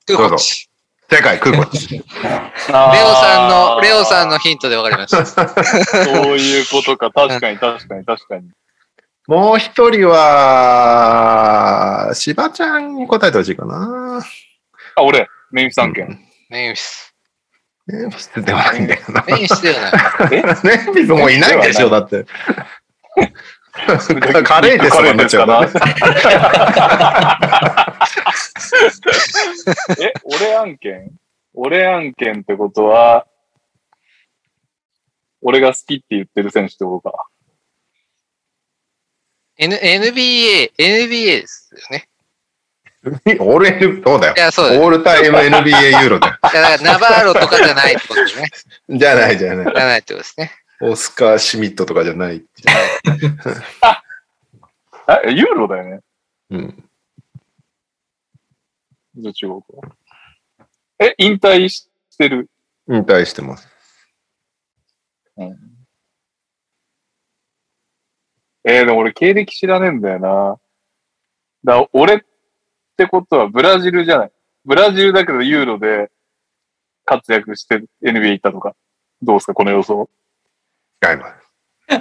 [0.07, 0.70] クーコッチ。
[1.11, 1.89] 正解、クーコッチ。
[1.99, 2.05] レオ
[2.69, 5.27] さんの、レオさんのヒントでわかりました。
[5.27, 5.33] そ
[6.35, 7.11] ういうことか。
[7.11, 8.49] 確かに、確かに、確かに。
[9.27, 11.33] もう一人は、
[12.15, 14.23] しばちゃんに答えてほしいかな。
[14.95, 16.21] あ、俺、メンフィス案件。
[16.49, 17.13] メンフィス。
[17.87, 19.25] メンフィスではないんだよな。
[19.27, 19.93] メンフィスではない。
[20.33, 22.25] えメンフィスもういないでしょ、だって。
[24.45, 25.63] カレーですかな。
[30.01, 31.11] え、俺案件？
[31.55, 33.27] 俺案件ってことは、
[35.43, 37.27] 俺が好きって言ってる選手ってことか。
[39.59, 42.09] N、NBA、NBA ですよね。
[43.39, 44.39] オール N、そうだよい。
[44.39, 44.79] や、そう。
[44.79, 46.39] オールタイム NBA ユーロだよ。
[46.53, 48.49] いやだからナバーロとかじゃないってことですね。
[48.91, 49.75] じゃないじゃない。
[49.75, 50.53] じゃないってことですね。
[50.83, 52.45] オスカー・シュミットとかじゃない。
[55.07, 56.01] あ、ユーロだよね。
[56.51, 56.91] うん。
[59.17, 59.67] じゃあ違うか。
[60.99, 62.49] え、引退してる？
[62.89, 63.69] 引退してます。
[68.63, 70.61] えー、でも俺経歴知らねえんだよな。
[71.65, 72.21] だ俺っ
[72.97, 74.33] てことはブラジルじゃない。
[74.65, 76.11] ブラジルだけどユーロで
[77.05, 78.77] 活躍して NBA 行ったとか。
[79.23, 80.11] どうですか、この予想。
[81.03, 81.41] 違います。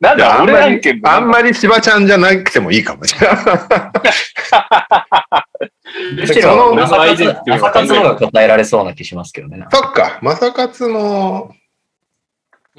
[0.00, 3.36] なんだ、俺あんまり案件、あんまり芝ちゃんじゃなくてもいいかもしれない。
[6.16, 9.64] むしろ、その朝活、朝活の方が答えられそうな気しますけどね。
[9.70, 11.54] そっか、正勝の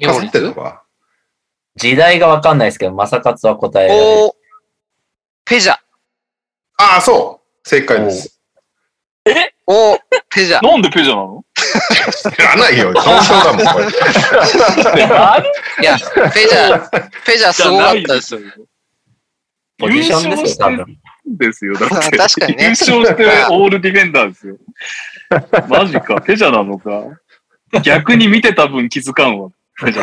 [0.02, 0.82] かすってるのか。
[1.76, 4.06] 時代がわかんないですけど、正勝は答えられる。
[4.26, 4.36] お
[5.44, 5.72] ペジャ。
[5.72, 7.68] ああ、そう。
[7.68, 8.40] 正解です。
[9.66, 9.98] お
[10.28, 10.60] ペジャ。
[10.66, 11.44] なんでペジャなの？
[11.70, 12.92] 知らないよ。
[12.94, 13.86] 本当だもん、これ。
[15.82, 15.98] いや、
[16.32, 18.40] ペジャ、ペジャすごかったですよ。
[19.78, 20.98] ポジションですよ、多分。
[21.26, 21.74] ですよ。
[21.74, 22.16] だって。
[22.16, 24.56] 確かにね優勝してオールディフェンダーですよ。
[25.68, 26.20] マジか。
[26.20, 27.04] ペジャなのか。
[27.82, 29.50] 逆に見てた分気づかんわ。
[29.84, 30.02] ペジャ。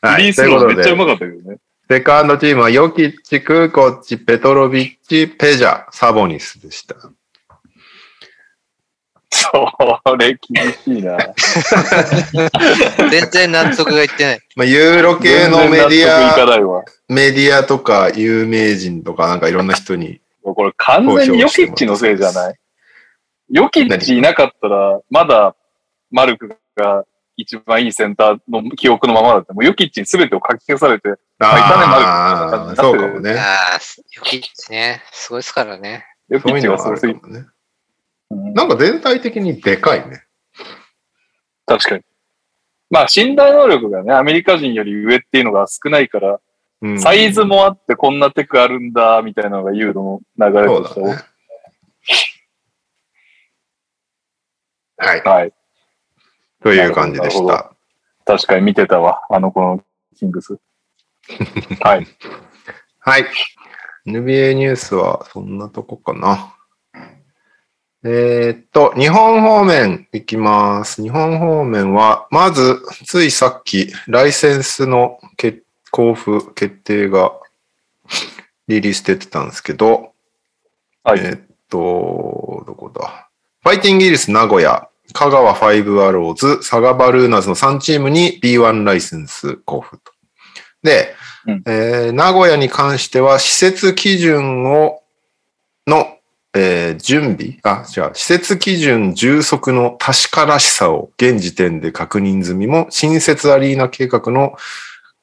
[0.00, 0.22] はい。
[0.22, 1.58] フリースということでローめっちゃう、まかったけどね。
[1.90, 6.96] セカンドチームはヨキッチ、クーコッチ、ペトロビッチ、ペジャ、サボニスでした。
[9.34, 11.16] それ厳しいな。
[13.10, 14.40] 全然納得がいってない。
[14.56, 16.84] まあ、ユーロ系のメディア。
[17.08, 22.54] メディアとか有名人とかなんかいろんな人に、これ完全にヨキッチのせいじゃない？
[23.50, 25.56] ヨキッチいなかったら、まだ
[26.10, 27.04] マルクが
[27.36, 29.54] 一番いいセンターの記憶のままだった。
[29.54, 33.36] もうヨキッチに全てを書き消されて、ああ、そうかもね。
[34.16, 35.02] ヨキッチね。
[35.10, 36.04] すごいですからね。
[36.28, 37.46] ヨキッチすごすぎね。
[38.32, 40.24] うんなんか全体的にでかいね。
[41.66, 42.04] 確かに。
[42.90, 46.40] まあ、身体能力がね、アメリカ人より上っていうのが少ないから、
[46.82, 51.22] うんサイズもあってこんなテクあるんだ、みたいなのがユーロの流れそうとしてだね。
[54.96, 55.22] はい。
[55.22, 55.52] はい。
[56.62, 57.72] という感じでした。
[58.24, 59.82] 確かに見てたわ、あの子の
[60.16, 60.58] キングス。
[61.80, 62.06] はい。
[62.98, 63.26] はい。
[64.06, 66.56] NBA ニュースはそんなとこかな。
[68.04, 71.02] えーっと、日本方面行きます。
[71.02, 75.62] 日本方面は、まず、ついさっき、ライセンスの決
[75.96, 77.32] 交付決定が
[78.66, 80.14] リリース出てたんですけど、
[81.04, 83.28] はいえーっと、どこだ。
[83.62, 90.12] ファイティングイギリス名古屋、香川ファイブアローズ、佐賀バルーナーズの3チームに B1 ライセンス交付と。
[90.82, 91.14] で、
[91.46, 95.02] うんえー名古屋に関しては施設基準を、
[95.86, 96.16] の、
[96.54, 97.58] えー準備？
[97.62, 104.56] あ、じゃあ、施設基準充足の確からしさを現時点で確認済みも、新設アリーナ計画の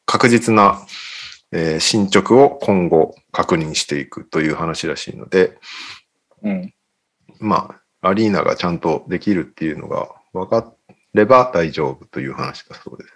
[0.05, 0.81] 確実な、
[1.51, 5.57] えー進捗を今後確認していくという話らしいので、
[6.41, 6.73] うん。
[7.39, 10.73] まあ、アリーナがちゃんとできるっていうのが分か
[11.13, 13.09] れば大丈夫という話だそうです。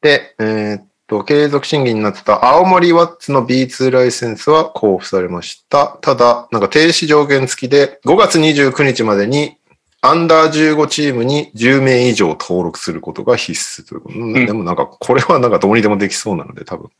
[0.00, 5.98] で、えーっと、継続審議になってた青森ワッツの B2 ライセンスは交付されました。
[6.00, 9.56] ただ、なんか停止条件付きで5月29日までに
[10.00, 14.18] アンダー15チームに10名以上登録することが必須ということ。
[14.18, 16.90] んでもなんか、これはなんかどうにでもできそうなので、多分、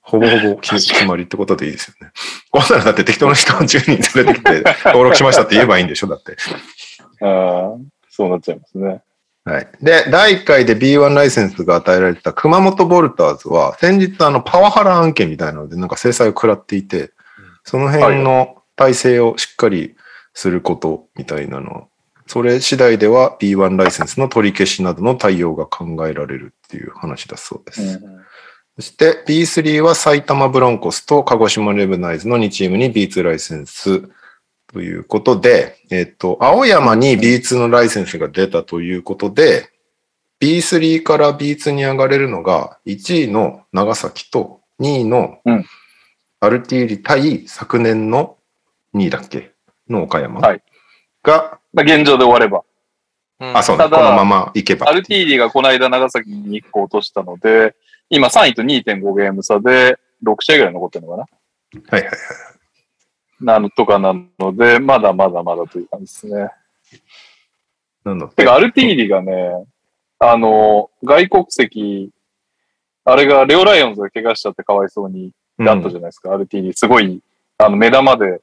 [0.00, 2.12] ほぼほぼ決決まりってことでいいですよね。
[2.50, 6.36] こんなのだって適当な人を10人連れてきて登録しましたって言えばいいんでしょだって。
[7.22, 7.76] ああ、
[8.08, 9.02] そうなっちゃいますね。
[9.46, 9.68] はい。
[9.80, 17.12] で、第1回で B1 ライセンスが与えられた熊本ボルターズは、先日あのパワハラ案件みたいなのでなんか制裁を食らっていて、
[17.62, 19.94] その辺の体制をしっかり
[20.34, 21.88] することみたいなの、
[22.26, 27.82] それ次第では B1 ライセンスの取り消しなどの対応が考えられるっていう話だそうです。
[27.82, 28.26] うん
[28.76, 34.02] そして B3 は埼玉ブロンコスと鹿児島レブナイズの2チームに B2 ライセンス
[34.72, 39.70] ということで、えっと、青山に B2 のライセンスが出たということで、
[40.40, 45.64] B3 から B2 に上がれるのが1位の長崎と2位のうん。
[46.38, 48.36] アルティーリ対昨年の
[48.94, 49.52] 2位だっけ？
[49.88, 50.40] の岡山。
[50.40, 50.62] はい。
[51.22, 52.62] が、まあ、現状で終われば。
[53.40, 53.56] うん。
[53.56, 54.86] あ、そうだ、ただこのままいけば。
[54.86, 54.92] ア。
[54.92, 57.74] ルティーリがこの間長崎に1個落としたので、
[58.10, 61.22] 今3位と2.5ゲーム差で6試合ぐらい残ってるのかな。
[61.22, 62.16] はいはいはい。
[63.40, 66.50] なのとかなので、まだまだまだという感じですね。
[68.04, 68.44] なので、て？
[68.44, 69.66] か、アルティーリがね、
[70.18, 72.10] あの、外国籍
[73.08, 75.30] あれがレオライオンズが怪我しちゃってかわいそうに
[75.60, 76.72] だったじゃないですか、RTD。
[76.72, 77.20] すごい、
[77.56, 78.40] あの、目玉で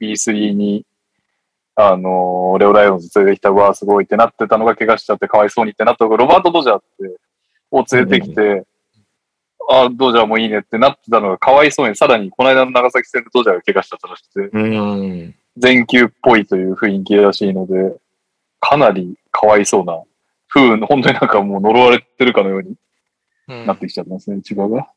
[0.00, 0.86] B3 に、
[1.74, 7.16] あの、レオライオンズ連れてきた、うわ、すごいってなってたのが怪我しちゃってかわいそうにってなったのが、ロバート・ドジャーって、
[7.72, 8.64] を連れてきて、
[9.68, 15.34] あ、ドジャーもいいねってなってたのがかわいそうに、さらにこの間の長崎戦でドジャーが怪我しちゃったらしくて、うん。
[15.56, 17.96] 全球っぽいという雰囲気らしいので、
[18.60, 20.02] かなりかわいそうな
[20.48, 22.74] 風の、本当になんかもう呪われてるかのように
[23.48, 24.88] うんなってきちゃってますね、千葉が。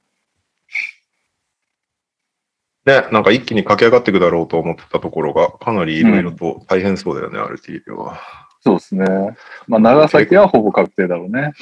[2.86, 8.18] ね、なんか一気に駆け上がっていくだろうと思ってたところが、かなりいろいろと大変そうだよね、RT は。
[8.62, 9.06] そうですね。
[9.68, 11.54] まあ、長崎はほぼ確定だろうね。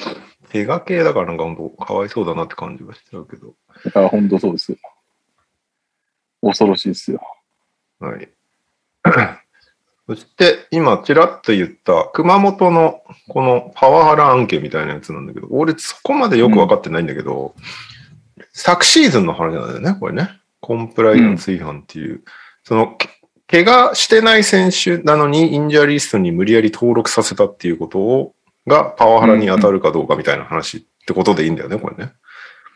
[0.64, 3.54] 怪我系だからなんか本当かわいそうだなって感じはしちゃうけど。
[3.84, 4.78] だから本当そうですよ。
[6.42, 7.20] 恐ろしいですよ。
[8.00, 8.28] はい。
[10.08, 17.54] そして、今、ちらっと言った、熊本のこのパワハラ案件みたいなやつなんだけど、俺そこまでよく分かってないんだけど、
[18.52, 20.30] 昨シーズンの話なんだよね、これね。
[20.60, 22.22] コンプライアンス違反っていう。
[22.62, 28.34] その、け怪我してない選手なのに、インジャーリストに無理やり登録させたっていうことを、
[28.66, 32.12] がパワハラに当たるかどうかみたいな話ってことでいいんだよね、これね。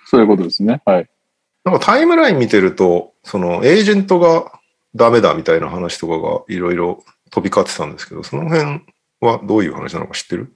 [0.06, 0.82] そういうことですね。
[0.84, 1.08] はい。
[1.64, 4.52] なんかタイムライン見てると、そのエージェントが
[4.94, 8.82] ダメだみたいな話とかがいろいろ飛び交ってたんですけど、その辺
[9.20, 10.54] はどういう話なのか知ってる？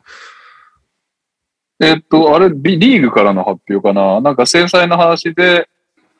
[1.81, 4.21] えっと、あれ、リリーグからの発表かな？
[4.21, 5.69] なんか繊細な話で、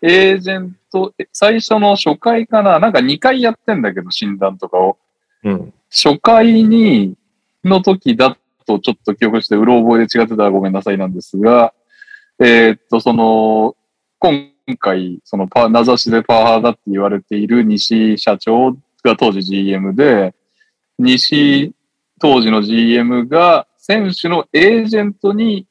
[0.03, 2.79] エージェント、え最初の初回かな？
[2.79, 4.99] なんか2回やってんだけど、診断とかを。
[5.45, 5.73] うん。
[5.91, 7.15] 初回に、
[7.63, 8.37] の時だ
[8.67, 11.75] とちょっと記憶して、うろ覚えで違ってたらごめんなさいなんですが、
[12.39, 13.77] えーっと、その、
[14.19, 20.35] 今回、そのパ、名指しでパワハラだって言われている西社長が当時 GM で、
[20.99, 21.73] 西
[22.21, 25.67] 当時の GM が選手のエージェントに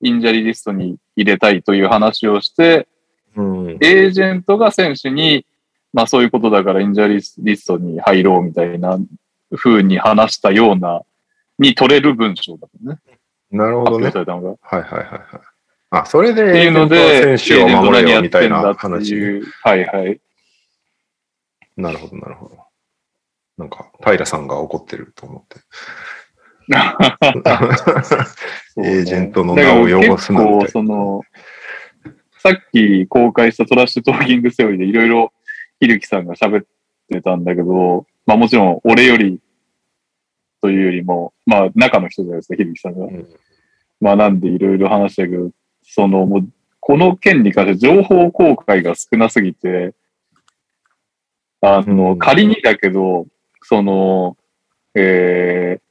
[0.00, 2.86] インジャリーリストに入れたいという話をして、
[3.34, 3.70] うん。
[3.80, 5.46] エージェントが選手に、
[5.92, 8.98] まあそういうことだからインジャリーリストに入ろうみたいな
[9.56, 11.02] 風に話したような、
[11.58, 12.98] に取れる文章だったね。
[13.50, 15.22] なるほどねはいはいはいはい。
[15.90, 19.42] あ、それでていうので、選手を守れよみたいな話。
[19.62, 20.18] はいはい。
[21.76, 22.56] なるほどなるほど。
[23.58, 25.58] なんか、平さんが怒ってると思って。
[28.78, 31.22] エージェントの名を汚すなみたいなだから結構、その、
[32.38, 35.32] さっき公開したトラッシュトーキングセオリーでいろいろ
[35.78, 36.64] ひるきさんが喋っ
[37.12, 39.40] てたんだけど、まあもちろん俺より
[40.62, 43.04] というよりも、まあ中の人じゃないですか、ひるきさんが。
[43.04, 43.26] うん
[44.00, 45.52] まあなんでいろいろ話したけど、
[45.84, 46.48] そのもう、
[46.80, 49.94] この件に関して情報公開が少なすぎて、
[51.60, 53.28] あの、うん仮にだけど、
[53.62, 54.36] その、
[54.96, 55.82] えー、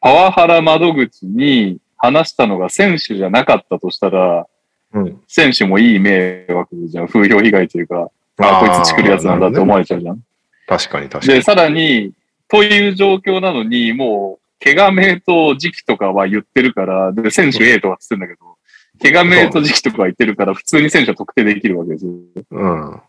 [0.00, 4.46] パワハラ窓口に話したのが選手じゃなかったとしたら、
[4.94, 5.20] うん。
[5.28, 7.06] 選手もいい迷惑じゃん。
[7.06, 10.20] 風評被害というか、あこいつ作るやつなんだって思われちゃうじゃん。
[10.66, 11.44] 確かに確かで、に。
[11.44, 12.12] さらに、
[12.50, 18.56] という状況なのに、もう、怪我名と時期とかは言ってるから、で、選手 A とかって言ってんだけど、
[19.02, 22.12] 怪我名と時期とかは言ってるから、普通に選手は特定できるわけですよ。
[22.50, 23.00] うん。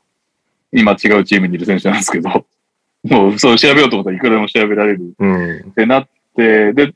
[0.71, 2.29] 今違うチームにいる選手なんですけど、
[3.03, 5.57] もう、そう調べようと思ったらいくらでも調べられるうん。
[5.71, 6.93] ってなって、で、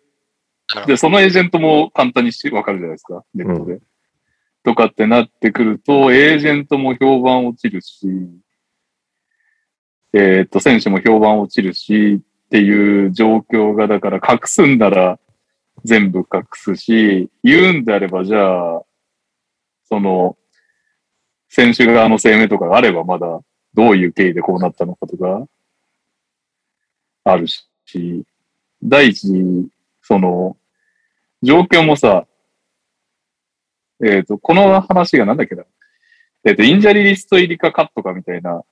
[0.87, 3.79] で、そのエージェントも簡単にしわかるじゃないですか、ネットで。
[4.63, 8.07] とかってなってくると、エージェントも評判落ちるし、
[10.13, 15.19] えーっと、選手も評判落ちるし、っていう状況が、だから隠すんなら
[15.83, 18.83] 全部隠すし、言うんであれば、じゃあ、
[19.87, 20.37] その、
[21.49, 23.39] 選手側の声明とかがあれば、まだ
[23.73, 25.47] どういう経緯でこうなったのかとか、
[27.23, 27.65] あるし、
[28.83, 29.69] 第一、
[30.01, 30.57] その、
[31.41, 32.25] 状況もさ、
[34.03, 35.63] えっ、と、この話がなんだっけな。
[36.43, 38.63] えっ、と、インジャリリスト入りかカットかみたいな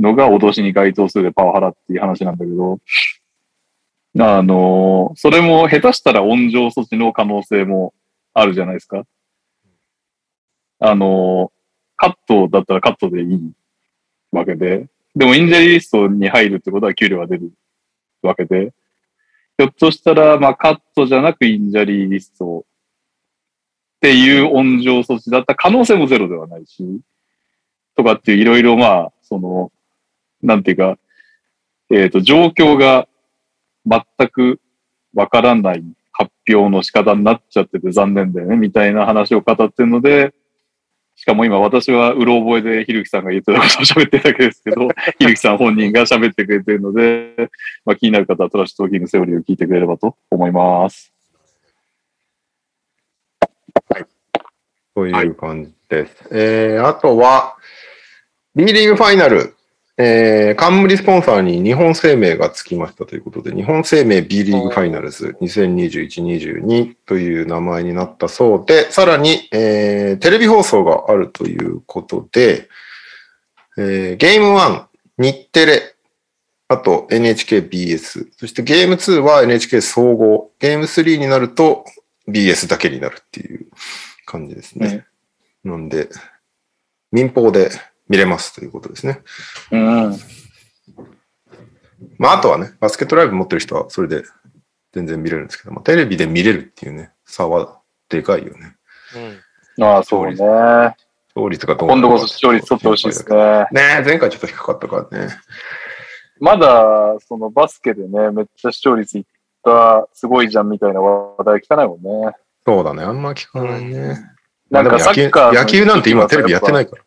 [0.00, 2.78] のが脅しに該当するパワハラっていう話なんだけど、
[4.20, 7.94] あのそれも下手したら温情措置の可能性も
[8.34, 9.04] あるじゃないですか。
[10.80, 11.52] あの
[11.96, 13.52] カットだったらカットでいい
[14.30, 17.52] わけで、でもインジャリーリストに入るってことは給料が出る
[18.22, 18.72] わけで、
[19.58, 22.64] ひょっとしたら、まあ、カットじゃなくインジャリーリスト
[23.96, 27.00] っていう温情措置だった可能性もゼロではないし、
[27.96, 29.72] とかっていういろいろまあ、その、
[30.42, 30.98] なんていうか、
[31.90, 33.08] えっ、と、状況が
[33.86, 34.60] 全く
[35.14, 40.34] わからない発表の仕方になっちゃってて残念だよね、みたいな話を語ってるので、
[41.18, 44.88] しかも今私はうろ覚えでひるきさんが言ってたことを喋ってるだけですけど、
[45.18, 47.50] ひるきさん本人が喋ってくれてるので、
[47.84, 51.12] まあ、気になる方はトラッシュトーキングセオリーを聞いてくれればと思います。
[54.94, 56.28] という感じです。
[56.30, 57.56] えー、あとは、
[58.54, 59.56] B リーグファイナル、
[60.00, 72.68] えー、冠スポンサーに日本生命がつきましたということで、日本生命 B リーグファイナルズ2021-22という名前になったそうで、さらに、えー、テレビ放送があるということで、
[73.76, 74.86] えー、ゲーム1、
[75.18, 75.94] 日テレ、
[76.68, 81.84] あと NHKBS、そしてゲーム2は NHK 総合、ゲーム3になると
[82.28, 83.66] BS だけになるっていう
[84.26, 85.06] 感じですね。
[85.64, 86.08] なんで、
[87.10, 87.70] 民放で
[88.08, 89.20] 見れますということですね。
[89.70, 90.16] うん。
[92.18, 94.24] まあ、あとはね、バスケットライブ持ってる人はそれで
[94.92, 98.76] 全然見れるんですけど、まあ、テレビで見れるっていうね、差はでかいよね。
[99.78, 99.84] うん。
[99.84, 100.34] ああ、そうね。
[100.36, 103.66] 勝率がどうな今度こそ視聴率取ってほしいですね。
[103.70, 105.34] ね前回ちょっと低かったからね。
[106.40, 109.24] まだ、そのバスケでね、めっちゃ視聴率いっ
[109.64, 112.32] た、すごいじゃんみたいな話題聞かないもんね。
[112.66, 114.18] そうだね、あんま聞かないね。
[114.70, 117.02] なんかサッカーの野球なんて今テレビやってないから。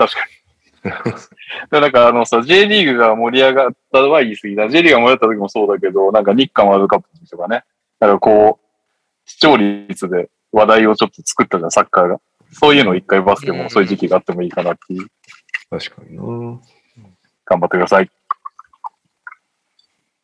[0.00, 0.40] 確かに。
[1.70, 4.68] でなんかあのさ、J リーグが盛り上がったは言い過ぎだ。
[4.70, 7.64] J リーグが盛り上がった時もそうだけど、なんか日韓ワールドカップとかね。
[7.98, 12.20] なんかこう、視聴率で話題をちょっと作ったじゃん、サッカーが。
[12.52, 15.06] そういうのを一回バスケもそういう時期があってもいいかなっていう。
[15.68, 16.22] 確かにな。
[17.44, 18.10] 頑張ってください。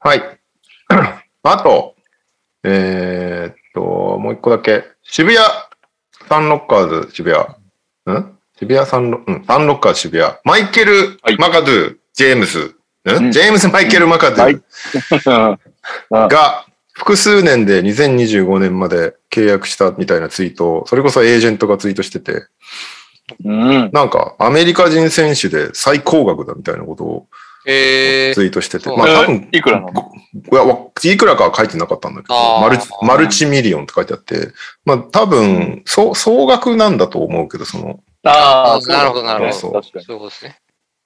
[0.00, 0.22] はい。
[1.42, 1.96] あと、
[2.64, 4.84] えーっと、もう一個だけ。
[5.02, 5.44] 渋谷
[6.28, 8.18] サンロッカーズ渋谷。
[8.18, 8.35] ん？
[8.58, 10.34] 渋谷サンロ、うん、サンロッカーズ渋谷。
[10.44, 11.36] マイケル・はい。
[11.38, 12.58] マカドゥ、ジェームス。
[12.58, 12.74] ん？
[13.04, 13.32] うん。
[13.32, 14.54] ジェームス・マイケル・マカドはい。
[14.54, 15.58] ゥ
[16.10, 22.44] が複数年で2025年まで契約したみたいなツイートを、それこそエージェントがツイートしてて、
[23.44, 23.90] うん。
[23.92, 27.26] なんかアメリカ人選手で最高額だみたいなことを
[27.68, 30.12] えー、ツイートしてて、そうまあ多分えーいくらなの？
[30.52, 34.52] いや、わいくらかは書いてなかったんだけど、マルチマルチミリオンって書いてあって、
[34.84, 37.98] まあ多分、総総額なんだと思うけど、その、
[38.30, 40.04] ああなるほどなるほど確かに。
[40.04, 40.58] そういうことですね。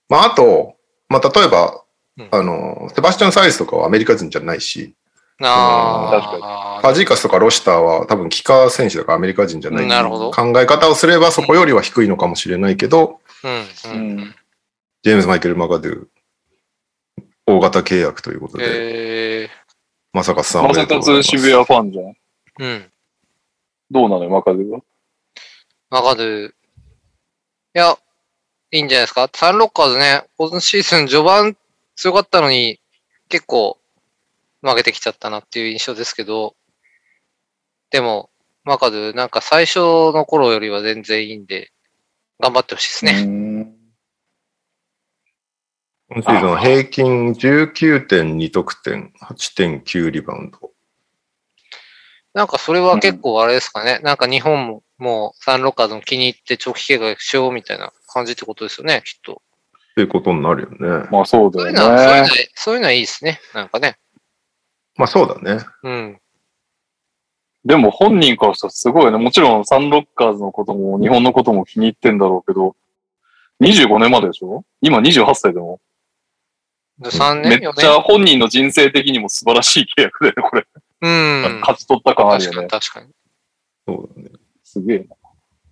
[0.08, 0.76] まああと、
[1.08, 1.84] まあ例えば
[2.18, 4.94] うん、あの、セバスチャン・サイズとかはアメリカ人じゃないし、
[5.40, 14.16] ああ、ファジーカスとかロシターは多分キカー選手だからアメリカ人じゃないなるほど考え方をすればそこよりは低いのかもしれないけど、うん、ううん。
[14.16, 14.34] ん。
[15.02, 16.06] ジェームズ・マイケル・マカドゥ、
[17.46, 19.50] 大型契約ということで、え
[20.12, 22.04] まさかさんまさかつ渋谷ファンじゃん。
[22.04, 22.14] ー、
[22.58, 22.92] うん。
[23.90, 24.80] どうなのよ、マカドゥは？
[25.88, 26.52] マカドゥ。
[27.72, 27.96] いや、
[28.72, 29.30] いいんじゃないですか？
[29.32, 31.56] サンロッカーズね、今シーズン序盤
[31.94, 32.80] 強かったのに、
[33.28, 33.78] 結構
[34.62, 36.56] 負けてきちゃったなっていう印象ですけど、
[37.90, 38.30] でも、
[38.64, 41.70] マカドゥ、なんか最初の頃よりは全然いいんで、
[42.40, 43.24] 頑張ってほしいですね。
[43.24, 43.72] ね。
[46.08, 50.72] 今シーズンは平均19.2得点、8.9リバウンド。
[52.34, 54.00] なんかそれは結構あれですかね。
[54.00, 59.42] なんか日本ももうサンロッカーズも気に入って長期契約しようみたいな感じってことですよね、きっと。
[59.92, 61.08] っていうことになるよね。
[61.10, 62.20] まあそうだうのは、そういうのよね。
[62.20, 63.40] はそういうのはいいですね。
[63.54, 63.98] なんかね。
[64.96, 65.64] まあそうだね。
[65.82, 66.20] うん。
[67.64, 69.18] でも本人からしたらすごいね。
[69.18, 72.76] もちろんサンロッカーズのことも日本のことも気に入ってんだろうけど、
[73.60, 74.64] 25年まででしょ？
[74.80, 75.80] 今28歳でも。
[76.98, 78.02] で3め年、4っちゃ年？
[78.02, 80.66] 本人の人生的にも素晴らしい契約だよね、これ。
[81.02, 81.60] うん。
[81.60, 82.68] 勝ち取った感ある確かに、よね。
[82.68, 83.06] 確かに。
[83.86, 84.30] そうだね。
[84.70, 85.16] すげえな。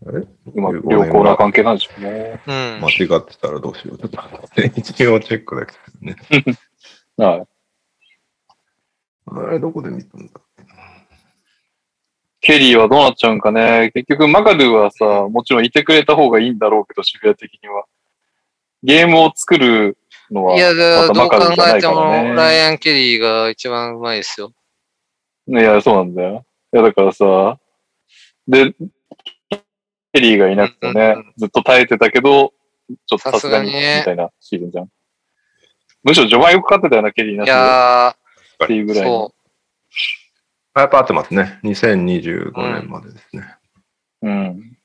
[0.09, 2.41] あれ今、15良年好な関係なんでしょうね。
[2.47, 2.81] うん。
[2.81, 3.99] 間違ってたらどうしよう。
[3.99, 6.17] ちょっと待って一応チェックだけどね。
[7.17, 7.47] はい。
[9.27, 10.33] あれ、どこで見たんだ
[12.41, 13.93] ケリーはどうなっちゃうんかね。
[13.95, 17.85] 結局、マカドゥはさ、もちろんいてくれた方がいいんだろうけど、渋谷的には。
[18.83, 19.97] ゲームを作る
[20.31, 24.53] のは、いや、だまたどう考マカドゥじゃなえても、いからねライアン・ケリーが一番うまいですよ。
[25.49, 26.45] いや、そうなんだよ。
[26.73, 27.59] いや、だからさ、
[28.49, 28.75] で、
[30.13, 32.53] ケリーがいなくてね、うんうんずっと耐えてたけど、
[32.89, 33.73] ちょっとさすがに、み
[34.05, 34.89] たいなシーズンじゃん。
[36.03, 38.17] むしろ序盤よく勝ってたよな、ケリーないしでや
[38.65, 39.11] っていうぐー、らい
[40.75, 41.61] やっぱ合ってますね。
[41.65, 43.57] 2025年までですね。
[44.23, 44.79] うん。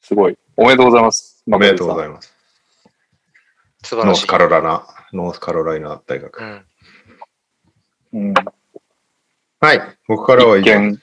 [0.00, 0.36] すごい。
[0.56, 1.42] おめでとうございます。
[1.46, 2.34] おめでとうございいます。
[3.82, 3.86] う。
[3.86, 4.06] 素晴らしい。
[4.06, 6.40] ノースカロライナ、ノースカロライナ大学。
[6.40, 6.64] うん。
[8.12, 8.34] うん。
[9.60, 9.80] はい。
[10.08, 10.98] 僕からは以一上。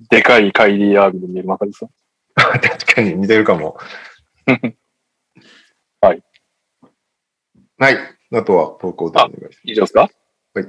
[0.00, 1.86] 見、でかいカイリー・アービンで見える中でさ。
[2.36, 3.76] 確かに似てるかも。
[6.00, 6.22] はい。
[7.78, 7.96] はい。
[8.32, 9.60] あとは投稿でお願いします。
[9.64, 10.10] 以上ですか？
[10.54, 10.64] はい。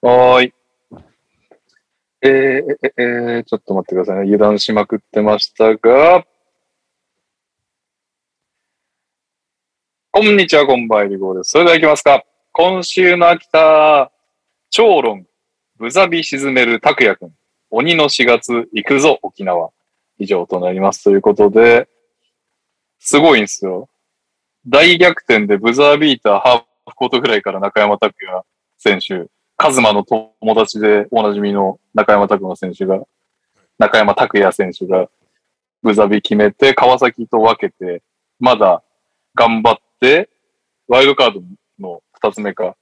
[0.00, 0.54] はーい。
[2.22, 4.22] えー、えー、えー、ちょっと待ってくださいね。
[4.22, 6.26] 油断しまくってましたが、
[10.10, 11.50] こんにちは、こんばんは、リゴーです。
[11.50, 12.24] それでは行きますか。
[12.52, 14.10] 今週の秋田、
[14.70, 15.26] 超論、
[15.76, 17.36] ブザビ沈める拓也くん。
[17.70, 19.70] 鬼の4月、行くぞ、沖縄。
[20.18, 21.04] 以上となります。
[21.04, 21.88] ということで、
[22.98, 23.88] すごいんですよ。
[24.66, 28.42] 大逆転でブザービーター、ハーフコートぐらいから中山拓也
[28.78, 33.00] 選手、カズマの友達でおなじみの中山拓也選手が、
[33.78, 35.08] 中山拓也選手が
[35.82, 38.02] ブザービ決めて、川崎と分けて、
[38.40, 38.82] まだ
[39.34, 40.30] 頑張って、
[40.88, 41.42] ワイルドカード
[41.78, 42.76] の二つ目か。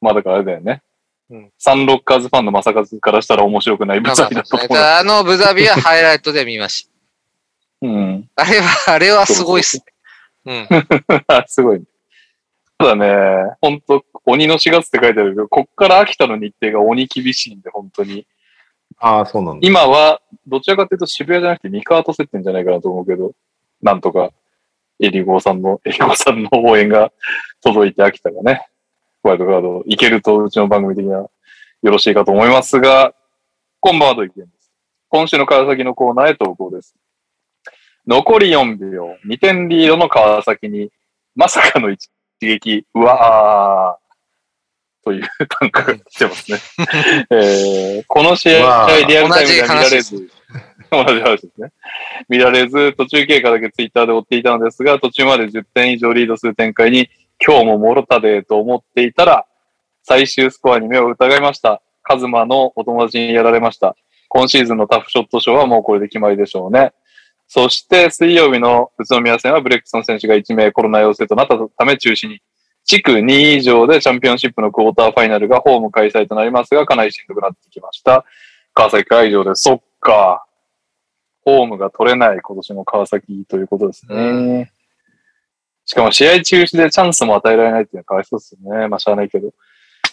[0.00, 0.82] まだからあれだよね。
[1.30, 4.78] うんサンロッカーズファンの正和からしたら面白くないブザビだと思う。
[4.78, 6.88] あのブザビはハイライトで見まし
[7.82, 8.30] うん。
[8.34, 8.44] た。
[8.44, 9.82] あれは、あれはすごいっす
[10.44, 10.68] ね。
[10.70, 10.86] うん。
[11.46, 11.82] すごい。
[12.78, 18.26] ただね、本当鬼の4月って書いてあるけど、こっから秋田の日程が鬼厳しいんで、本当に。
[18.98, 19.66] ああ、そうなんだ。
[19.66, 23.32] 今は、どちらかというと渋谷じゃなくて三河と競ってんじゃないかなと思うけど、
[23.82, 24.30] なんとか、
[25.00, 27.12] エリゴーさんの、エリゴーさんの応援が
[27.62, 28.66] 届いて秋田がね、
[29.26, 31.30] ワイルドカードいけるとうちの番組的にはよ
[31.82, 33.12] ろしいかと思いますが、
[33.80, 34.70] こんばんはと意見です。
[35.08, 36.94] 今週の川崎のコーナーへ投稿です。
[38.06, 40.90] 残り4秒、2点リードの川崎に、
[41.34, 42.08] まさかの一
[42.40, 45.28] 撃、うわー、という
[45.60, 46.58] 単価が来てますね。
[47.30, 50.30] えーこの試合、まあリアルタイムでは見られず、
[50.90, 51.72] 同じ話ですね。
[52.28, 57.10] 見られず、途中経過だけツイッターで追っていたのですが、途中まで10点以上リードする展開に、
[57.44, 59.46] 今日ももろたでと思っていたら、
[60.02, 61.82] 最終スコアに目を疑いました。
[62.02, 63.96] カズマのお友達にやられました。
[64.28, 66.92] 今シーズンのタフショット賞はもうこれで決まりでしょうね。
[67.48, 72.40] そして水曜日の宇都宮戦はブレックソン選手が1名コロナ陽性となったため中止に。
[72.84, 78.24] 地区2位以上でチャンピオンシップのクォーターファイナルがホーム開催となりますが、かなりしんどくなってきました。
[78.74, 80.46] 川崎会場で、そっか。
[81.44, 84.72] ホームが取れない今年の川崎ということですね。
[85.86, 88.88] しかも試合中止でチャンスも与えられないっていうのはかわいそうですよね。
[88.88, 89.52] まあ、しゃあないけど。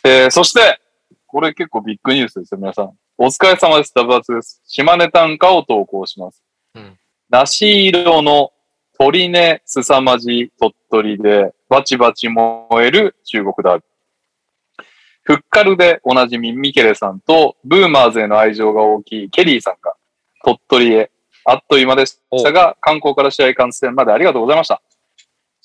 [0.03, 0.79] えー、そして、
[1.27, 2.91] これ結構ビッグニュースですよ、皆さん。
[3.17, 3.91] お疲れ様です。
[3.93, 4.61] ダブアツです。
[4.65, 6.43] 島根短歌を投稿します。
[6.75, 6.97] うん
[7.29, 8.51] 梨色の
[8.95, 14.83] 鳥根すさまじ鳥取でバチバチ燃える中国ダービー。
[15.23, 19.95] フッカルでおなじみミケレさんとブーマーズへの愛情が大きいケリーさんが
[20.45, 21.09] 鳥取へ
[21.45, 24.83] あっという間でしたが、観光から試合観戦までありがとうございました。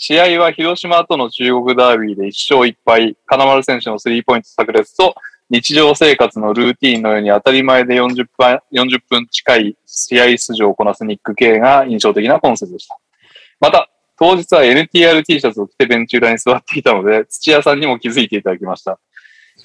[0.01, 5.17] 試合は広島との中国ダービーで1勝1敗、金丸選手のスリーポイント炸裂と
[5.51, 12.97] 日常生活のルーティーンのように当たり前で40分 ,40 分近い試合出場をこなすニック・ケイが印象的なコンセプトでした。
[13.59, 19.01] また、当日は NTRT シャツを着てベンチ裏に座っていたので、土屋さんにも気づいていただきました。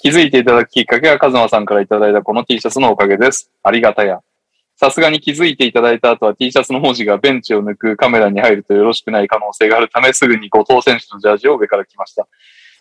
[0.02, 3.52] 気づいていただくきっかけは、カズマさんからいただいたこの T シャツのおかげです。
[3.62, 4.22] ありがたや。
[4.76, 12.28] さすがに気づいていただいた後は T シャツの文字がベンチを抜くカメラに入るとよろしくない可能性があるため、すぐに後藤選手のジャージを上から着ました。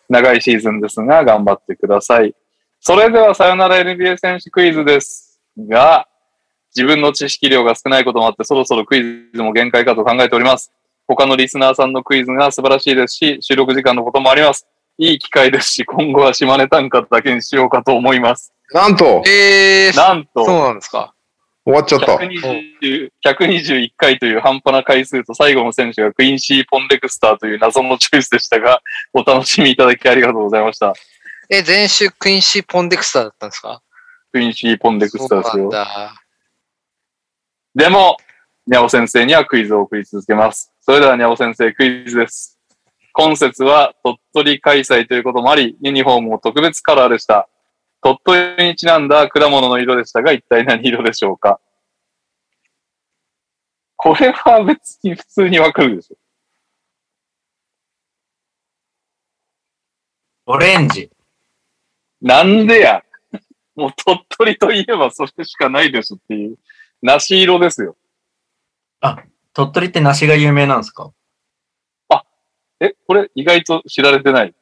[0.09, 2.35] 長いシーズンですが、頑張ってください。
[2.81, 5.41] それでは、さよなら NBA 選手クイズです。
[5.59, 6.09] が、
[6.75, 9.03] 自分の知識量が少ないこともあって、そろそろクイ
[9.35, 10.73] ズも限界かと考えております。
[11.07, 14.67] 他のリスナーさんのクイズが素晴らしいですし、収録時間のこともあります。
[14.99, 18.53] いい機会ですし、今後は島根短歌だけにしようかと思います。
[18.73, 21.15] なんとえー、なんと、そうなんですか。
[21.65, 22.15] 終わっちゃった。
[22.17, 28.83] 120 121回という半端な回数と最後の選手がクインシー・ポンデクスターという謎のチョイスでしたが、
[29.13, 30.95] お楽しみいただきありがとうございました。
[31.49, 33.81] え、前週クインシー・ポンデクスターだったんですか？
[34.33, 35.71] クインシー・ポンデクスターですよ。
[37.75, 38.17] でも、
[38.67, 40.73] にゃお先生にはクイズを送り続けます。
[40.81, 42.59] それではにゃお先生クイズです。
[43.13, 47.49] 今節は鳥取開催ということもあり、ユニフォームも特別カラーでした。
[48.03, 51.61] 鳥取にちなんだ果物の色でしたが、一体何色でしょうか？
[53.97, 56.17] これは別に普通にわかるでしょ。
[60.47, 61.11] オレンジ。
[62.21, 63.05] なんでや？
[63.77, 66.57] もう鳥取といえばそれしかないでしょっていう。
[67.01, 67.97] 梨色ですよ。
[69.55, 71.13] 鳥取って梨が有名なんですか？
[72.81, 74.55] え、これ意外と知られてない。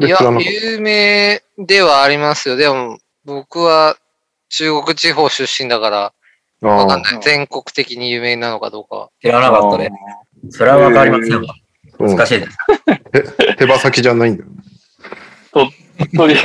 [0.00, 2.56] いや俺知らなかっ、有名ではありますよ。
[2.56, 3.96] でも、僕は
[4.50, 6.12] 中国地方出身だから、
[6.60, 7.20] わかんない。
[7.22, 9.10] 全国的に有名なのかどうかは。
[9.22, 9.90] 知らなかったね。
[10.50, 11.40] それはわかりませんわ。
[11.40, 11.46] うん
[11.98, 12.56] 難しいです。
[13.56, 14.48] 手羽先じゃないんだよ。
[15.52, 15.72] 鳥
[16.16, 16.36] 取、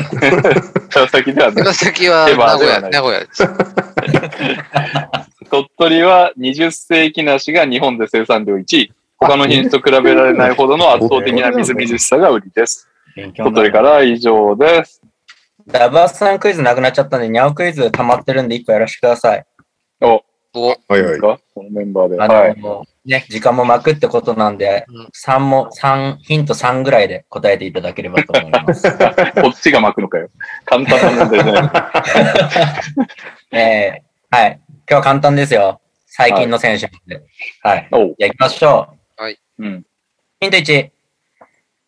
[0.90, 3.48] 川崎ではない手羽先は手羽名古屋、名古屋です。
[5.52, 8.92] 鳥取は20世紀梨が日本で生産量1位。
[9.20, 12.90] 他の品種と比べられないほどの圧倒的なみずみずしさが売りです。
[13.16, 15.02] 勉強になる鳥取から以上です。
[15.68, 19.46] ダバースさんクイズなくなっちゃったんで、ニャオクイズ溜まってるんで一個やらせてください。
[20.02, 20.24] お、
[20.56, 22.22] お、はいはいこのメンバーで。
[22.22, 22.56] あの、はい。
[23.06, 28.90] ね、時間も巻くってことなんで、うん3も、三ヒント3ぐらいで答えていただければと思います。
[29.42, 30.30] こっちが巻くのかよ。
[30.66, 31.72] 簡単な問題じゃない。
[33.58, 34.60] えーはい。
[34.68, 35.80] 今日は簡単ですよ。
[36.08, 37.22] 最近の選手なんで。
[37.62, 37.88] はい。
[37.92, 38.16] おう。
[38.18, 38.88] じゃあ行きましょ
[39.60, 39.64] う。
[39.64, 39.86] うん。
[40.40, 40.93] ヒント1。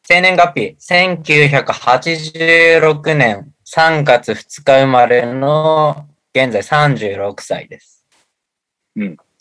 [0.07, 8.05] 生年月日、1986年3月2日生まれの現在36歳です。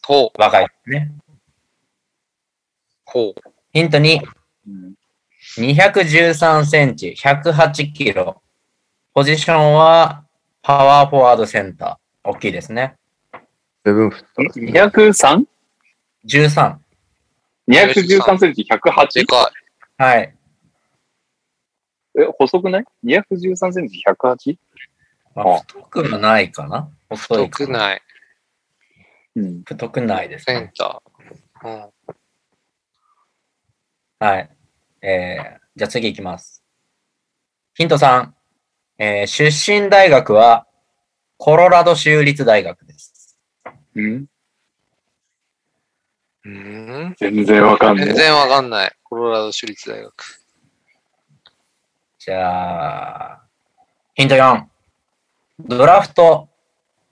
[0.03, 1.12] ほう、若いですね。
[3.05, 3.41] ほう。
[3.74, 4.23] ヒント2。
[4.69, 4.95] うん
[5.59, 8.41] 213センチ、108キロ。
[9.12, 10.24] ポジションは
[10.62, 12.31] パワーフォワードセンター。
[12.31, 12.97] 大きいですね。
[13.85, 14.41] セブンフット。
[14.59, 15.45] 203?213
[16.27, 16.78] 13。
[18.39, 19.27] センチで 108?
[19.27, 19.53] か
[19.99, 20.35] はい。
[22.16, 24.57] え、細くない ?213 センチ 108?
[25.35, 26.89] まあ、太くはないかな。
[27.15, 28.03] 太くない。
[29.36, 29.62] うん。
[29.65, 30.55] 太くないですね。
[30.55, 31.69] センター。
[31.69, 31.91] うん。
[34.20, 34.51] はい。
[35.03, 36.62] えー、じゃあ次行きます。
[37.74, 38.31] ヒント3。
[38.99, 39.51] えー、出
[39.82, 40.69] 身大学は
[41.36, 43.36] コロラド州立大学です。
[43.97, 44.27] うん？
[46.45, 47.15] うん？
[47.19, 48.07] 全然わかんない。
[48.07, 48.93] 全然わかんない。
[49.03, 50.44] コロラド州立大学。
[52.27, 53.43] じゃあ、
[54.15, 54.65] ヒント4。
[55.61, 56.49] ドラフト、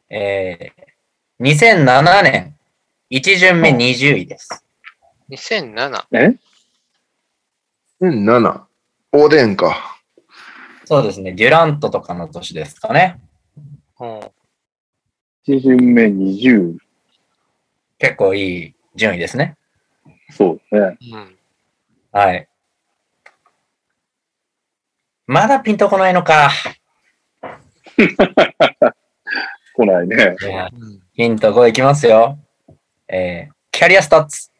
[0.09, 2.57] えー、2007年、
[3.11, 4.65] 1巡目20位です。
[5.29, 6.07] 2007。
[6.13, 6.39] え
[8.01, 8.63] ？7。
[9.13, 10.01] おでんか。
[10.87, 11.33] そうですね。
[11.33, 13.21] デュラントとかの年ですかね。
[14.01, 14.19] うん。
[15.47, 16.79] 1巡目20。
[17.99, 19.59] 結構いい順位ですね。
[20.31, 20.97] そうね。
[21.13, 21.39] うん。
[22.13, 22.49] はい。
[25.33, 26.51] まだピンとこないのか。
[29.75, 30.37] 来ないね。
[30.73, 32.39] うんヒント5いきますよ。
[33.09, 34.51] えーキャリアスタッツ。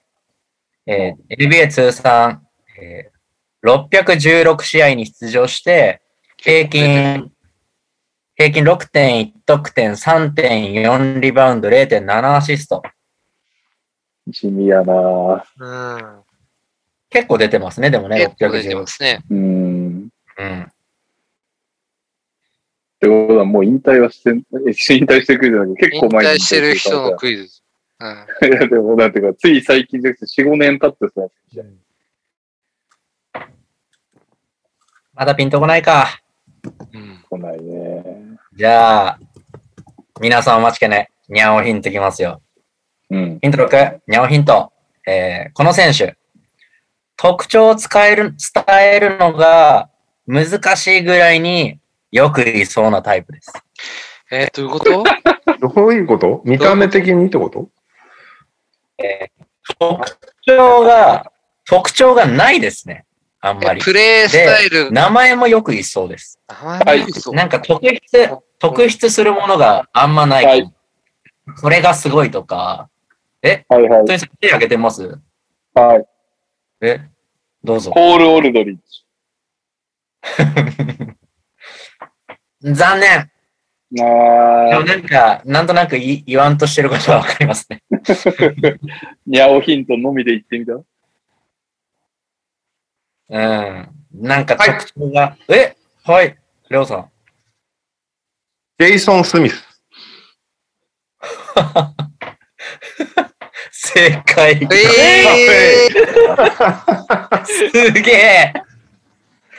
[0.87, 2.47] えー NBA 通算、
[2.81, 3.13] えー
[3.69, 6.01] 616試合に出場して、
[6.39, 7.31] 平均、
[8.35, 12.83] 平均6.1得点、3.4リバウンド、0.7アシスト。
[14.27, 16.23] 地味やなうん。
[17.11, 18.87] 結構出てますね、でもね、結構出てま616。
[18.87, 19.21] すね。
[19.31, 19.82] うん。
[20.39, 20.63] うん。
[20.63, 20.67] っ
[23.01, 24.45] てことはもう引退はして引
[25.07, 27.63] 退してくるのに結引構前に退してる人のクイズ。
[27.99, 28.27] うん。
[28.49, 31.29] いや、でもなんていうか、つい最近じゃなくて4、5年経ってさ、
[35.15, 36.21] まだピンとこないか。
[36.93, 37.25] うん。
[37.29, 38.05] 来ないね。
[38.55, 39.19] じゃあ、
[40.21, 41.11] 皆さんお待ちかね。
[41.29, 42.41] ニャオヒントきますよ。
[43.11, 43.39] うん。
[43.41, 44.73] ヒント6、ニャオヒント。
[45.07, 46.17] えーこの選手、
[47.17, 48.65] 特徴を使える、伝
[48.95, 49.91] えるのが
[50.27, 51.79] 難しいぐらいに
[52.11, 53.53] よくいそうなタイプです。
[54.31, 55.69] えー、どういうこと？
[55.69, 56.43] どういうこと？
[56.45, 57.69] 見た目的にってこと？
[58.99, 59.43] えー
[59.79, 60.05] 特
[60.45, 61.31] 徴が、
[61.65, 63.07] 特徴がないですね。
[63.41, 63.81] あんまり。
[63.81, 64.91] えプレイスタイル。
[64.91, 66.41] 名前もよくいそうです。
[66.49, 68.01] はいそうなんか特筆、
[68.59, 70.45] 特筆するものがあんまない。
[70.45, 70.75] はい
[71.57, 72.89] それがすごいとか。
[73.43, 74.07] え、はいはい。
[74.07, 74.15] 手
[74.49, 75.19] 挙げてます？
[75.75, 76.07] はい。
[76.81, 77.01] え、
[77.63, 77.93] どうぞ。
[77.93, 79.02] ポール・オルドリッジ。
[82.63, 83.29] 残念。
[83.91, 84.07] であ
[84.81, 87.83] もなんか、なんとなく言い言わんとしてることはわかりますね。
[87.93, 88.79] ー、
[89.27, 90.73] ニャオヒントのみで言ってみた？
[93.29, 93.89] うん。
[94.15, 95.77] なんか特徴が、え？
[96.05, 96.39] はい、
[96.71, 97.11] レオさん。
[98.79, 99.63] ジェイソン・スミス。
[103.71, 104.67] 正解。
[104.73, 105.89] え
[107.45, 108.55] すげえ。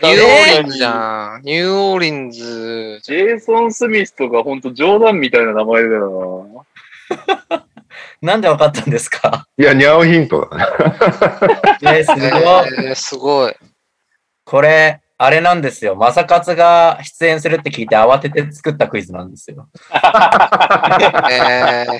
[0.07, 1.41] ー、ニューオーリンズじゃん。
[1.43, 2.99] ニューオーリンズ。
[3.03, 6.65] ジェイソン・スミスとかほんと冗談みたいな名前だよ
[8.21, 9.45] な んでわかったんですか？
[9.57, 10.65] いや、ニャオヒントだね。
[11.83, 12.87] えー、すごい。
[12.87, 13.55] えー、すごい。
[14.45, 15.95] これ、あれなんですよ。
[15.95, 19.69] マサカツが出演するって聞いて慌てて作ったクイズなんですよ。
[21.31, 21.99] えー、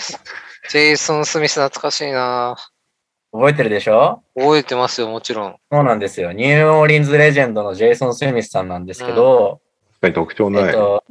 [0.70, 2.56] ジェイソン・スミス懐かしいな
[3.34, 4.22] 覚えてるでしょ？
[4.38, 5.56] 覚えてますよ、もちろん。
[5.72, 6.32] そうなんですよ。
[6.32, 9.60] ニューオーリンズレジェンドのジェイソン・スミスさんなんですけど、
[10.14, 10.64] 特徴ない。
[10.66, 11.04] えっと、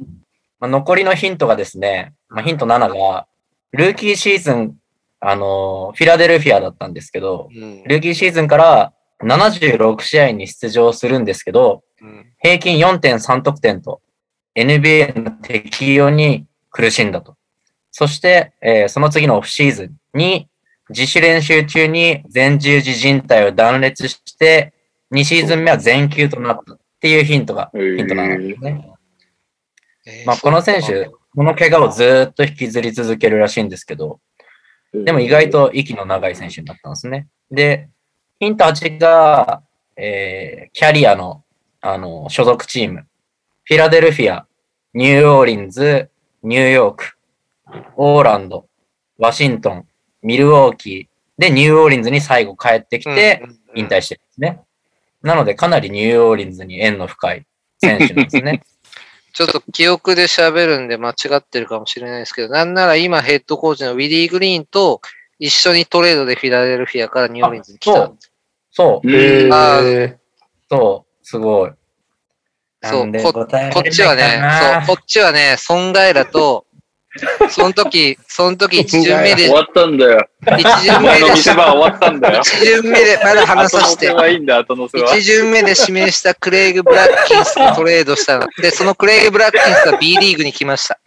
[0.59, 3.27] まあ、残りのヒントがですね、まあ、ヒント7が、
[3.71, 4.75] ルーキーシーズン、
[5.19, 7.83] あのーフィラデルフィアだったんですけど、うん。
[7.83, 14.01] ルーキーシーズンから76試合に出場するんですけど、うん平均4.3得点と
[14.55, 17.35] NBA の適用に苦しんだと。
[17.91, 20.49] そして、えーその次のオフシーズンに
[20.93, 24.73] 自主練習中に前十字靭帯を断裂して、
[25.11, 28.89] 2シーズン目は全休となったっていうヒントが、ヒントなんですね。
[30.05, 34.19] えーまあ、この選手、この怪我をずーっと引きずり続けるらしいんですけど、
[34.93, 37.27] でも意外と息の長い選手になったんですね。
[37.49, 37.89] で、
[38.39, 39.63] ヒント8が、
[39.97, 41.43] えーキャリアの、
[41.81, 43.05] あの、所属チーム。
[43.65, 44.45] フィラデルフィア、
[44.93, 46.09] ニューオーリンズ、
[46.43, 47.17] ニューヨーク、
[47.95, 48.67] オーランド、
[49.17, 49.87] ワシントン、
[50.23, 54.61] ミルウォーキーでニューオーリンズに最後帰ってきてうんうんうん引退してるんですね。
[55.23, 57.45] なのでかなりニューオーリンズに縁の深い
[57.79, 58.61] 選手なんですね。
[59.33, 65.01] ちょっと記憶で喋るんで間違ってるかもしれないですけど、なんなら今ヘッドコーチのウィリー・グリーンと
[65.39, 68.11] 一緒にトレードでフィラデルフィアからニューオーリンズに来た。
[68.71, 70.15] そう、うんあー
[70.69, 71.71] そう、すごい。
[72.83, 74.41] そうここっちはね
[74.85, 76.65] そう、こっちはね、ソンガイラと、
[77.49, 80.27] その時、その時一巡目で終、わったんだよ。
[80.57, 82.41] 一巡目で、見せ場終わったんだよ。
[82.41, 84.11] 一巡目でまだ話させて。
[85.17, 88.47] 一巡目で指名したクレイグ・ブラッキンスとトレードしたの。
[88.61, 90.99] で、そのクレイグ・ブラッキンスは B リーグに来ました。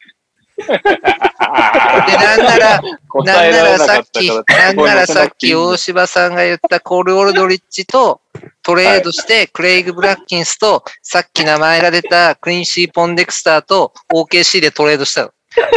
[0.57, 4.29] で、なんなら、なんならさっき。
[4.29, 8.21] なんならさっき大お柴さんが言ったコール・オルドリッチと
[8.63, 15.31] トレードして、クレイグ・ブラッキンスと、さっき名前が出たクリンシー・ポンデクスターと OKC でトレードしたの。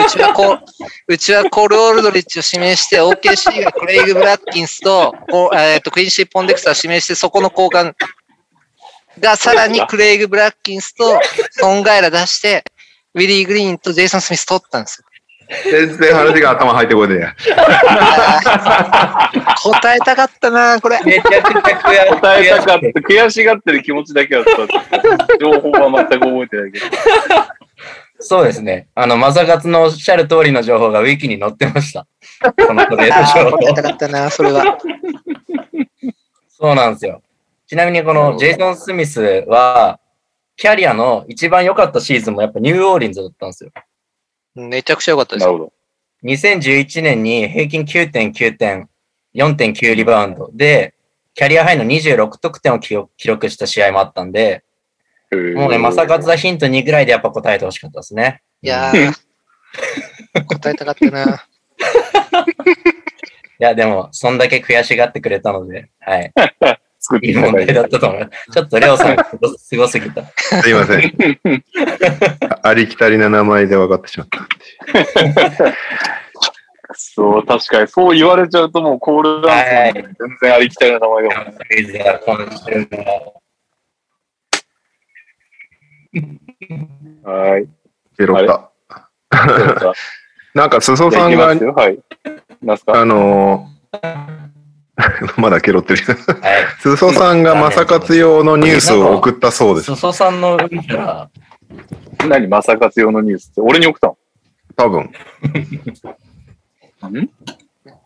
[0.06, 0.60] うちはこう、
[1.08, 5.16] うちはコール・オルドリッチを指名して、OKC がクレイグ・ブラッキンスと、
[5.56, 7.94] えっと、クリンシー・ポンデクスターを指名して、そこの交換
[9.20, 11.20] がさらにクレイグ・ブラッキンスと
[11.52, 12.64] ソンガイラ出して、
[13.14, 15.06] ウィリー・グリーンとジェイソン・スミス取ったんですよ。
[15.64, 17.36] 全然話が頭入ってこねえや。
[19.64, 21.00] 答えたかったな、これ。
[21.04, 22.10] めちゃくちゃ悔しい。
[22.12, 22.86] 答えたかった。
[23.00, 24.78] 悔しがってる気持ちだけは伝わった。
[25.40, 26.86] 情報は全く覚えてないけど。
[28.20, 28.90] そうですね。
[28.96, 32.06] あの、マサカツのおっしゃる通りの情報がウィキに載ってました。
[32.68, 34.78] このトレードあー情報答えたかったな、それは。
[36.50, 37.22] そうなんですよ。
[37.68, 40.00] ちなみにこのジェイソン・スミスは、
[40.58, 43.72] キャリアの一番良かったシーズンもやっぱニューオーリンズだったんですよ。
[44.56, 45.58] めちゃくちゃ良かったですなる。
[45.58, 45.74] ほど。
[46.26, 48.90] 2011年に平均9.9点、
[49.34, 50.96] 4.9リバウンドで、
[51.34, 52.98] キャリアハイの26得点を記
[53.28, 54.66] 録した試合もあったんで、
[55.32, 58.42] もうね、マサカツはヒント2ぐらいでやっぱ答えてほしかったですね。
[58.62, 59.14] いやー、
[60.46, 61.46] 答えたかったな。
[63.60, 66.32] いや、でも、そんだけ悔しがってくれたので、はい。
[67.00, 68.52] 作っていい問題だったと思います。
[68.52, 69.26] ちょっとレオさんが
[69.58, 70.26] すごすぎた。
[70.62, 71.14] すいません。
[72.64, 74.48] ありきたりな名前で分かってしまった。
[76.94, 79.54] そう、確かに、そう言われちゃうともうコールダ
[79.88, 81.54] ウン全然ありきたりな名前が。
[81.70, 83.34] クイズが今週の
[87.24, 87.68] はい。
[88.18, 88.72] ケロった。
[90.56, 91.46] なんか、裾さんが。
[91.48, 92.00] はい。
[92.62, 93.00] なんすか？
[93.00, 94.40] あのー
[95.38, 96.04] まだケロってる。
[96.06, 96.66] はい。
[96.82, 99.96] 裾さんが正勝用のニュースを送ったそうです。
[99.96, 101.30] 裾さんの見たら、
[102.28, 102.48] 何？
[102.48, 103.62] マサ用のニュースって？
[103.62, 104.18] 俺に送ったの？
[104.76, 105.12] 多分、ん？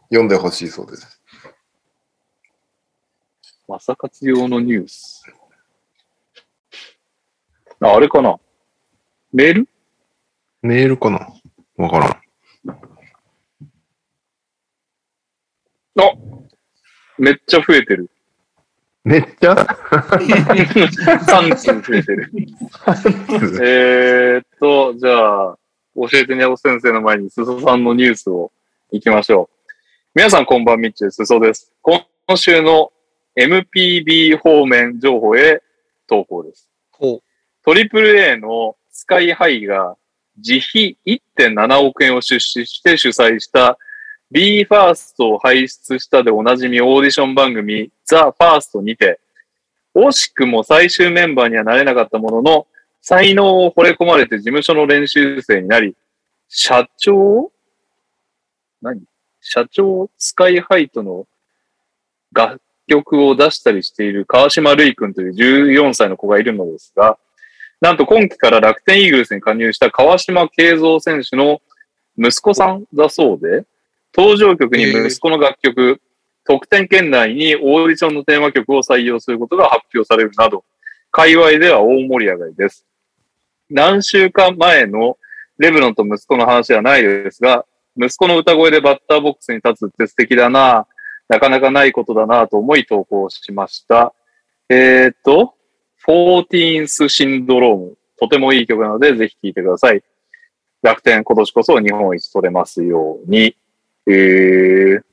[0.10, 1.20] 読んでほしいそうです。
[3.68, 5.24] マサカツ用のニュース。
[7.84, 8.38] あ、あれかな？
[9.34, 9.68] メール？
[10.62, 11.28] メールかな？
[11.78, 12.12] わからん。
[16.00, 16.12] あ
[17.18, 18.10] めっちゃ増えてる。
[19.04, 22.32] めっちゃ？3通増えてる。
[23.62, 25.58] えーっと、じゃあ、
[25.96, 28.54] 教えてにゃお先生の前に、すそさんのニュースを
[28.92, 29.56] 行きましょう。
[30.16, 31.18] 皆さんこんばんみっちです。
[31.18, 31.74] すそです。
[31.82, 32.94] 今週の
[33.36, 35.62] MPB 方面情報へ
[36.08, 36.70] 投稿です。
[36.92, 37.22] ほう。
[37.66, 39.96] トリプル A のスカイハイが
[40.38, 43.78] 自費1.7億円を出資して主催した
[44.32, 49.20] b ファーストを輩出したでおなじみオーディション番組ザ・ファーストにて、
[49.96, 52.68] 惜しくも最終メンバーにはなれなかったものの、
[53.02, 55.96] 才能を惚れ込まれて事務所の練習生になり、
[56.50, 57.52] 社長？
[58.82, 59.04] 何？
[59.40, 61.28] 社長スカイハイトの
[62.34, 67.18] 楽曲を出したりしている川島瑠衣君という14歳の子がいるのですが、
[67.84, 71.62] なんと今季から楽天イーグルスに加入した川島慶三選手の
[72.18, 73.66] 息子さんだそうで、
[74.16, 76.02] 登場曲に息子の楽曲、
[76.46, 80.64] 得点圏内にオーディションのテーマ曲を採用することが発表されるなど、
[81.12, 82.86] 界隈では大盛り上がりです。
[83.70, 85.18] 何週間前の
[85.58, 87.66] レブロンと息子の話はないですが、
[87.98, 90.88] 息子の歌声でバッターボックスに立つって素敵だな
[91.28, 94.14] なかなかないことだなと思い投稿しました。
[94.70, 95.56] えっ、と、
[96.08, 97.98] 14th シンドローム。
[98.20, 100.04] とてもいい曲なので、ぜひ聴いてください。
[100.82, 103.56] 楽天今年こそ日本一取れますように。
[104.06, 105.04] えー、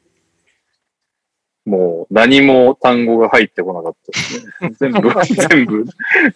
[1.65, 4.53] もう何も単語が入ってこなかったですね。
[4.81, 5.11] 全部、
[5.49, 5.85] 全部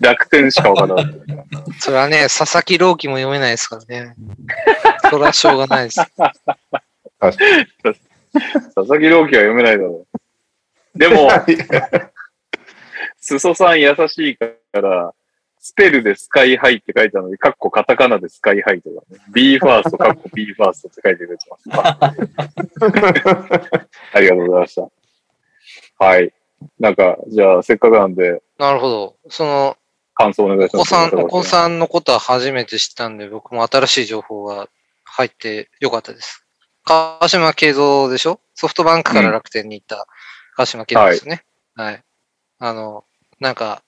[0.01, 1.15] 楽天しかわからない。
[1.81, 4.15] それはね、佐々木朗希も読めないですからね。
[5.11, 5.97] それはしょうがないです。
[5.97, 10.07] 佐々木朗希は読めないだろ
[10.95, 10.99] う。
[10.99, 11.29] でも、
[13.25, 15.15] 裾さん優しいから、
[15.59, 19.19] スペルでスカイハイって書いてあるのに、カッコカタカナでスカイハイとかね。
[19.33, 21.71] B ファースト、 カッコ B ファーストって書いてくれてます。
[24.13, 24.89] ありがとうございました。
[26.05, 26.33] はい。
[26.79, 29.17] なんか、じゃあ、せっかくなんで、なるほど。
[29.31, 29.77] その、
[30.15, 30.95] 感想お願いします。
[30.95, 34.69] お子さん、お子さんのことは初めて知ったんで、僕も新しい情報が
[35.05, 36.45] 入ってよかったです。
[36.85, 38.41] 川島慶三でしょ？
[38.55, 40.07] ソフトバンクから楽天に行った
[40.57, 41.45] 川島慶三ですね。
[41.75, 42.03] はい。
[42.59, 43.05] あの、
[43.41, 43.83] なんか、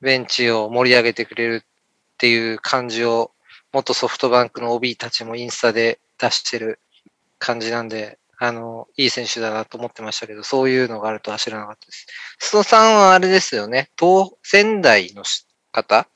[0.00, 3.30] ベンチを盛り上げてくれるっていう感じを、
[3.72, 6.78] 元ソフトバンクの OB たちもインスタで出してる
[7.38, 12.06] 感じなんで、あの、いい選手だなと思ってましたけど、そういうのがあるとは知らなかったです。
[12.40, 15.22] 須藤さんはあれですよね、東、仙台の
[15.70, 16.08] 方？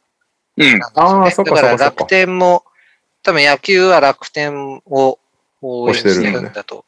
[0.56, 0.80] うん。
[0.94, 2.64] あーそっかだから楽天も、
[3.22, 5.18] 多分野球は楽天を
[5.62, 6.84] 応援してるんだと。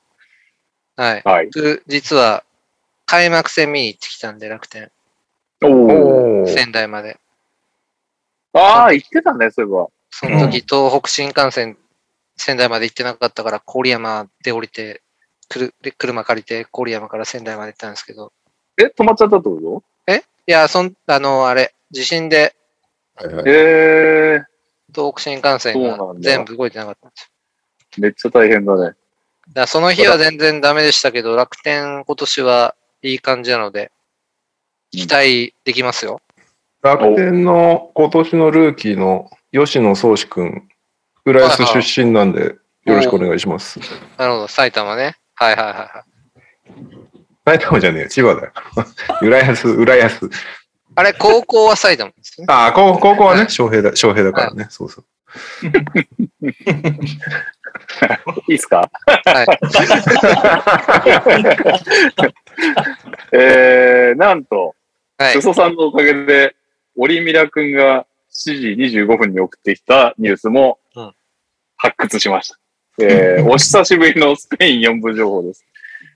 [0.96, 1.22] はい。
[1.24, 1.46] はい。
[1.46, 2.44] 僕実は
[3.06, 4.90] 開幕戦見に行ってきたんで、楽天。
[5.62, 7.18] お仙台まで。
[8.52, 9.88] ああ、言ってたね、そういえば。
[10.10, 11.76] その時、東北新幹線、
[12.36, 15.02] 仙台まで行ってなかったから、郡山で降りて、
[15.48, 18.32] くるで車借りて、郡山から仙台まで行ったんですけど。
[18.78, 19.82] え、止まっちゃったってこ
[20.46, 22.54] いや、そん、あの、あれ、地震で
[23.18, 23.52] はいはいとえ
[24.40, 24.42] え
[24.94, 27.28] 東北新幹線が全部動いてなかったんですよ。
[27.98, 28.94] ー、めっちゃ大変だね。
[29.52, 33.90] だその日は全然ダメでしたけど、楽天今年はいい感じなので、
[34.90, 36.20] 期待できますよ。
[36.82, 40.68] 楽天の今年のルーキーの吉野宗志くん、
[41.24, 43.80] 浦安出身なんで、よろしくお願いします。
[44.16, 45.16] なるほど、埼玉ね。
[45.34, 46.04] はいはいはいはい。
[47.46, 48.52] 埼玉じゃねえよ、千葉だよ。
[49.22, 50.30] 浦安、浦安。
[50.94, 52.46] あれ、高校は埼玉ですね。
[52.48, 54.66] ああ、高高校はね、翔平だ、翔平だからね。
[54.70, 55.04] そうそう。
[58.48, 58.88] いいっすか？
[59.26, 59.46] はい。
[63.32, 64.74] えー、なんと、
[65.18, 65.42] は。
[65.42, 66.56] そさんのおかげで、
[66.96, 71.12] オリミラくんが7時25分に送ってきたニュースもうん
[71.76, 72.58] 発掘しました。
[73.00, 75.64] えー、 お久しぶりのスペイン4部情報です。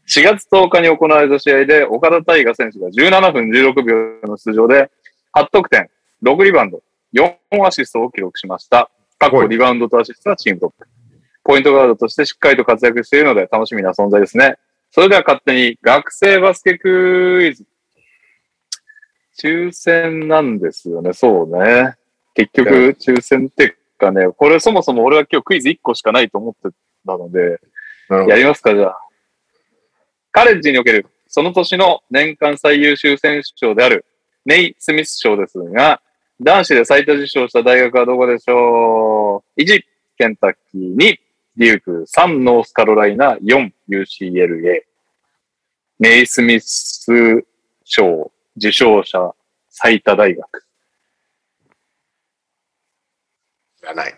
[0.09, 4.91] 4月10日に行われた試合で、岡田大河選手が17分16秒の出場で、
[5.35, 5.89] 8得点、
[6.23, 6.83] 6リバウンド、
[7.15, 7.35] 4
[7.65, 8.91] アシストを記録しました。
[9.19, 10.89] 過去リバウンドとアシストはチームトップ。
[11.45, 14.57] ポイントガードとしてしっかりと活躍しているので楽しみな存在ですね。
[14.91, 17.65] それでは勝手に学生バスケクイズ。
[19.39, 21.95] 抽選なんですよね、そうね。
[22.35, 26.77] 結局、抽選っていうかね、これそもそも俺は今日クイズ1個しかないと思って
[27.07, 27.61] たので。
[28.29, 28.99] やりますか、じゃあ。
[30.33, 34.05] カレッジにおける、その年の年間最優秀選手賞である、
[34.45, 36.03] ネイ・スミス賞ですが、
[36.41, 39.83] 男子で最多受賞した大学はどこでしょう ?1、
[40.19, 41.19] ケンタッキー、2、
[41.57, 44.83] デューク、3、ノースカロライナ、4、UCLA。
[46.01, 47.45] ネイ・スミス
[47.85, 49.35] 賞受賞者
[49.69, 50.67] 最多大学。
[53.77, 54.15] 知らない。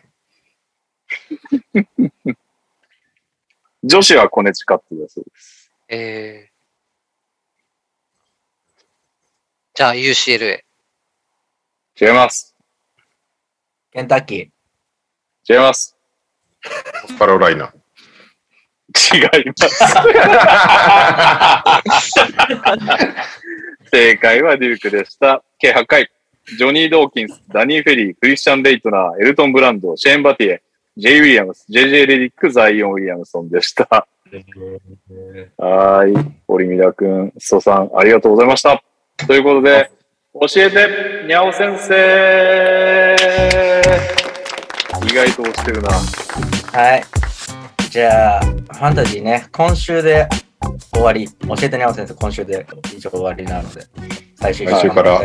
[3.82, 5.70] 女子はコネチカットだそうです。
[5.88, 6.54] えー、
[9.74, 10.62] じゃあ UCLA。
[12.00, 12.56] 違います。
[13.92, 15.52] ケンタッキー。
[15.52, 15.96] 違います。
[17.06, 17.72] スカロライナ。
[19.12, 19.68] 違いま
[22.00, 22.24] す。
[23.94, 25.44] 正解はデュークでした。
[25.56, 26.10] 計8回。
[26.58, 30.62] ジョニー・ドーキンス、ダニー・フェリー、クリスチャン・レイトナー、エルトン・ブランド、シェーン・バティエ、
[30.96, 33.86] ジェイ・ウィリアムス、ジェジェ・レディック、ザイオン・ウィリアムソンでした。
[33.88, 36.32] はーい。
[36.48, 38.82] オリミラ君、ソさん、ありがとうございました。
[39.28, 39.88] ということで、
[40.40, 43.16] 教えて、にゃお先生
[45.04, 45.90] 意外と押してるな。
[46.72, 47.04] はい。
[47.90, 50.26] じゃあ、ファンタジーね、今週で
[50.92, 51.28] 終わり。
[51.28, 52.66] 教えてね、青先生、今週で
[52.96, 53.86] 一応終わりなので、
[54.36, 55.20] 最終来週から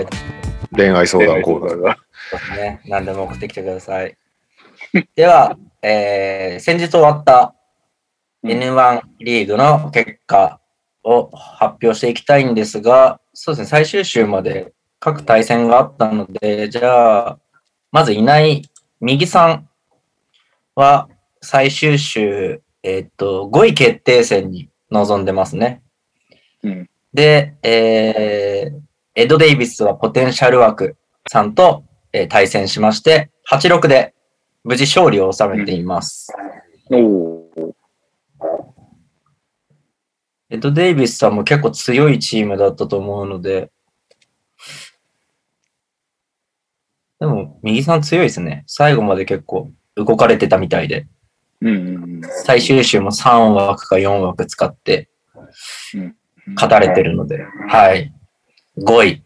[0.76, 1.82] 恋愛相談コーナー。
[1.82, 1.96] が。
[1.96, 2.82] と思いますね。
[2.86, 4.18] 何でも送ってきてください。
[5.16, 7.56] では、 えー、先日終わった
[8.44, 10.60] うん N1 リーグの結果
[11.04, 17.40] を発表していきたいんですが、そうですね、最終週まで各対戦があったので、じゃあ、
[17.92, 18.70] まずいない
[19.02, 19.70] 右さん
[20.76, 21.10] は
[21.42, 25.82] 最終週、えっと、5位決定戦に臨んでますね。
[26.64, 28.82] うんで、えー、
[29.16, 30.96] エド・デイビスはポテンシャル枠
[31.28, 31.84] さんと、
[32.14, 34.14] えー対戦しまして、8-6で
[34.64, 36.32] 無事勝利を収めています。
[36.92, 37.40] おー
[40.52, 43.72] エド・デイビスさんも結構強いチームだったと思うので、
[47.20, 48.64] でも、右さん強いですね。
[48.66, 51.08] 最後まで結構動かれてたみたいで、
[51.62, 51.72] うんう
[52.18, 55.10] ん最終週も3枠か4枠使って
[55.94, 56.16] うん
[56.56, 58.12] 勝たれてるので、はい。
[58.80, 59.24] 5位、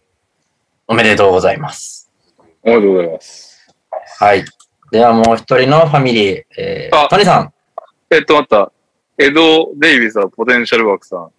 [0.88, 2.12] おめでとうございます。
[2.64, 3.74] おめでとうございます。
[4.20, 4.44] はい。
[4.92, 7.54] ではもう一人のファミリー、えあー、トニさん。
[8.10, 8.72] えっと、また、
[9.18, 11.32] エド・デイビスはポテンシャルワークさん、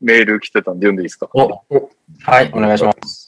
[0.00, 1.28] メール来てたんで読んでいいですか？
[1.32, 1.62] お、
[2.22, 3.27] はい、お願いします。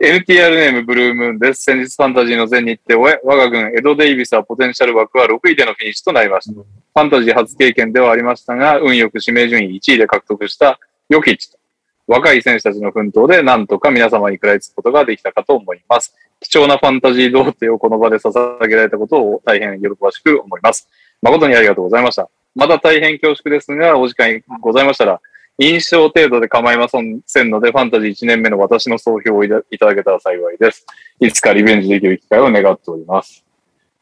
[0.00, 1.64] NTR ネームブルームーンです。
[1.64, 6.60] 先日ファンタジーの全日程を終え、我が軍エド・デイビスはポテンシャル枠は6位でのフィニッシュとなりました。
[6.60, 10.78] うんファンタジー初経験ではありましたが、運よく指名順位1位で獲得した
[11.08, 11.58] ヨキッチと、
[12.06, 16.14] 若い選手たちの奮闘でなんとか皆様に食らいつくことができたかと思います。
[16.40, 20.86] 貴重なファンタジー童貞をこの場で捧げられたことを大変喜ばしく思います。
[21.22, 22.28] 誠にありがとうございました。
[22.54, 25.22] また大変恐縮ですが、お時間ございましたら、
[25.58, 30.86] 印象程度で構いませんので、ファンタジー1年目の私の総評をいただけたら幸いです。
[31.20, 33.44] いつかリベンジできる機会を願っております。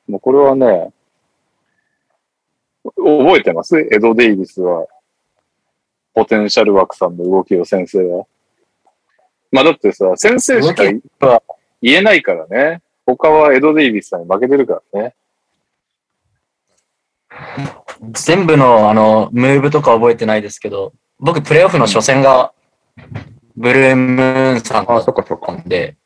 [0.09, 0.93] もうこれはね、
[2.97, 3.79] 覚えてます？
[3.79, 4.87] エド・デイビスは、
[6.15, 8.27] ポテンシャル枠さんの動きを先生は。
[9.53, 11.03] まあだってさ、先生しか言
[11.83, 12.81] えないからね。
[13.05, 15.15] 他はエド・デイビスさんに負けてるからね。
[18.13, 22.53] 全部のあの、ムーブとか覚えてないですけど、僕、プレイオフの初戦が、
[23.55, 25.53] ブルームーンさんだあ、っそっかそったか。
[25.53, 25.97] んで、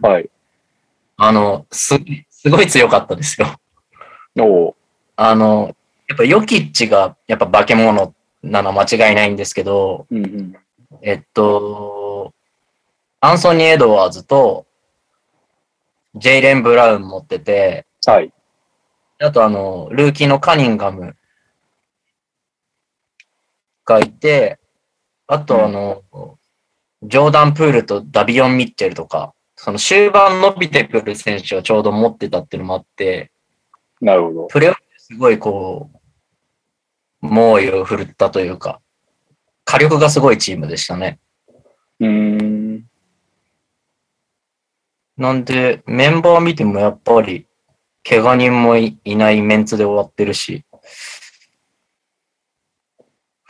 [0.00, 0.30] はい。
[1.18, 1.94] あの、す、
[2.30, 3.46] すごい強かったですよ。
[4.38, 4.74] おう
[5.16, 5.76] あの、
[6.08, 10.56] やっぱヨキッチが、やっぱ化け物なのは間違いないんですけど、うんうん。
[11.02, 12.32] えっと、
[13.20, 14.66] アンソニー・エドワーズと、
[16.14, 18.32] ジェイレン・ブラウン持ってて、はい。
[19.20, 21.16] あとあの、ルーキーのカニンガム
[23.84, 24.58] がいて、
[25.26, 26.02] あとあの、
[27.02, 33.30] ジョーダン・プールとダビオン・ミッチェルとか、その終盤伸びてくる選手をちょうど持ってたっていうのもあって、
[34.00, 34.46] なるほど。
[34.46, 35.90] プレーオフですごいこ
[37.22, 38.80] う、猛威を振るったというか、
[39.64, 41.18] 火力がすごいチームでしたね。
[42.00, 42.84] うーん。
[45.16, 47.46] なんで、メンバー見てもやっぱり、
[48.06, 50.64] 怪我人もいいないメンツで終わってるし、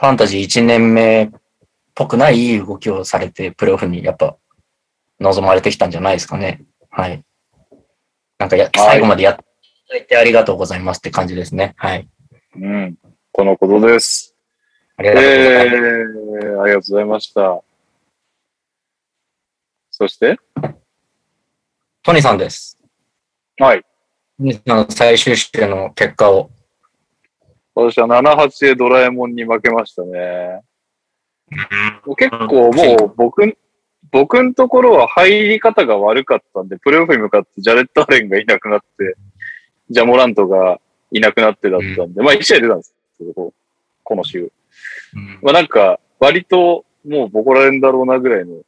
[0.04, 1.30] ファンタジー1年目っ
[1.94, 4.36] ぽくない動きをされて、プレーオフにやっぱ
[5.18, 6.62] 望まれてきたんじゃないですかね。
[6.90, 7.24] はい。
[8.38, 9.44] なんかや、最後までやってい
[9.88, 11.72] ただいてありがとうございますって感じですね。
[11.78, 12.06] はい。
[12.54, 12.98] うん。
[13.32, 14.36] このことです。
[14.98, 16.48] ありえがとうございます。
[16.48, 17.62] ー、ありがとうございました。
[19.90, 20.38] そして？
[22.02, 22.78] トニーさんです。
[23.58, 23.80] はい。
[23.80, 23.86] ト
[24.40, 26.50] ニーさんの最終週の結果を。
[27.74, 30.60] 私は7-8でドラえもんに負けましたね。
[32.16, 33.58] 結構もう僕、
[34.10, 39.16] 僕のところは入り方が悪かったんで、プレーオフに向かってジャレット・アレンがいなくなって、
[39.90, 40.80] ジャモラントが
[41.10, 43.52] いなくなってだったんで、まあ1試合出たんですけど、
[44.02, 44.52] この週。
[45.14, 48.62] うんまあなんか、割ともうボコられんだろうなぐらいの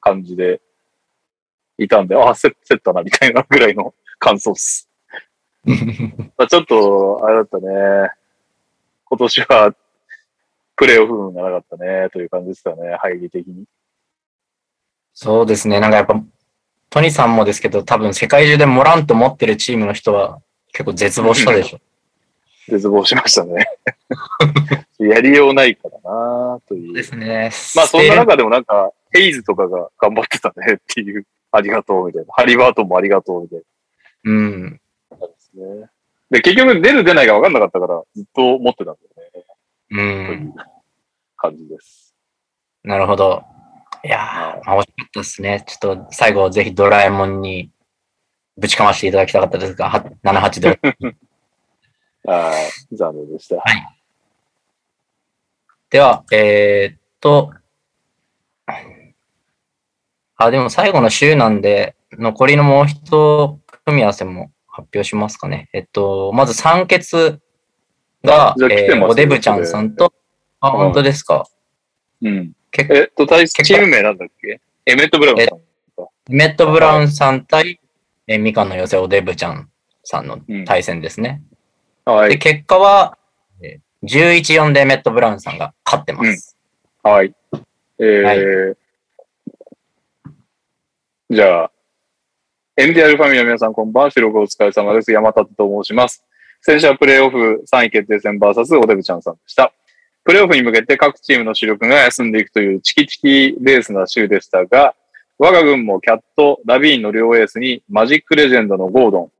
[0.00, 0.60] 感じで
[1.78, 4.88] いたんで、ああ、せ競ったなみたいなぐらいの感想っす。
[6.36, 8.10] まあちょっと、あれだったね。
[9.12, 9.74] 今年は、
[10.74, 13.66] プレーオフ運がなかったね、という感じですかね、入り的に。
[15.12, 15.80] そうですね。
[15.80, 16.18] なんかやっぱ、
[16.88, 20.40] トニさんもですけど、多分世界中でモラント持ってるチームの人は
[20.72, 21.80] 結構絶望したでしょ。
[22.68, 23.66] 絶望しましたね。
[24.98, 26.94] やりようないからな、という。
[26.94, 27.50] ですね。
[27.76, 32.32] まあそんな中でもなんか、ヘイズとかが頑張ってたねっていう、ありがとうみたいな。
[32.32, 34.32] ハリバートンもありがとうみたいな。
[34.32, 34.80] うん。
[35.10, 35.91] ですね。
[36.32, 39.44] で、結局出る出ないが分かんなかったから、ずっと持ってたんだよね。
[39.90, 39.94] う。
[39.94, 40.54] というん
[41.36, 42.14] 感じです。
[42.82, 43.44] なるほど。
[44.02, 45.62] いやー、まあ、惜しかったですね。
[45.66, 47.70] ちょっと最後ぜひドラえもんに
[48.56, 50.80] ぶちかましていただきたかったですが、は7-8で。
[52.24, 52.54] は
[52.90, 52.96] い。
[52.96, 53.62] 残念でした。
[55.90, 57.52] では、えーっと、
[60.36, 65.68] あ、でも最後の週なんで、残りのもう一組み合わせも発表しますかね。
[65.74, 67.04] えっと、まず三欠
[68.24, 70.12] がえーおデブちゃんさんと、
[70.60, 71.46] あ、うん本当ですか？
[72.22, 72.52] うん。
[72.70, 74.60] 結えっと、対チーム名なんだっけ？
[74.86, 75.58] エメット・ブラウンさん。
[76.28, 77.78] メット・ブラウンさん対、
[78.26, 79.68] えーみかんの寄せおデブちゃん
[80.04, 81.42] さんの対戦ですね。
[82.06, 82.38] で、はい。
[82.38, 83.18] 結果は、
[83.62, 86.56] えー11-4でメット・ブラウンさんが勝ってます。
[87.04, 87.34] はい。
[87.98, 88.76] えー、
[91.30, 91.71] じゃあ、
[92.74, 94.10] NTR ファミリーの皆さん、こんばんは。
[94.10, 95.12] 収録お疲れ様です。
[95.12, 96.24] 山立と申します。
[96.62, 99.74] 先週はプレーオフ3位決定戦 VS おデブちゃんさんでした。
[100.24, 104.94] プレーオフに向けて各チームの主力が休んでいくというチキチキレースな週でしたが、
[105.38, 109.30] 我が軍もキャット、ラビーンの両エースにマジックレジェンドのゴードン、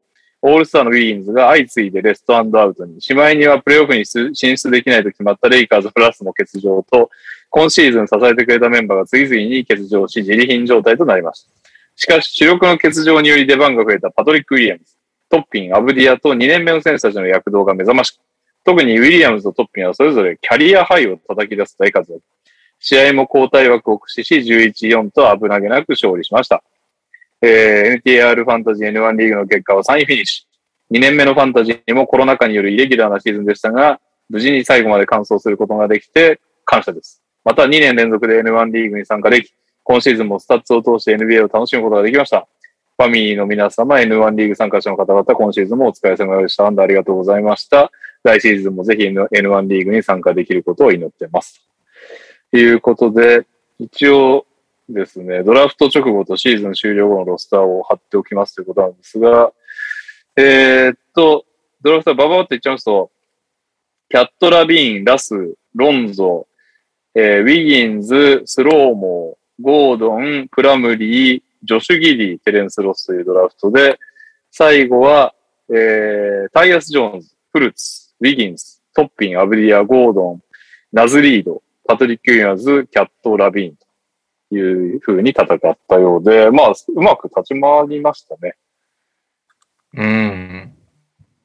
[0.43, 7.09] オールスターのウィギンズが相次いでレストアウトに、しまいにはプレーオフに進出できないと決まったレイカーズラスも欠場と、
[7.49, 11.62] 今シーズン支えてくれたメンバーが次々に欠場し、自利品状態となりました。
[11.97, 14.97] しかし、主力の欠場により出番が増えたパトリック・ウィリアムズ、
[15.31, 18.21] トッピン、アブディアと2年目の選手たちの躍動が目覚ましく、
[18.65, 22.23] 特にウィリアムズとトッピンはそれぞれキャリアハイを叩き出す大活躍。
[22.79, 26.63] 試合も交代枠を駆使し、11-4と危なげなく勝利しました。
[27.41, 30.97] えー NTR ファンタジー N1 リーグの結果は3位フィニッシュ。
[30.97, 37.23] 2年目のファンタジーにもコロナ禍によるイレギュラーなシーズンでしたが、無事に最後まで完走することができて感謝です。
[37.45, 39.53] また2年連続で N1 リーグに参加でき、
[39.93, 42.49] 今シーズンもスタッツを通して NBA を楽しむことができました。
[42.97, 46.67] ファミリーの皆様、N1 リーグ参加者の方々、今シーズンもお疲れ様でした。
[46.67, 47.93] アンダーありがとうございました。
[48.23, 51.61] 来シーズンもぜひ N1 リーグに参加できることを祈ってます。
[52.51, 53.47] ということで、
[53.79, 54.47] 一応
[54.89, 59.53] ですね、ドラフト直後とシーズン終了後のロスターを貼っておきますということなんですが、
[60.37, 61.45] えーっと、
[61.83, 63.11] ドラフトはバババって言っちゃいますと、
[64.09, 66.47] キャット・ラビーン、ラス、ロンゾ、
[67.15, 73.99] えーウィギンズ、スローモー、ゴードン、プラムリー、ジョシュ・ギディー、テレンス・ロスというドラフトで、
[74.51, 75.35] 最後は、
[75.69, 80.43] えータイアス・ジョーンズ、フルツ、ウィギンズ、トッピン、アブディア、ゴードン、
[80.93, 83.77] ナズリード、パトリック・ユニアーズ、キャット・ラビーン
[84.51, 85.59] という風に戦っ
[85.89, 88.55] たようで、まあ、うまく立ち回りましたね。
[89.95, 90.75] うん。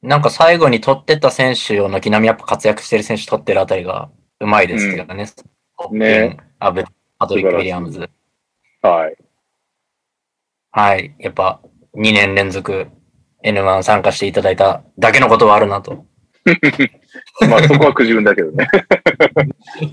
[0.02, 4.10] なんか最後に取ってった選手を軒並みやっぱ活躍してる選手取ってるあたりが
[4.40, 5.26] うまいですけどね。
[5.92, 6.46] ねうん。
[6.60, 6.84] アブ、
[7.18, 8.08] パトリック・ウィリアムズ。
[8.80, 9.16] はい。
[10.70, 11.14] はい。
[11.18, 11.60] やっぱ
[11.94, 12.86] 2年連続
[13.44, 16.06] N1 参加していただいただけのことはあるなと。
[17.48, 18.68] まあ、そこはくじ運だけどね。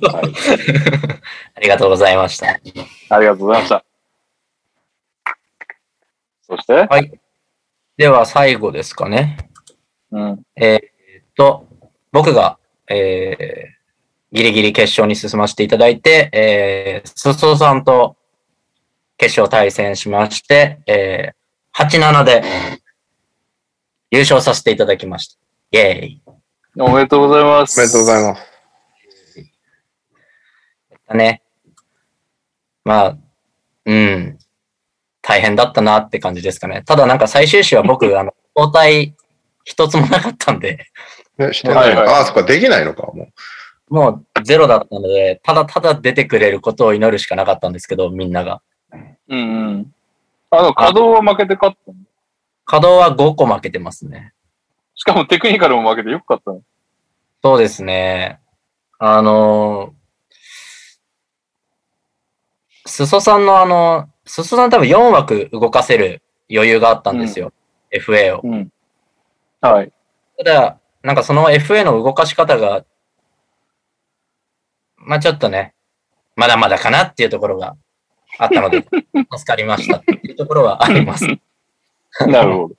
[0.03, 0.33] はい。
[1.55, 2.47] ありがとうございました。
[3.09, 3.85] ありがとうございました。
[6.43, 7.11] そして、はい。
[7.97, 9.49] では最後ですかね。
[10.11, 10.43] うん。
[10.55, 11.67] えーっと、
[12.11, 13.74] 僕が、えー
[14.35, 18.17] ギリギリ決勝に進ませていただいて、えー、すそさんと
[19.17, 22.43] 決勝対戦しまして、えー、8-7で
[24.11, 25.37] 優勝させていただきました。
[25.71, 26.21] イェーイ。
[26.77, 27.79] おめでとうございます。
[27.79, 28.43] おめでとうございます。
[31.15, 31.41] ね。
[32.83, 33.17] まあ、
[33.85, 34.37] うん。
[35.21, 36.83] 大変だったなって感じですかね。
[36.85, 39.15] ただなんか最終週は僕、 あの、交代
[39.63, 40.87] 一つもなかったんで、
[41.37, 43.29] ね、してないのはいはいああ、そっか、できないのか、も
[43.89, 48.61] もうゼロだったので、ただただ出てくれることを祈るしかなかったんですけど、みんなが。
[49.27, 49.93] うんうん。
[50.49, 51.97] あの、稼働は負けて勝ったの？
[52.65, 54.33] 稼働は5個負けてますね。
[54.95, 56.61] しかもテクニカルも負けてよく勝ったの？
[57.43, 58.39] そうですね。
[58.97, 67.51] あのー、すそさんのあの、すそさん多分4枠動かせる余裕があったんですよ。
[67.91, 68.41] FA を。
[68.43, 68.71] うん。
[69.61, 69.91] はい。
[70.37, 72.83] ただ、なんかその FA の動かし方が、
[75.05, 75.73] まあちょっとね、
[76.35, 77.75] まだまだかなっていうところが
[78.37, 78.85] あったので、
[79.31, 81.25] 助かりましたっていうところはあります。
[82.27, 82.75] なるほど。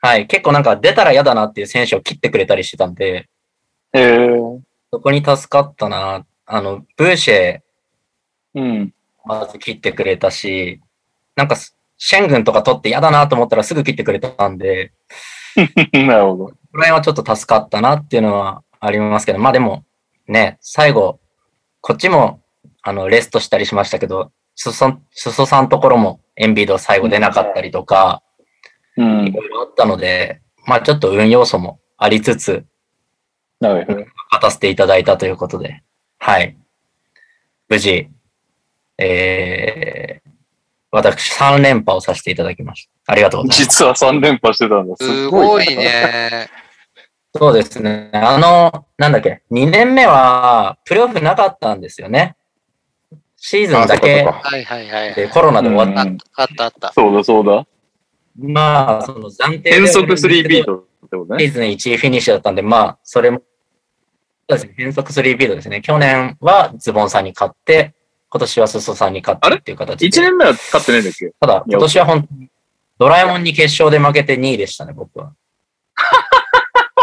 [0.00, 0.26] はい。
[0.26, 3.28] 結構なんか出たら嫌だなっていう選手を切ってくれたりしてたんで、
[3.92, 4.28] へえ。
[4.92, 6.24] そこに助かったな。
[6.46, 7.60] あの、ブーシェ、
[8.54, 8.94] うん。
[9.24, 10.80] まず切ってくれたし、
[11.34, 14.92] なんか、シェン軍とか取って嫌だなと思ったらすぐ切ってくれたんで、
[15.92, 16.44] なるほど。
[16.46, 19.84] この辺はちょっと助かったなっていうのはありますけど、まあでも、
[20.28, 21.20] ね、最後、
[21.80, 22.40] こっちも、
[22.82, 28.22] あの、レストしたりしましたけど、すそ、すそさんところもエンビード最後出なかったりとか、
[28.96, 29.32] うんい。
[29.32, 32.64] ろいろあったので、まあちょっと運要素もありつつ、
[33.60, 33.86] はい。
[33.86, 34.06] 勝
[34.40, 35.82] たせていただいたということで、
[36.18, 36.56] はい。
[37.68, 38.08] 無事、
[38.98, 40.30] えー、
[40.90, 43.12] 私3連覇をさせていただきました。
[43.12, 43.78] ありがとうございます。
[43.78, 44.96] 実は3連覇してたんだ。
[44.96, 45.66] すごい。
[45.76, 46.48] ね。
[47.38, 48.10] そうですね。
[48.12, 52.36] あの、なんだっけ、2年目は、プレイオフなかったんですよね。
[53.36, 54.48] シーズンだけっかそっか。
[54.48, 55.14] はいはいはい。
[55.14, 56.02] でコロナで終わった。
[56.02, 56.92] うんあったあった。
[56.92, 57.66] そうだそうだ。
[58.38, 61.44] まあ、その暫定で変則3ビートってことね。
[61.44, 63.42] シーズン1位フィニッシュだったんで、まあ、それも、
[64.48, 65.80] そうですね、変則3ビートですね。
[65.80, 67.94] 去年はズボンさんに勝って、
[68.28, 70.06] 今年はスソさんに勝ってっていう形で。
[70.08, 71.32] 1年目は勝ってないんだっけ？
[71.40, 72.48] ただ、今年は本当に、
[72.98, 75.32] ドラえもんに決勝で負けて2位でしたね、僕は。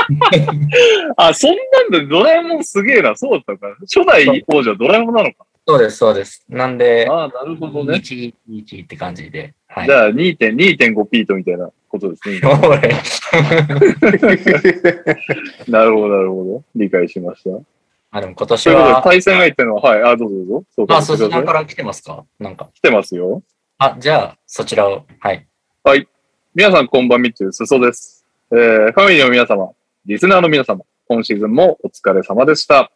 [1.18, 3.16] あ、そんなんでドラえもんすげえな。
[3.16, 3.76] そうだったか。
[3.82, 5.46] 初代王者ドラえもんなのか。
[5.66, 6.46] そうです、そうです。
[6.50, 7.94] なんで、ああ、なるほどね。
[7.96, 9.54] 1位、1位って感じで。
[9.68, 9.86] はい。
[9.88, 12.40] じゃあ2.5 2.5ピートみたいなことですね。
[15.68, 16.64] なるほど、なるほど。
[16.76, 17.50] 理解しました。
[18.12, 20.36] あ、でも今年ということで、は、対戦相手の、はい、あ、どうぞ
[20.78, 20.96] どうぞ。
[20.96, 22.26] あ、そうそう、してくださいから来てますか？
[22.40, 22.70] なんか。
[22.74, 23.42] 来てますよ。
[23.78, 25.04] あ、じゃあ、そちらを。
[25.20, 25.48] はい。
[26.56, 28.24] 皆さんこんばんみちゅう、すそです。
[28.52, 29.72] えー、ファミリーの皆様、
[30.06, 32.92] リスナーの皆様、今シーズンもお疲れ様でした。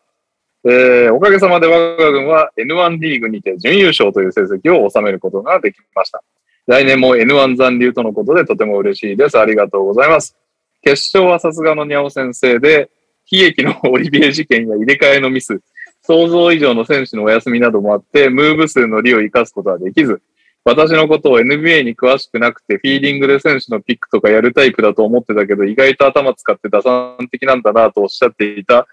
[0.65, 6.21] えー、おかげさまで我が軍は N1 リーグにて準優勝という成績を収めることができました。
[6.65, 9.39] 来年も N1 残留とのことでとても嬉しいです。
[9.39, 10.35] ありがとうございます。
[10.81, 12.89] 決勝はさすがのにゃお先生で、
[13.31, 15.61] 悲劇のオリビエ事件や入れ替えのミス、
[16.01, 20.21] 想像以上の選手のお休みなどもあって、ムーブ数の利を生かすことはできず、
[20.67, 28.85] 私のことを NBA に詳しくなくて、フィーリングで選手のピックとかやるタイプだと思ってたけど、意外と頭使って打算的なんだなとおっしゃっていた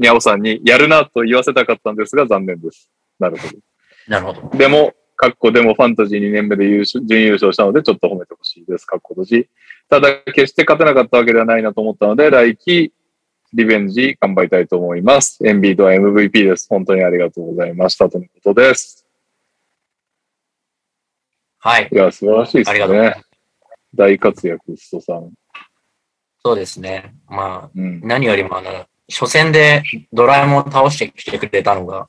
[0.00, 2.90] にゃおさんに、やるなと言わせたかったんですが、残念です。
[3.18, 3.58] なるほど。
[4.08, 4.58] なるほど。
[4.58, 8.86] でも、カッコでもファンタジー2年目で優勝準優勝したので、ちょっと褒めてほしいです。
[8.86, 9.48] カッコ閉じ。
[9.90, 12.94] ただ、決して勝てなかったわけではないなと思ったので、来季、
[13.52, 15.38] リベンジ頑張りたいと思います。
[15.46, 16.66] エンビードは MVP です。
[16.70, 18.08] 本当にありがとうございました。
[18.08, 19.09] とのことです。
[21.60, 21.88] はい。
[21.92, 23.30] いや、素晴らしいですありがとうございまねす。。
[23.94, 25.30] 大活躍、ストさん。
[26.42, 27.14] そうですね。
[27.28, 28.00] まあ、うん。
[28.00, 29.82] 何よりもあの、初戦で
[30.12, 32.08] ドラえもんを倒してきてくれたのが、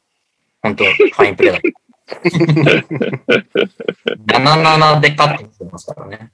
[0.61, 1.81] 本当ファインプレーだった。
[4.39, 6.31] 77で勝ってきてますからね。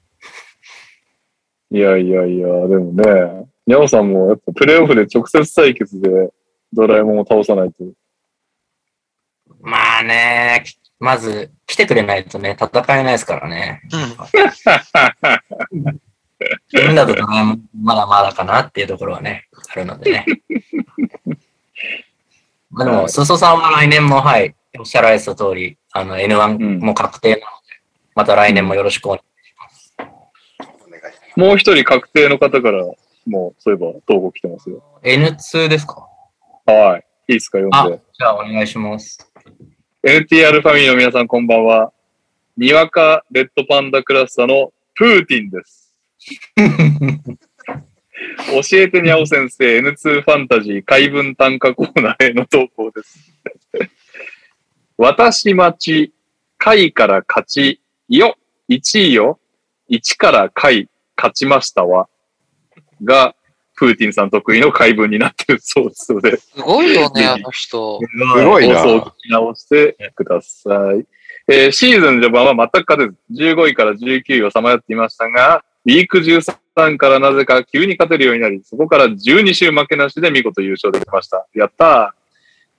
[1.70, 6.32] いやいやいや、でもね、ニャオさんもやっぱプレイオフで直接対決で
[6.72, 7.84] ドラえもんを倒さないと。
[9.60, 10.62] まあね、
[11.00, 12.68] まず来てくれないとね、戦
[12.98, 13.82] えないですからね。
[16.72, 20.26] 自分だとドラえもんまだまだかなっていうところはね、あるのでね。
[22.70, 27.46] まあでも、すそさんは来年も、はい、おっしゃられてた通り、あの、N1 も確定なので、
[28.14, 29.24] また来年もよろしくお願いし
[29.58, 29.96] ます
[31.36, 32.84] もう一人確定の方から、
[33.26, 34.82] もうそういえば投稿来てますよ。
[35.02, 36.08] N2 ですか？
[36.66, 37.04] はい。
[37.28, 39.27] いいですか、読あんで。、じゃあお願いします。
[40.08, 41.92] NTR ファミリーの皆さんこんばんは。
[42.56, 45.94] にわかレッドパンダクラスタのプーティンです。
[46.56, 46.64] 教
[48.78, 53.34] えてにゃお先生 N2 ファンタジー怪文短歌コーナーへの投稿です。
[54.96, 56.14] 私待ち、
[56.56, 58.38] 回から勝ち、よ、
[58.70, 59.38] 1位よ、
[59.90, 62.08] 1から回、勝ちましたわ。
[63.04, 63.34] が、
[63.78, 68.00] プーティンさん得意の怪文になってるそうですので、すごいよね、あの人。
[68.00, 68.82] すごいな。
[68.82, 71.06] 放送を聞き直してください。
[71.46, 81.46] えーシーズン序盤は全く勝てず、15位から19位をさまよっていましたが、ウィーク13からなぜか急に勝てるようになり、そこから12週負けなしで見事優勝できました。
[81.54, 82.18] やったー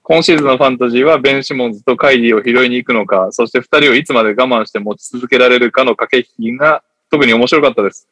[0.03, 8.07] 今シーズンのファンタジーはベン・シモンズとカイリーを拾いに行くのか、そして二人をいつまで我慢して持ち続けられるかの駆け引きが特に面白かったです。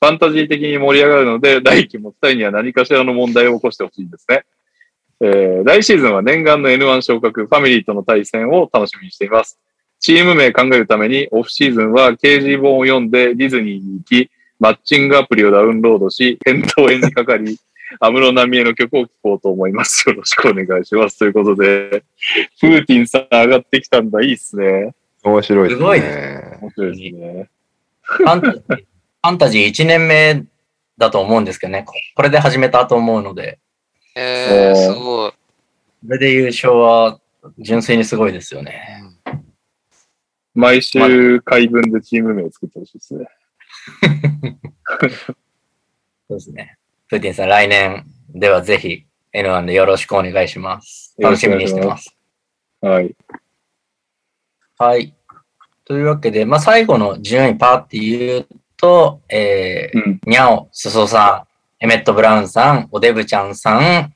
[0.00, 4.44] ファンタジー的に盛り上がるので、 来季も二人には何かしらの問題を起こしてほしいですね。
[5.20, 9.58] えー来シーズンは念願の N1 昇格、ファミリーとの対戦を楽しみにしています。
[9.98, 14.30] チーム名考えるために、オフシーズンは KG 本を読んでディズニーに行き、
[14.60, 17.58] マッチングアプリをダウンロードし、返答園にかかり、
[18.00, 20.08] 安室奈美恵の曲を聴こうと思います。
[20.08, 21.18] よろしくお願いします。
[21.18, 22.02] ということで、
[22.60, 24.22] プーティンさん上がってきたんだ。
[24.22, 24.94] いいっすね。
[25.24, 26.58] 面白いですすごいね。
[26.60, 27.48] 面白いですね。
[29.20, 30.44] ファンタジー、ファンタジー1年目
[30.96, 31.82] だと思うんですけどね。
[31.84, 33.58] ここれで始めたと思うので、
[34.14, 35.30] えー、すごい。
[35.30, 35.36] こ
[36.08, 37.20] れで優勝は
[37.58, 39.02] 純粋にすごいですよね。
[40.54, 43.26] 毎週回文でチーム名作ってほしいですね。
[46.28, 46.78] そうですね。
[47.08, 51.14] プーティンさん、来年ではぜひ N1 でよろしくお願いします。
[51.18, 52.14] 楽しみにしてます。
[52.80, 53.14] はい。
[54.78, 55.14] はい。
[55.84, 58.46] というわけで、まあ、最後の順位パーって言う
[58.78, 60.20] と、えー、うん。
[60.24, 61.44] にゃお、すそさ
[61.80, 64.14] ん、エメット・ブラウンさん、おデブちゃんさん、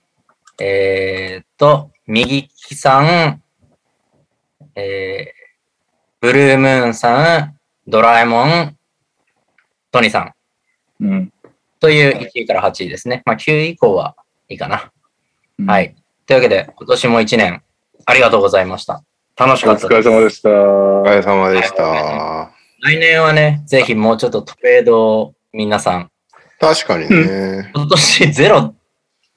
[0.60, 3.43] えーっと、右利きさん、
[4.74, 5.43] えー、
[6.20, 8.76] ブルームーンさん、ドラえもん、
[9.90, 10.32] トニーさん
[11.05, 11.32] うん。
[11.80, 13.22] という1位から8位ですね。
[13.26, 14.14] まあ、9位以降は
[14.48, 14.93] いいかな。
[15.66, 15.80] は。
[15.80, 15.94] い。
[16.26, 17.62] というわけで、今年も1年
[18.06, 19.02] ありがとうございました。
[19.36, 20.09] 楽しおかったです。
[20.09, 20.51] 疲れ様でした。
[20.51, 22.52] お疲れ様でした。
[22.82, 26.10] 来年はね、ぜひもうちょっとトレードを皆さん、
[26.59, 27.70] 確かにね。
[27.72, 28.74] 今年ゼロ、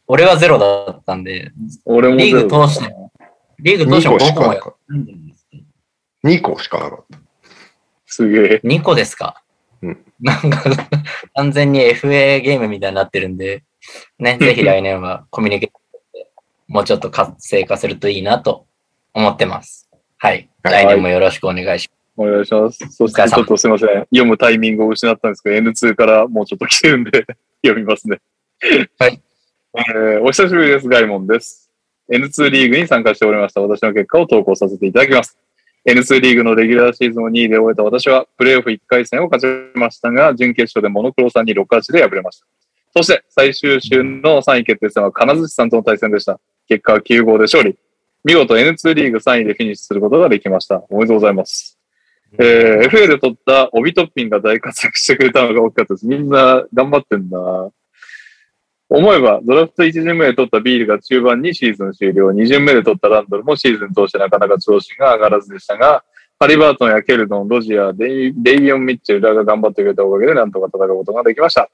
[0.08, 1.52] 俺はゼロだったんで、
[1.86, 2.92] 俺もリーグ通して。
[3.60, 4.76] リーグ通して2も5個もやかなかっ
[6.24, 6.28] た。
[6.28, 7.20] 2個しかなかった。
[8.08, 8.62] すげえ。
[8.64, 9.44] 2個ですか、
[9.84, 10.04] うん。
[10.20, 10.64] なんか、
[11.36, 13.64] 完全に FA ゲームみたいになってるんで、
[14.18, 16.32] ね、ぜひ来年はコミュニケーションで
[16.68, 18.66] もうちょっと活性化するといいなと
[19.14, 19.88] 思ってます。
[20.18, 20.50] はい。
[20.64, 20.86] はい。
[20.86, 21.88] 来年もよろしくお願いし
[22.18, 22.80] お願いします。
[22.92, 23.90] そしてちょっとすいません。
[23.90, 27.26] 読むタイミングを失ったんですけど、N2 からもうちょっと来てるんで
[27.66, 28.22] 読みますね。
[28.98, 29.22] はい。
[29.78, 30.88] えーお久しぶりです。
[30.88, 31.70] ガイモンです。
[32.10, 35.38] N2 リーグに参加しておりました私の結果を投稿させていただきます。
[35.88, 42.48] N2 リーグのレギュラーシーズンを2位で終えた私は、プレーオフ1回戦を勝ちましたが、準決勝でモノクロさんに6勝で敗れました。
[42.96, 46.40] そして、最終週の3位決定戦は金槌さんとの対戦でした。
[46.68, 47.78] 結果は9号で勝利。
[48.24, 50.84] 見事 N2 リーグ3位でフィニッシュすることができました。
[50.90, 51.78] おめでとうございます。
[52.38, 56.08] えー FA で取ったオビトッピンが大活躍してくれたのが大きかったです。
[56.08, 57.40] みんな頑張ってんだ。
[58.88, 62.30] 思えば、ドラフト1巡目で取ったビールが中盤にシーズン終了。
[62.30, 66.04] 2巡目で取ったランドルもシーズン通してなかなか調子が上がらずでしたが、
[66.40, 71.70] ハリバートンやケルドン、ロジア、デイデイビオン・ミッチェルらが頑張ってくれたおかげでなんとか戦うことができました。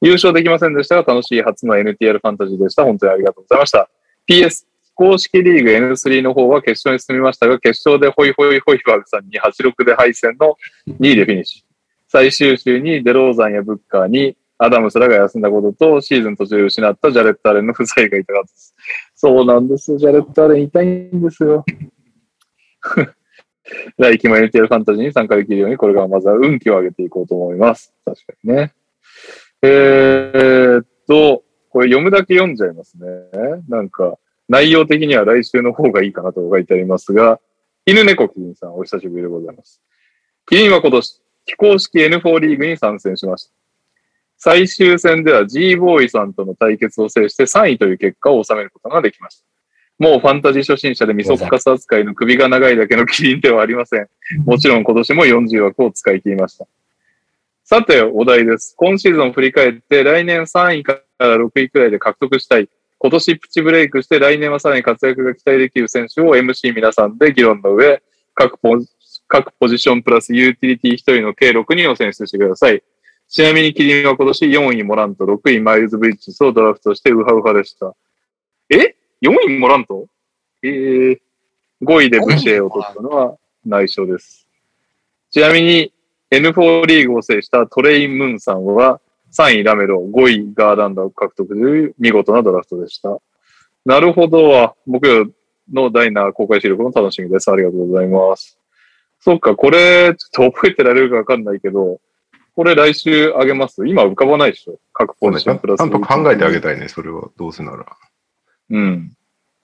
[0.00, 2.84] 優勝できませんでしたが、楽しい初の NTR ファンタジーでした。
[2.84, 3.88] 本当にありがとうございました。
[4.28, 4.64] PS、
[5.02, 10.56] 公式リーグ N3 の方は決勝に進みましたが、決勝でホイホイホイバーグさんに86で敗戦の
[10.86, 11.62] 2位でフィニッシュ。
[12.06, 18.76] 最終週にデローザンやブッカーにアダムスらが休んだことと、シーズン途中で失ったジャレット・アレンの不在が痛かったです。
[19.16, 19.98] そうなんです。
[19.98, 21.64] ジャレット・アレン痛いんですよ。
[23.98, 27.92] 来季も NTR ファンタジーに参加できるように、これからまずは運気を上げていこうと思います。
[28.04, 28.72] 確かにね。
[29.62, 33.08] えーっと、これ読むだけ読んじゃいますね。
[33.68, 34.16] なんか、
[34.52, 37.40] 内容的には来週の方がいいかなと書いてありますが、
[37.86, 39.80] 犬猫キリンさん、お久しぶりでございます。
[40.46, 43.52] キリンは今年、非公式 N4 リーグに参戦しました。
[44.36, 49.44] 最終戦では G ボーイさんとの対決を制して3位という結果を収めることができました。
[49.98, 54.08] もうファンタジー初心者でミソッカス扱いの首が長いだけのキリンではありません。
[54.44, 56.66] もちろん今年も40枠を使い切りました。
[57.64, 58.74] さて、お題です。
[58.76, 62.68] 今シーズンを振り返って、来年3位から6位くらいで獲得したい。
[63.02, 68.00] 今年プチブレイクして、来年はさらに活躍が期待できる選手を MC 皆さんで議論の上、
[68.32, 68.78] 各ポ
[69.26, 72.80] 各ポジションプラスユーティリティ1人の計6人を選出してください。
[73.28, 77.92] ちなみにキリンは今年4位モラント、6位マイルズ・ブリッジスをドラフトしてウハウハでした。
[78.70, 80.06] え ?4 位モラント？
[80.62, 81.18] えー、
[81.82, 84.46] 5位でブシェを取ったのは内緒です。
[85.32, 85.92] ちなみに
[86.30, 89.00] N4 リーグを制したトレイン・ムーンさんは
[89.32, 93.18] 3位ラメロ、5位ガーランドを獲得という見事なドラフトでした。
[93.84, 94.76] なるほど。
[94.86, 95.26] 木曜
[95.72, 97.50] のダイナー公開収録も楽しみです。
[97.50, 98.58] ありがとうございます。
[99.20, 102.00] そっか、これ、ちょっと覚えてられるかわかんないけど、
[102.54, 103.86] これ来週あげます？
[103.86, 104.78] 今浮かばないでしょ？
[104.92, 105.78] 各ポジションプラス。
[105.78, 107.30] ちゃんと考えてあげたいね、それは。
[107.38, 107.86] どうせなら。
[108.70, 109.12] うん。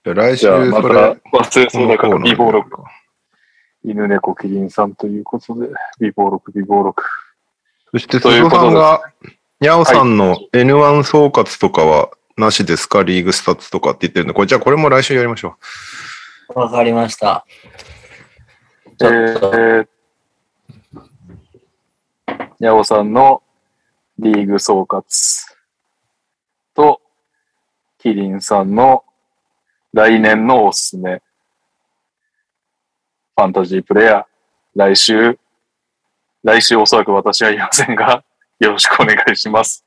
[0.04, 2.70] じゃあ来週じゃあ、またそれ、忘れそうだから、このコーナー美貌録。
[2.70, 2.84] か
[3.84, 5.68] 犬猫キリンさんということで、
[6.00, 7.02] 美貌録、美貌録。
[7.90, 9.02] そして、ということが、
[9.60, 13.02] にゃおさんの N1 総括とかはなしですか？
[13.02, 15.56] リーグスタッツとかって言ってるんで、これじゃあこれも来週やりましょ
[16.54, 17.44] わかりました。
[18.96, 19.88] ちえー、
[22.60, 23.42] にゃおさんの
[24.18, 25.02] リーグ総括
[26.74, 27.00] と、
[27.98, 29.02] キリンさんの
[29.92, 31.20] 来年のおすすめ、
[33.36, 34.24] ファンタジープレイヤー、
[34.76, 35.38] 来週、
[36.44, 38.22] 来週おそらく私はいませんが、
[38.60, 39.84] よろしくお願いします。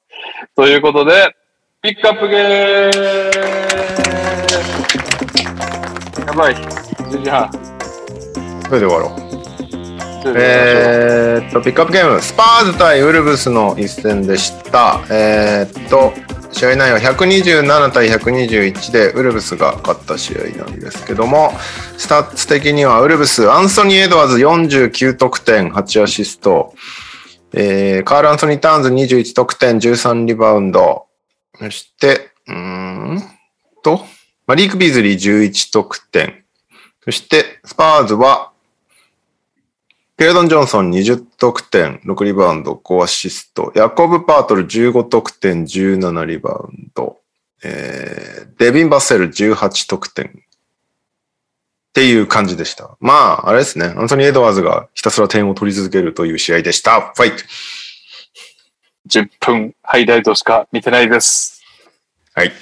[0.55, 1.35] ということで、
[1.81, 2.97] ピックアップゲー
[6.19, 7.49] ムやばい、10時半。
[7.49, 7.49] う。
[8.65, 9.31] それで終わろう。
[10.37, 15.01] ええーっと、ピックアップゲーム、スパーズ対ウルブスの一戦でした。
[15.09, 16.13] えーっと、
[16.53, 21.51] 試合内容127対121でウルブスが勝った試合なんですけども、
[21.97, 26.73] スタッツ的にはウルブス、アンソニー・エドワーズ49得点、8アシスト、
[27.53, 31.07] えーカール・アンソニー・ターンズ21得点、13リバウンド、
[31.57, 33.21] そして、うん
[33.83, 34.05] と、
[34.47, 36.43] マリーク・ビーズリー11得点、
[37.03, 38.51] そして、スパーズは、
[40.17, 43.71] ケルドン・ジョンソン20得点、6リバウンド、5アシスト。
[43.75, 47.21] ヤコブ・パートル15得点、17リバウンド。
[47.63, 50.43] えー、デビン・バッセル18得点。
[51.91, 52.95] っていう感じでした。
[53.01, 53.93] まあ、あれですね。
[53.97, 57.11] アンソニー・エドワーズがひたすら点を取り続けるという試合でした。
[57.13, 57.43] ファイト
[59.09, 61.61] 10分ハイライトしか見てないです。
[62.33, 62.53] はい。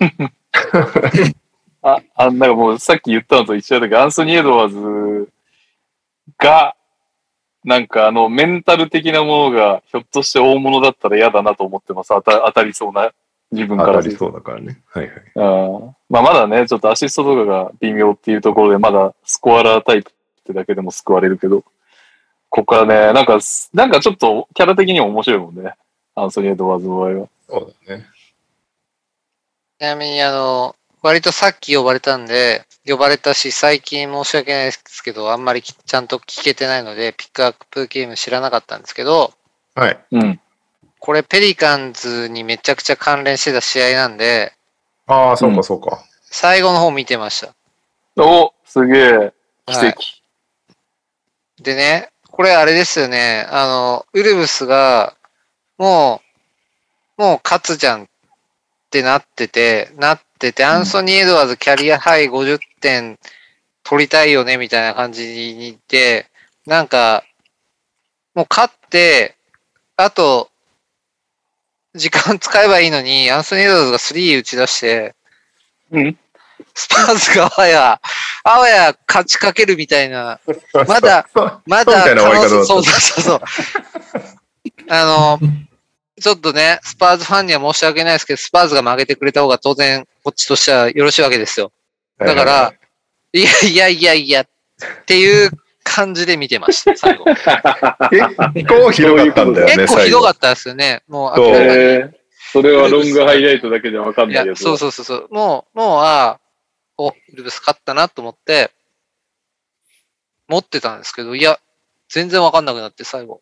[1.80, 5.32] あ、あ、なんかもうさっき言ったのと一緒だけど、アンソニー・エドワーズ
[6.36, 6.76] が、
[7.64, 12.08] なんかあの、メンタル的なものが、ひょっとして大物だったら嫌だなと思ってます。
[12.08, 13.12] 当た当たりそうな、
[13.50, 14.82] 自分から当たりそうだからね。
[14.92, 15.14] はいはい。
[15.36, 20.14] うんまあまだね、ちょっとアシストとかが微妙っていうところで、まだスコアラータイプっ
[20.44, 21.62] てだけでも救われるけど、
[22.50, 23.38] ここからね、なんか、
[23.72, 25.72] なんかちょっとキャラ的にも面白いもんね。
[26.16, 27.28] アンソニー・エドワーズの場合は。
[27.48, 28.06] そうだね。
[29.78, 39.32] ちなみに、あの、割とさっき呼ばれたんで、呼ばれたし、最近申し訳ないですけど、あんまりきちゃんと聞けてないので、ピックアップゲーム知らなかったんですけど、
[39.76, 39.98] はい。
[40.10, 40.40] うん。
[40.98, 44.52] これペリカンズにめちゃくちゃ関連してた試合なんで、
[45.10, 46.04] ああ、そううんかそうか。
[46.30, 47.52] 最後の方見てました。
[48.22, 49.32] おすげえ。
[49.66, 50.02] 奇はい跡。
[51.60, 55.16] でね、これあれですよね、あの、ウルブスが、
[55.78, 56.22] も
[57.18, 58.06] う、もう勝つじゃんっ
[58.90, 63.18] てなってて、なってて、アンソニー・エドワーズキャリアハイ50点
[63.82, 66.30] 取りたいよね、みたいな感じにいて、
[66.66, 67.24] なんか、
[68.34, 69.34] もう勝って、
[69.96, 70.49] あと、
[71.94, 75.14] 時間使えばいいのに、アンソニー・エドワーズが3打ち出して、
[75.90, 76.18] うん。
[76.74, 78.00] スパーズがあわや、
[78.44, 80.40] あわや勝ちかけるみたいな、
[80.86, 81.28] まだ、
[81.66, 82.04] まだ
[82.64, 83.40] そうそうそう。
[84.88, 85.40] あの、
[86.20, 91.72] ちょっとね、スパーズファンには申し訳ないですけど、スパーズが負けてくれた方が当然、こっちとしてはよろしいわけですよ。
[92.18, 92.72] だから、
[93.32, 94.46] いやいやいやいや、っ
[95.06, 95.50] ていう
[95.90, 97.24] 感じで見てました、最後。
[98.54, 101.02] 結構ひどかったんだよね、 結構ひどかったですよね。
[101.08, 101.68] もう明らかに。
[101.72, 102.12] えー、
[102.52, 104.62] それはロングハイライトだけでわかんないやつ。
[104.62, 105.28] そうそうそうそう。
[105.32, 106.40] もう、もう、ああ、
[106.96, 108.70] お、イルブス勝ったなと思って、
[110.46, 111.58] 持ってたんですけど、いや、
[112.08, 113.40] 全然わかんなくなって、最後。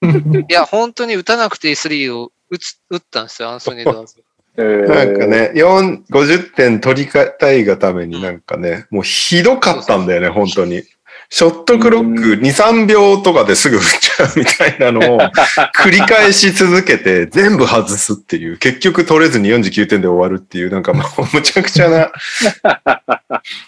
[0.02, 4.16] いや、本当に打たなくていい3を打つ、打ったんですよ、アンソニー・エドワーズ。
[4.58, 5.26] えーなんか。
[5.26, 10.82] ね、4 50点取りたいがためになんかね、もうひどかったんだよね、本当に。
[11.28, 15.20] ショットクロック2、3秒とかですぐ打っちゃうみたいなのを
[15.74, 22.12] 繰り返し続けて全部外すっていう、結局取れずに49点で終わるっていう、なんかもう むちゃくちゃな、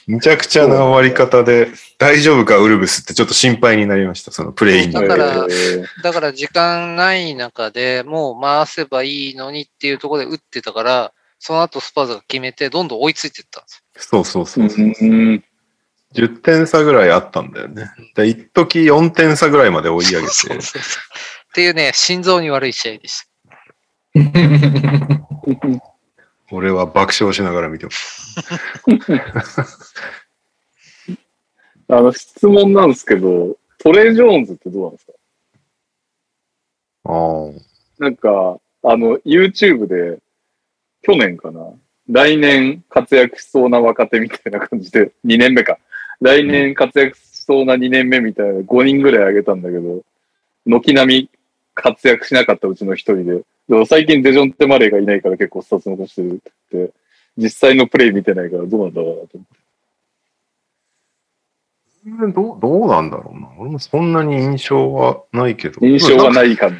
[0.06, 1.68] むちゃくちゃな終わり方で、
[1.98, 14.92] 大丈夫かウルブスってちょっと心配になりました、そのプレイングだからえーだから時間ない中でもう回せばいいのにっていうところで打ってたから、その後スパーズが決めて、どんどん追いついていったんですそうそうそうそう。
[15.00, 15.44] うん。
[16.14, 17.90] 10点差ぐらいあったんだよね。
[18.14, 20.28] で、一時4点差ぐらいまで追い上げよ。
[20.30, 21.02] そうて、そうそう
[21.50, 23.28] っていうね、心臓に悪い試合でした。
[26.50, 28.34] 俺は爆笑しながら見てます。
[31.88, 35.12] あの、質問なんですけど、トレイ・ジョーンズってどうなんですか？
[37.04, 37.50] ああ。
[37.98, 40.18] なんか、あの、YouTube で、
[41.02, 41.60] 去年かな？
[42.08, 45.78] 来年活躍しそうな若手みたいな感じで、2年目か。
[46.20, 50.02] 来年活躍しそうな2年目みたいな5人ぐらいあげたんだけど、
[50.66, 51.30] 軒並み
[51.74, 56.38] 活躍しなかったうちの一人で、でも最近デジョンテ・マレーがいないから結構スタッツ残してるっ
[56.70, 56.92] て、
[57.36, 59.58] 実際のプレイ見てないからどうなんだろうなと思って。
[62.32, 63.48] どう、どうなんだろうな。
[63.58, 65.86] 俺もそんなに印象はないけど。
[65.86, 66.32] 印象がい。
[66.32, 66.76] ない感じ。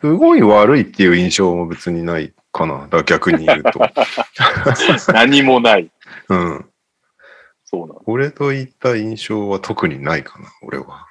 [0.00, 2.82] すごい悪いっていう印象も別にないかな。
[2.82, 3.80] だから逆に言うと。
[5.12, 5.90] 何もない。
[6.28, 6.64] うん。
[7.74, 8.02] そうなの。
[8.06, 11.06] 俺といった印象は特にないかな、俺は。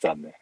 [0.00, 0.32] 残念。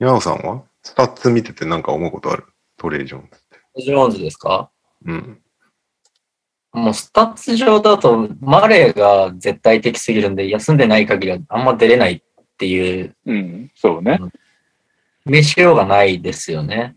[0.00, 0.64] ヤオさんは？
[0.82, 2.44] スタッツ見ててなんか思うことある？
[2.76, 3.40] トレイ・ジョーンズっ
[3.76, 3.82] て。
[3.82, 4.70] ジョーンズですか？
[5.04, 5.40] うん。
[6.72, 12.22] もうスタッツ上だと、マレーが絶対的すぎるんで、休んでない限りはあんま出れないっ
[12.58, 13.70] ていう、うん。
[13.74, 14.18] そうね。
[15.24, 16.96] 名しようがないですよね。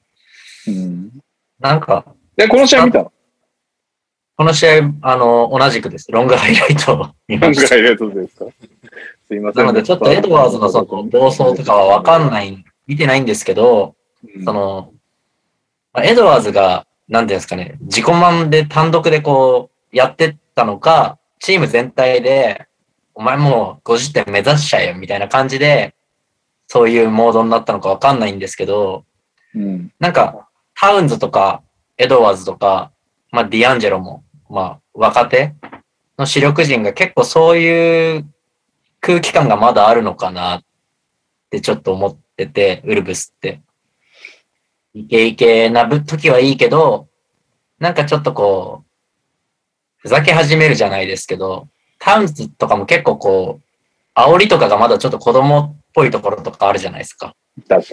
[0.68, 1.12] うん。
[1.60, 2.06] なんか、
[2.36, 3.14] で、この試合見たの？
[4.42, 6.12] この試合、あの、同じくです。
[6.12, 7.62] ロングハイライトを見ました。
[7.62, 8.46] 何回やるですか？
[9.28, 9.66] すいません。
[9.68, 13.94] なので、ちょっとエドワーズのその暴走とかはわかんない、見てないんですけど、
[14.36, 14.94] うんその、
[15.94, 22.66] まあエドワーズが、なんていうんですかね、自己満で単独でこう、やってったのか、チーム全体で、
[23.14, 25.94] お前もう50点目指しちゃえよ、みたいな感じで、
[26.66, 29.06] そういうモードになったのかわかんないんですけど、
[29.54, 29.94] うん。
[30.00, 31.62] なんか、タウンズとか、
[32.00, 32.92] エドワーズとか、
[33.30, 35.56] まあ、ディアンジェロも、まあ、若手
[36.20, 38.26] の主力陣が結構そういう
[39.00, 40.64] 空気感がまだあるのかなっ
[41.50, 43.62] てちょっと思ってて、ウルブスって。
[44.94, 47.08] イケイケなぶ時はいいけど、
[47.80, 48.86] なんかちょっとこう、
[50.00, 57.36] ふざけ始めるじゃないですけど、タウンズとかも結構こう、煽りとかがまだちょっと子供っぽいところとかあるじゃないですか。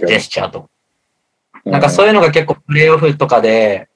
[0.08, 0.18] ジェ。
[0.18, 0.68] スチャーとか。
[1.64, 3.88] なんかそういうのが結構プレイオフとかで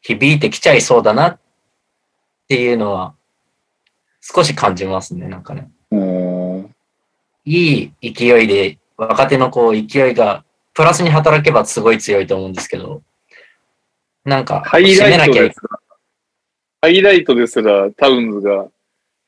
[0.00, 1.38] 響いてきちゃいそうだなっ
[2.48, 3.14] ていうのは
[4.20, 5.70] 少し感じますね、なんかね。
[5.90, 6.74] うん。
[7.44, 10.44] いい勢いで若手のこう勢いが
[10.74, 13.02] プラスに働けばすごい強いと思うんですけど、
[14.24, 15.80] なんかハイライト締めなきゃですら、
[16.82, 18.64] ハイライトですらタウンズが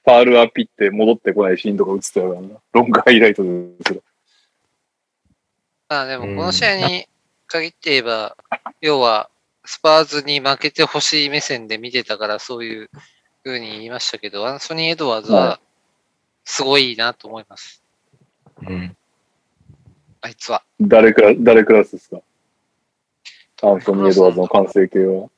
[0.05, 2.49] ファールアピって戻ってこないシーンとか映ってたからな。
[2.73, 3.49] ロングハイライトで
[3.87, 4.01] すら。
[5.89, 7.07] まあでも、この試合に
[7.47, 8.37] 限って言えば、
[8.81, 9.29] 要は、
[9.65, 12.91] スパーズに負けてほしい目線で見てたから、そういう
[13.45, 15.61] 風に言いましたけど、アンソニー・エドワーズはは、
[16.45, 17.83] すごいなと思います。
[18.67, 18.97] うん。
[20.23, 20.65] あいつは。
[20.81, 22.21] 誰クラ誰クラスですか？
[23.63, 25.31] アンソニー・エドワーズの完成形は。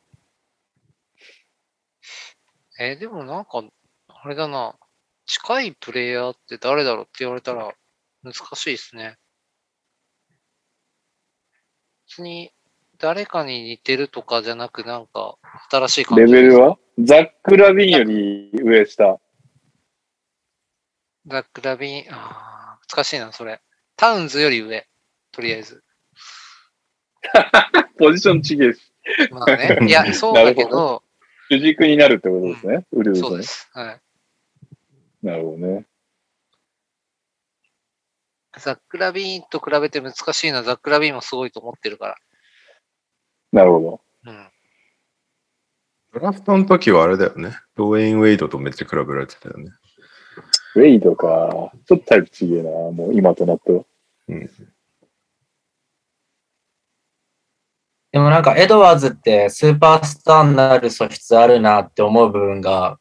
[2.80, 3.62] えーでもなんか、
[4.08, 4.76] あれだな。
[5.26, 7.72] 近いプレイヤーって誰だろうって言われたら、
[8.22, 9.18] 難しいですね。
[12.08, 12.52] 別に、
[13.02, 15.36] 誰かに似てるとかじゃなく、なんか、
[15.68, 16.78] 新しい感じレベルは？
[17.00, 19.18] ザック・ラビンより上下。
[21.26, 23.60] ザック・ラビーン、あー難しいな、それ。
[23.96, 24.86] タウンズより上、
[25.32, 25.82] とりあえず。
[27.98, 28.92] ポジション違えし。
[29.32, 29.78] まあね。
[29.84, 31.02] いや、そうだけど、
[31.50, 32.86] 主軸になるってことですね。
[32.92, 33.42] ウルブスのそうで。
[33.42, 33.68] す。
[33.72, 34.00] はい。
[35.26, 35.86] なるほどね。
[38.58, 42.16] ザック・ラビーンと比べて難しいのは、ザック・ラビーンもすごいと思ってるから。
[43.52, 44.00] なるほど。
[44.30, 44.48] うん。
[46.14, 47.56] ドラフトの時はあれだよね。
[47.76, 49.70] ドウェイン・ウェイドとめっちゃ比べられてたよね。
[50.74, 51.72] ウェイドか。
[51.86, 52.70] ちょっとタイプ違えな。
[52.70, 53.84] もう今となっては。
[58.12, 62.98] でもなんかエドワーズってスーパースターになる素質あるなって思う部分が、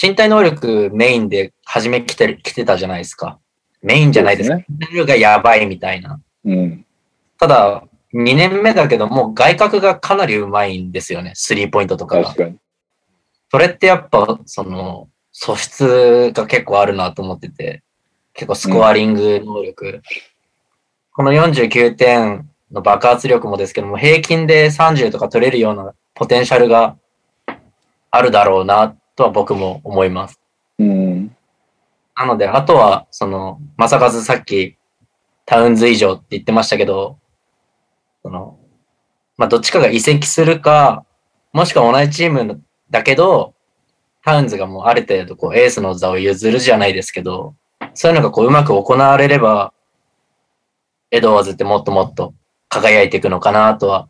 [0.00, 3.38] 身体能力メインで初め来てる、来てたじゃないですか。
[3.82, 4.56] メインじゃないですか。
[4.56, 6.18] 身体能力がやばいみたいな。
[6.46, 6.86] うん。
[7.38, 7.84] ただ、
[8.14, 11.32] 2年目だけどもう外角がかなりうまいんですよね。
[11.34, 12.36] スリーポイントとかが確。
[12.36, 12.58] かに。
[13.50, 17.82] それってやっぱ、その、素質が結構あるなと思ってて、
[18.34, 20.02] 結構スコアリング能力。
[21.12, 26.96] この49点の爆発力もですけども、平均で30とか取れるようなポテンシャルが
[28.10, 30.40] あるだろうなとは僕も思います。
[30.78, 31.36] うん。
[32.16, 34.76] なので、あとは、その、まさかずさっき、
[35.44, 37.18] タウンズ以上って言ってましたけど、
[38.22, 38.58] その、
[39.36, 41.04] まあ、どっちかが移籍するか、
[41.52, 43.54] もしくは同じチームだけど、
[44.24, 47.54] タウンズがもうある程度こうエースの座を譲るじゃないですけど、
[47.94, 49.72] そういうのがこううまく行われれば、
[51.10, 52.32] エドワーズってもっともっと
[52.68, 54.08] 輝いていくのかなとは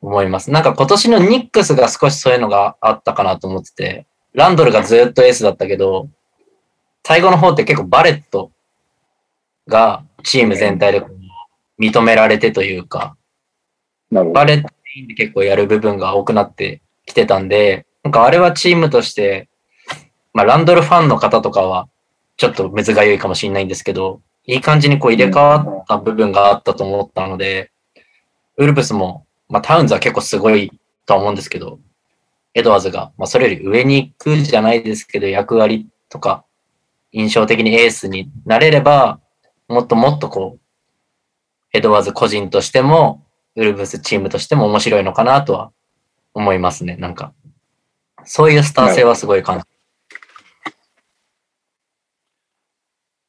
[0.00, 0.50] 思います。
[0.50, 6.08] なんか今年のニックスが少しそういうのがあったかなと思ってて、ランドルがずっとエースだったけど、
[7.06, 8.50] 最後の方って結構バレット
[9.68, 11.06] がチーム全体で
[11.78, 13.16] 認められてというか、
[14.10, 14.44] なるほどバ。
[14.44, 14.68] レット
[15.08, 19.48] で結構やる部分が多くなってきてたんで、なんかあれはチームとして、
[20.32, 21.88] まあランドルファンの方とかは
[22.36, 27.72] ちょっとむずがゆいかもしれないんですけど、いい感じにこう入れ替わった部分があったと思ったので、
[28.56, 30.70] ウルブスも、まあタウンズは結構すごい
[31.04, 31.78] とは思うんですけど、
[32.54, 36.44] エドワーズが、まあそれより上に行くじゃないですけど、役割とか、
[37.12, 39.20] 印象的にエースになれれば、
[39.68, 40.60] もっともっとこう、
[41.72, 43.25] エドワーズ個人としても、
[43.56, 45.72] ウルブスチームとしても面白いのかなとは
[46.34, 46.96] 思いますね。
[46.96, 47.32] なんか、
[48.24, 49.64] そういうスター性はすごい感じ。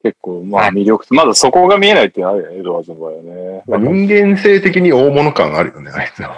[0.04, 3.64] 結構、まはいあ魅力、まだそこが見えないっていうのはあるよね、エドワーズの場合はね。
[3.68, 6.38] まあ、人間性的に大物感あるよね、あいつは。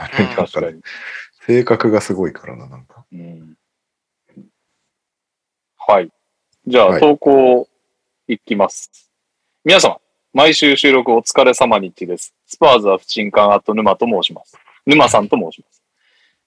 [1.46, 3.06] 性格がすごいからな、なんか。
[3.12, 3.56] うん
[5.88, 6.12] はい。
[6.68, 7.68] じゃあ、はい投稿
[8.28, 9.10] いきます。
[9.66, 10.00] 皆様、
[10.32, 12.36] 毎週収録お疲れ様です。
[12.46, 14.56] スパーズは不沈艦あと沼と申します。
[14.86, 15.82] 沼さんと申します。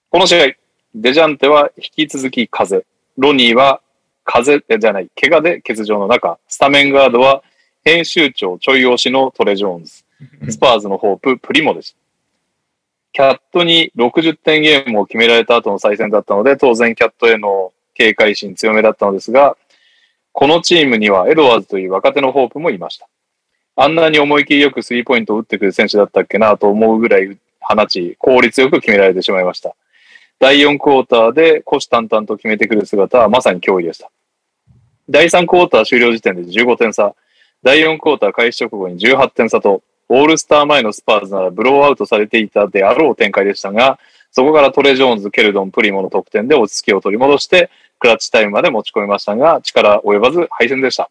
[0.08, 0.54] この試合、
[0.94, 2.88] デジャンテは引き続き風邪。
[3.18, 3.80] ロニーは
[4.22, 7.42] 風邪じゃない、怪我で欠場の中、スタメンガードは
[7.84, 10.04] 編集長ちょい押しのトレ・ジョーンズ。
[10.48, 11.98] スパーズのホープ、プリモでした。
[13.12, 19.56] キャットに60点ゲームを決められた後の再戦だったので、当然キャットへの警戒心強めだったのですが、
[20.30, 23.08] このチームにはエドワーズという若手のホープもいました。
[23.74, 29.74] あんなに思い切りよくスリーポイントを打ってくる選手だったっけなと思うぐらい放ち、効率よく決められてしまいました。
[30.38, 34.10] 第4クォーターで虎視眈々と決めてくる姿はまさに脅威でした。
[35.08, 37.14] 第3クォーター終了時点で15点差、
[37.62, 43.98] 第4クォーター開始直後に18点差と、オールスター前のスパーズならブローアウトされていたであろう展開でしたが、
[44.32, 51.08] そこからトレ・ジョーンズ、ケルドン、プリモの得点で落ち着きを取り戻して、クラッチタイムまで持ち込みましたが、力及ばず敗戦でした。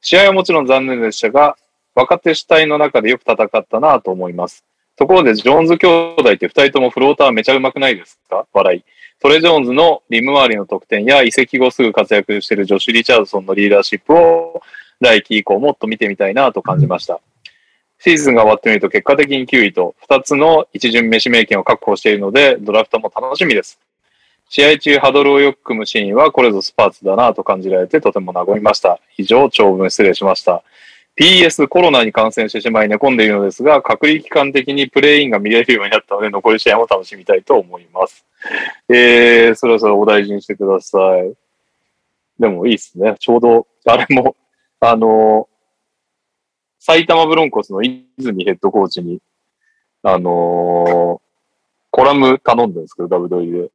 [0.00, 1.56] 試合はもちろん残念でしたが、
[1.94, 4.64] 若手主体の中でよく戦ったなと思います。
[4.96, 8.46] ところで、ジョーンズ兄弟って二人ともフローターめちゃ上手くないですか？
[8.52, 8.84] 笑い。
[9.20, 14.62] トレ・ジョーンズのリム周りの得点や移籍後すぐ活躍しているジョシュ・リチャードソンのリーダーシップを
[15.00, 17.20] 来季以降もっと見てみたいなと感じました。
[18.00, 23.78] シーズンが終わってみると結果的に9位と2つの一巡目指名権を確保しているので、ドラフトも楽しみです。
[24.48, 29.00] 試合中ハドルをよく組むシーンはこれぞスパーツだなと感じられてとても和みました。
[29.16, 30.62] 以上、長文失礼しました。
[31.18, 38.24] PS コロナに感染してしまい寝込んでいるのですが、隔離期間的にプレイインが見れるようになったので、残り試合も楽しみたいと思います。
[38.88, 41.34] えー、そろそろお大事にしてください。
[42.40, 43.14] でもいいっすね。
[43.18, 44.36] ちょうど、あれも、
[44.80, 45.48] あの
[46.80, 49.20] 埼玉ブロンコスの泉ヘッドコーチに、
[50.02, 51.20] あの
[51.92, 53.70] コラム頼んでるんですけど、ダブドリで。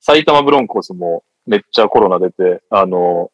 [0.00, 3.30] 埼玉ブロンコスもめっちゃコロナ出て、あの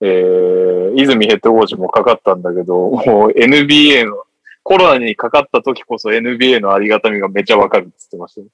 [0.00, 4.24] えー、泉ヘッドコーチもかかったんだけど、もう NBA の、
[4.62, 8.46] コロナにかかった時こそ NBA のありがたみがめっちゃわかるって言ってましたね。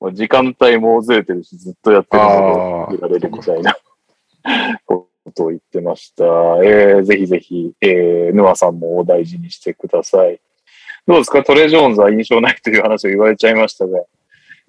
[0.00, 3.76] もう時間帯もずれてるし、ずっとやってるので、やられるみたいな
[4.86, 6.24] こ ことを言ってました。
[6.64, 10.40] えー、ぜひぜひ、えー、ヌアさんもお大事にしてください。
[11.06, 11.42] どうですか？
[11.44, 14.02] トレ・ジョーンズは印象ないという話を言われちゃいましたが、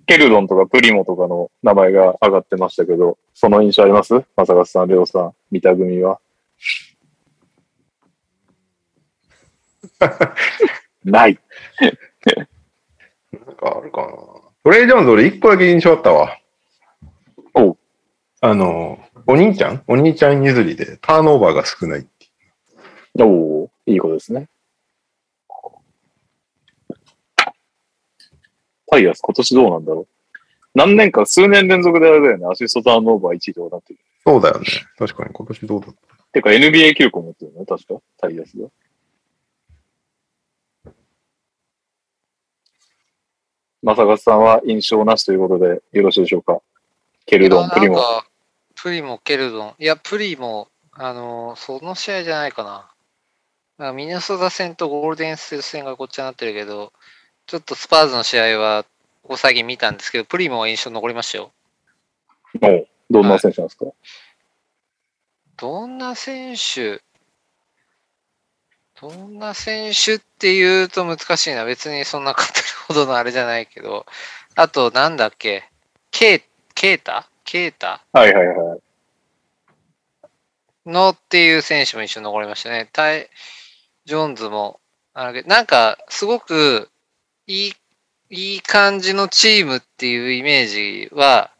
[0.05, 4.23] ケルドンとかプリモとかの名前が上がってましたけど、その印象あります？
[4.35, 6.19] まさかさん、レオさん、見た組は？
[11.03, 11.39] ない。
[13.31, 14.07] なんかあるかな。
[14.63, 16.37] トレイ・ジョーンズ俺一個だけ印象あったわ。
[17.53, 17.77] おう
[18.41, 19.83] あの、お兄ちゃん？
[19.87, 22.07] お兄ちゃん譲りでターンオーバーが少ない。
[23.19, 23.25] お
[23.63, 24.49] おいいことですね。
[28.93, 30.07] タイヤス今年どうなんだろう？
[30.75, 32.45] 何年か、数年連続であれだよね。
[32.47, 33.99] アシストターンオーバー1位とかなってる。
[34.25, 34.65] そうだよね。
[34.97, 37.65] 確かに今年どうだったてか NBA 記録を持ってるね。
[37.65, 38.01] 確か。
[38.19, 38.67] タイヤスが。
[43.83, 46.59] まさかさんは印象なしということでよろしいでしょうか？
[47.25, 47.99] ケルドン、プリモ。
[48.75, 49.73] プリモ、ケルドン。
[49.77, 52.63] いや、プリモ、あのーその試合じゃないか
[53.79, 53.91] な。
[53.93, 56.93] ミネソタ戦とゴールデンステート戦がこっちになってるけど、
[57.45, 58.83] ちょっとスパーズの試合は、
[59.23, 61.51] ここ最近見たんですけど、プリモは印象に残りましたよ。
[62.61, 63.85] おうどんな選手なんですか、
[65.57, 67.01] どんな選手？
[68.99, 71.65] どんな選手っていうと難しいな。
[71.65, 72.45] 別にそんな語る
[72.87, 74.05] ほどのあれじゃないけど。
[74.55, 75.69] あと、なんだっけ？
[76.11, 76.41] ケイ、
[76.73, 77.27] ケータ？
[77.43, 78.01] ケータ？
[78.13, 78.79] はいはいはい。
[80.85, 82.89] のっていう選手も一緒に残りましたね。
[82.93, 83.29] タイ・
[84.05, 84.79] ジョーンズも、
[85.13, 86.89] あれなんか、すごく
[87.47, 87.73] いい、
[88.29, 91.51] いい感じのチームっていうイメージは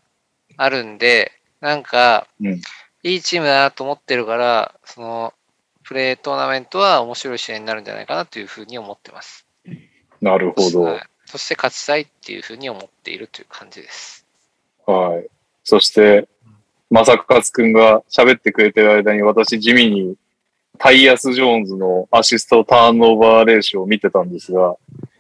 [0.57, 1.31] あるんで、
[1.61, 2.61] なんか、うん
[3.05, 5.33] いいチームだなと思ってるから、その、
[5.83, 9.45] プレートーナメントは面白い試合になるんじゃないかなというふうに思ってます。
[10.21, 10.83] なるほど。
[10.83, 11.03] はい
[11.33, 14.23] そして勝ちたいっていうふうに思っているという感じです。
[14.85, 15.27] はい。
[15.63, 16.27] そして、
[16.91, 20.15] まさかつくんが喋ってくれてる間に私地味に
[20.77, 24.75] タイヤス・ジョーンズのアシストターンオーバーレーションを見てたんですが、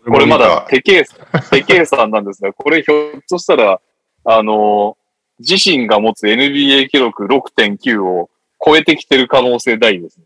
[0.05, 1.05] これまだ手計
[1.51, 3.79] 手計算なんですが、これひょっとしたら、
[4.25, 4.97] あの、
[5.39, 8.29] 自身が持つ NBA 記録6.9を
[8.65, 10.25] 超えてきてる可能性大ですね。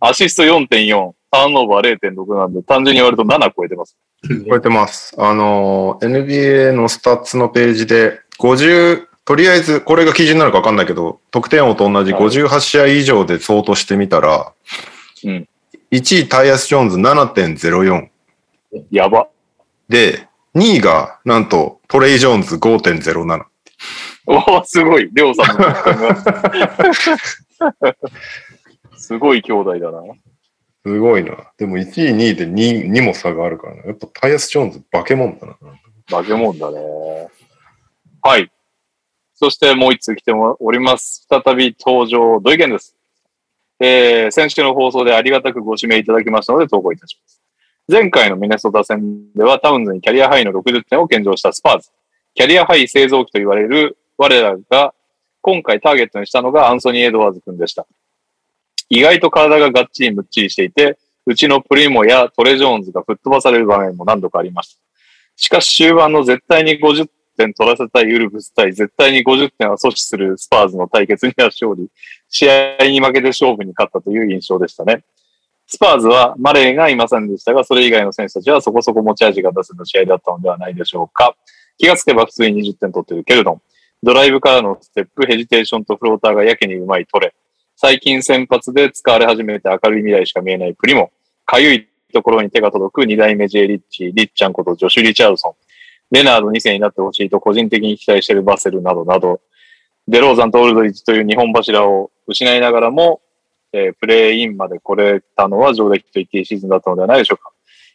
[0.00, 3.96] アシスト4.4、ターンオーバー0.6なんで、単純に言われると7超えてます。
[4.48, 5.14] 超えてます。
[5.18, 14.52] あの、NBA のスタッツのページで、50、とりあえず、これが基準なのか分かんないけど、得点王と同じはい58試合以上でソートしてみたら、
[15.24, 15.48] うん
[15.92, 18.08] 1位タイヤス・ジョーンズ7.04
[18.90, 19.28] やば。
[19.88, 23.44] で、2位がなんとトレイ・ジョーンズ5.07。
[24.26, 25.10] おーすごい。
[25.12, 25.64] レオさんの。
[28.96, 30.02] すごい兄弟だな。
[30.84, 31.52] すごいな。
[31.58, 33.84] でも1位、2位で 2, 2も差があるからな。
[33.84, 35.56] やっぱタイヤス・ジョーンズ化け物だな。
[36.08, 37.28] 化け物だね。
[38.22, 38.50] はい。
[39.34, 41.26] そしてもう一通来ております。
[41.28, 42.96] 再び登場、土井健です。
[43.80, 47.41] えー、先週の放送でありがたくご指名いただきましたので投稿いたします。
[47.92, 51.90] 前回のミネソタ戦ではタウンズにキャリアハイの60点を献上したスパーズ。
[52.34, 54.94] キャリアハイ製造機と言われる我らが
[55.42, 57.86] 今回ターゲットにしたのがアンソニー・エドワーズ君でした。
[58.88, 64.80] 意外と体ががっちりむっちりしていて、うちのプリモやトレ・ジョーンズが吹っ飛ばされる場面も何度かありました。
[65.36, 71.90] しかし終盤の絶対に50点取らせたいウルブス対絶対に50点は阻止するスパーズの対決には勝利、
[72.30, 75.04] 試合に負けて勝負に勝ったという印象でしたね。
[75.72, 81.34] スパーズはマレーがいませんでしたが、それ以外の選手たちはそこそこ持ち味が出せた試合だったのではないでしょうか。
[81.78, 83.62] 気がつけば普通に20点取ってるけれども、
[84.02, 87.34] ドライブからのステップ、ヘジテーションとフローターがやけにうまいトレ。
[87.74, 91.10] 最近先発で使われ始めて明るい未来しか見えないプリモ。
[91.46, 95.52] かゆいところに手が届く2代目 J リッチ、リッチャンことジョシュ・リチャードソン。
[96.10, 99.40] レナード2世になってほしいと個人的に期待しているバセルなどなど、
[100.06, 103.21] デローザンとオルドリッチという日本柱を失いながらも、
[103.72, 107.50] えープレイインまで来れたのは上出来と言っていいシーズンだったのではないでしょうか。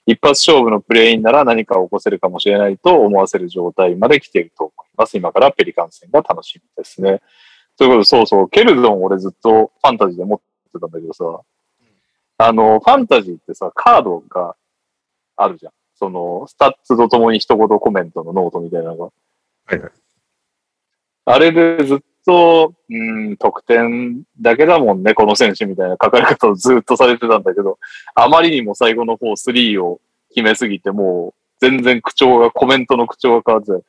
[0.06, 5.17] 一発勝負のプレイインなら何か起こせるかもしれないと思わせる状態まで来ていると思います。
[5.17, 7.22] 今からペリカン戦が楽しみですね。
[7.77, 11.41] ということで、そうそう、ケルドン俺ずっとファンタジーで持ってたんだけどさ、
[12.39, 14.56] あの、ファンタジーってさ、カードが
[15.35, 15.73] あるじゃん。
[15.95, 19.03] その、スタッツとともに一言コメントのノートみたいなのが。
[19.06, 19.11] は
[19.75, 19.91] いはい。
[21.30, 27.80] あれでずっと、うん、得点だけだもんね、この選手みたいな書かれ方をずっとされてたんだけど、
[28.15, 29.99] あまりにも最後の方3を
[30.30, 33.85] 決めすぎて、もう全然口調が、コメントの口調が変わって、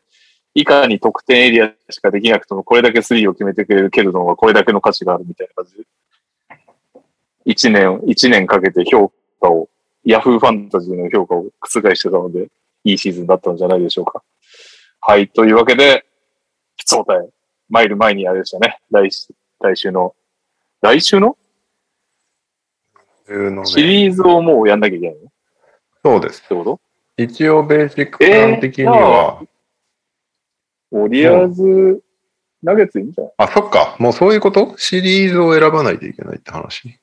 [0.55, 5.85] いかに得点エリアしかできなくても、これだけ3を決めてくれるケルドンはこれだけの価値があるみたいな感じで。
[7.45, 9.69] 一年、一年かけて評価を、
[10.05, 12.49] ヤフーファンタジーの評価を覆してたので、
[12.83, 14.25] いいシーズンだったんじゃないでしょうか。
[15.01, 15.29] はい。
[15.29, 16.05] というわけで、
[16.79, 17.29] 普通答え、
[17.69, 18.79] 参る前にあれでしたね。
[18.91, 20.15] 来週来週の？
[20.81, 21.37] 来週の
[23.29, 23.67] のね。
[23.67, 25.27] シリーズをもうやんなきゃいけないの？
[25.27, 25.31] っ
[26.05, 26.49] そうです。
[26.49, 26.81] てこと？
[27.17, 29.43] 一応ベーシックプラン的には、
[30.93, 32.01] ウォリアーズ、
[32.63, 33.33] ナゲッツいいんじゃない？
[33.39, 33.97] あ、そっか。
[33.99, 34.79] もうそういうこと？
[34.79, 36.99] シリーズを選ばないといけないって話？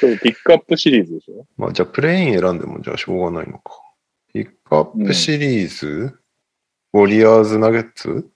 [0.00, 1.46] そうピックアップシリーズでしょ？
[1.56, 3.72] まあ、じゃあ、プレイン選んでもじゃあしょうがないのか。
[4.32, 6.20] ピックアップシリーズ、
[6.92, 8.30] ウォリアーズナゲッツ？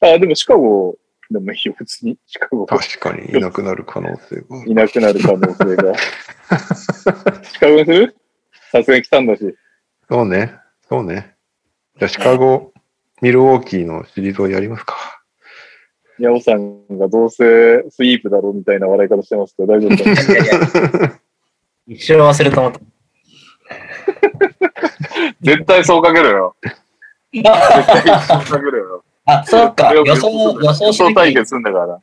[0.00, 0.96] あ、でもシカゴ
[1.30, 2.16] でもいいよ、別に。
[2.26, 4.64] シカゴ確かにいなくなる可能性が。
[4.66, 5.94] いなくなる可能性が。
[7.44, 8.16] シカゴにする？
[8.72, 9.54] さすがに来たんだし。
[10.10, 10.54] そうね。
[10.88, 11.34] そうね。
[11.98, 12.72] じゃあ、シカゴ、
[13.20, 14.94] ミルウォーキーのシリーズをやりますか。
[16.18, 20.26] ヤオさんがどうせスイープだろうみたいな笑い方してますけど大丈夫です
[20.98, 21.20] か？
[21.86, 22.80] 一生忘れると思った。
[25.40, 26.56] 絶対そうかけるよ。
[27.32, 29.04] 絶対そうかけるよ。
[29.28, 29.92] あ、そうか。
[29.92, 32.00] 予そ想、予想予想対しなきゃい決すんだか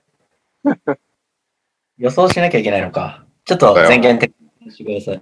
[0.63, 0.97] ら。
[1.97, 3.25] 予想しなきゃいけないのか。
[3.45, 4.31] ちょっと前言的
[4.61, 5.21] にしてください。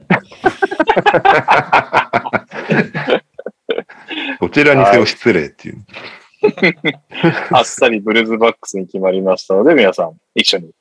[4.41, 5.85] どちらにせよ失礼っていう。
[7.51, 10.72] あっさりブルーズバックスに決まりましたので、皆さん一緒に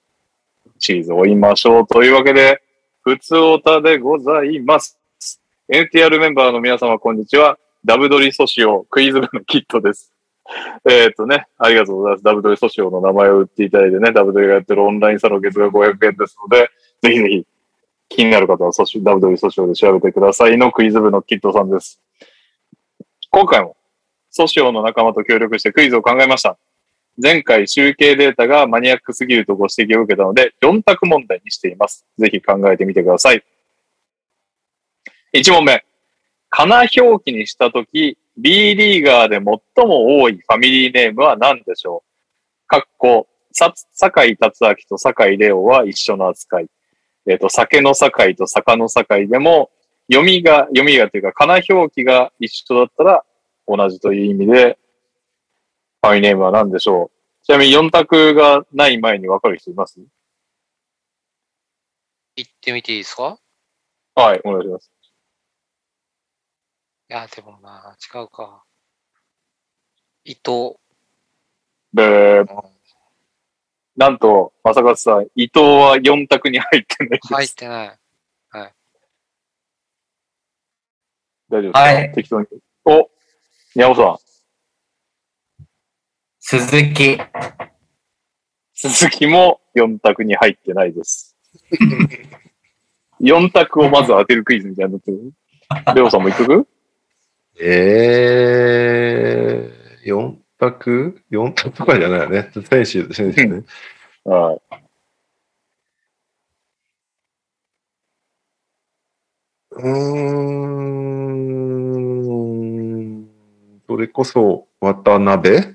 [0.80, 1.86] シリーズを追いましょう。
[1.86, 2.60] というわけで、
[3.02, 4.98] 普通オタでございます。
[5.72, 7.58] NTR メンバーの皆様、こんにちは。
[7.84, 10.11] ダブドリソシオクイズ部のキットです。
[10.88, 12.24] えっ、とね、ありがとうございます。
[12.24, 16.70] ダブドリソシオの名前を売っていただいてね、ダブドリがやってるオンラインサロン月額500円ですので、
[17.02, 17.46] ぜひぜひ
[18.08, 22.00] 気になる方はソシダブドリソシオで調べてくださいのクイズ部のキットさんです。
[23.30, 23.76] 今回も
[24.30, 26.58] ソシオの仲間と協力してクイズを考えました。
[27.22, 32.06] 前回集計データがマニアックすぎるとご指摘を受けたので、4択問題にしています。
[32.18, 33.44] ぜひ考えてみてください。
[35.34, 35.84] 1問目。
[36.48, 42.66] かな表記にしたとき、B リーガーで最も多いファミリーネームは何でしょう？
[42.66, 46.68] かっこ、さ、酒井達明と酒井レオは一緒の扱い。
[47.26, 49.70] えっ、と、酒の酒井と坂の酒井でも、
[50.10, 53.24] 読みが、読みがというか、かな表記が一緒だったら
[53.68, 54.78] 同じという意味で、
[56.00, 57.44] ファミリーネームは何でしょう？
[57.44, 60.00] ちなみに4択がない前に分かる人います？
[62.36, 63.38] 行ってみていいですか？
[64.14, 64.90] はい、お願いします。
[67.12, 68.64] いや、でもな、違うか。
[70.24, 70.76] 伊藤。
[71.92, 72.42] で、
[73.94, 77.34] なんと、正勝さん、伊藤は4択に入ってないです。
[77.34, 77.98] 入ってない。
[81.50, 82.46] 大丈夫ですか、はい適当に。
[82.86, 83.10] お、
[83.74, 84.18] 宮尾さん、
[86.38, 87.18] 鈴木。
[88.72, 91.36] 鈴木も4択に入ってないです。
[93.20, 95.34] 4択をまず当てるクイズみたいになってる。
[95.94, 96.66] レオさんも言っとく？
[97.60, 102.50] えー、4択 ?4 択とかじゃないよね。
[102.52, 103.62] 選手、選手ね。
[104.24, 104.60] はい。
[109.72, 109.88] うー
[113.18, 113.28] ん。
[113.86, 115.74] それこそ、渡辺？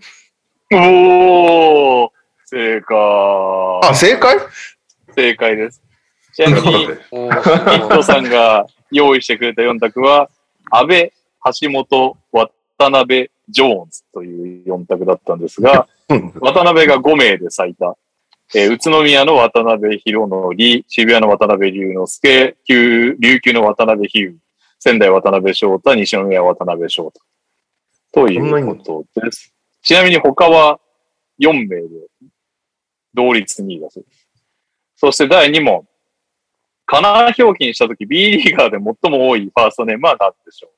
[0.74, 2.10] おー
[2.46, 2.98] 正解。
[3.84, 4.38] あ、正解？
[5.16, 5.82] 正解です。
[6.34, 10.30] ちなみに、おキットさんが用意してくれた4択は、
[10.72, 11.14] 安倍、
[11.62, 17.98] 橋本、渡辺、ジョーンズという4択だったんですが、う ん渡辺が5名で最多。
[18.56, 20.56] えー宇都宮の渡辺博則、
[20.88, 24.36] 渋谷の渡辺龍之介、旧琉球の渡辺比喩、
[24.80, 27.20] 仙台渡辺翔太、西宮渡辺翔太。
[28.14, 29.54] ということです。
[29.82, 30.80] ちなみに他は
[31.42, 31.88] 4名で
[33.14, 34.28] 同率2位だそうです。
[34.96, 35.86] そして第2問。
[36.86, 40.77] カナー表記にしたとき B リーガーで最も多いファーストネームは何でしょう？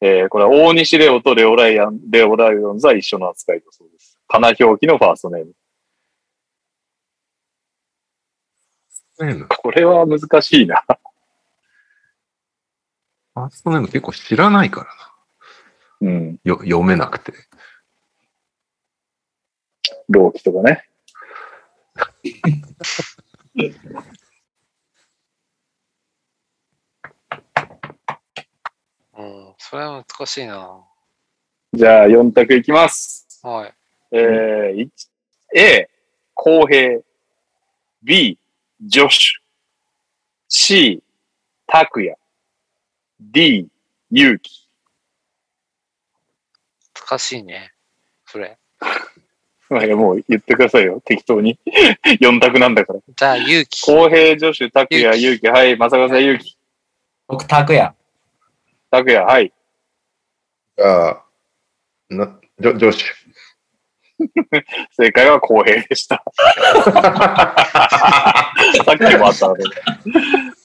[0.00, 4.18] えー、これは大西レオとレオライアン、レオライオンズは一緒の扱いだそうです。
[4.28, 5.54] カナー表記のファーストネーム。
[9.16, 10.82] フこれは難しいな。
[13.36, 14.80] ァーストネーム結構知らないか
[16.00, 16.10] らな。
[16.10, 16.40] うん。
[16.44, 17.32] よ読めなくて。
[20.08, 20.88] 同期とかね。
[29.16, 30.78] うん、それは難しいな。
[31.72, 33.26] じゃあ4択いきます。
[33.42, 33.74] はい。
[34.12, 35.08] えー、一
[35.56, 35.88] A、
[36.34, 37.00] 公平。
[38.02, 38.38] B、
[38.82, 39.40] ジョシュ。
[40.48, 41.02] C、
[41.66, 42.14] 拓也。
[43.18, 43.66] D、
[44.10, 44.68] 勇気。
[47.08, 47.72] 難しいね。
[48.26, 48.58] それ。
[49.70, 51.00] まあいやもう言ってくださいよ。
[51.02, 51.58] 適当に。
[52.20, 53.00] 4択なんだから。
[53.16, 53.80] じゃあ、勇気。
[53.80, 55.48] 公平、ジョシュ、拓也、勇気。
[55.48, 55.78] はい。
[55.78, 56.58] 正和さん、勇気。
[57.26, 57.94] 僕、拓也。
[58.94, 59.24] 拓也。
[59.24, 59.52] はい。
[60.78, 61.24] じゃあ、
[62.10, 63.24] な、ジョジョシュ。
[64.96, 66.22] 正解は公平でした。
[66.32, 67.72] さ
[68.94, 69.64] っきもあったので。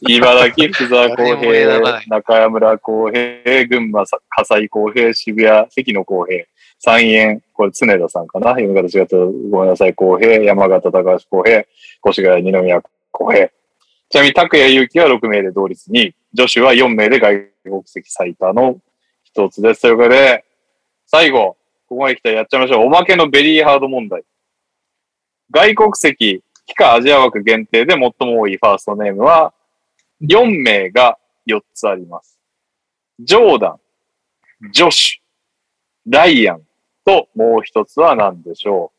[0.08, 6.46] 茨城、福沢公平、い中山公平、群馬、葛西公平、渋谷、関野公平、
[6.78, 8.52] 三円、これ常田さんかな？
[8.52, 11.66] 読み方違ったらごめんなさい、公平、山形、高橋公平、
[12.08, 13.50] 越谷、二宮公平。
[14.10, 18.80] ちなみに、拓也祐希は6名で同率に、女子は4名で外国籍最多の
[19.24, 19.82] 一つです。
[19.82, 20.46] ということで、
[21.06, 22.86] 最後、ここまで来たらやっちゃいましょう。
[22.86, 24.24] おまけのベリーハード問題。
[25.52, 29.54] 外国籍、非かアジア枠限定で最も多いファーストネームは、
[30.22, 31.18] 4名が
[31.48, 32.40] 4つあります。
[33.20, 33.80] ジョーダン、
[34.72, 36.62] ジョシュ、ライアン
[37.06, 38.92] ともう一つは何でしょ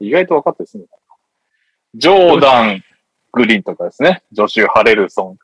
[0.00, 0.84] う意外と分かったですね。
[1.94, 2.84] ジョーダン、
[3.32, 4.22] グリーンとかですね。
[4.32, 5.38] ジョシュ・ハレルソン、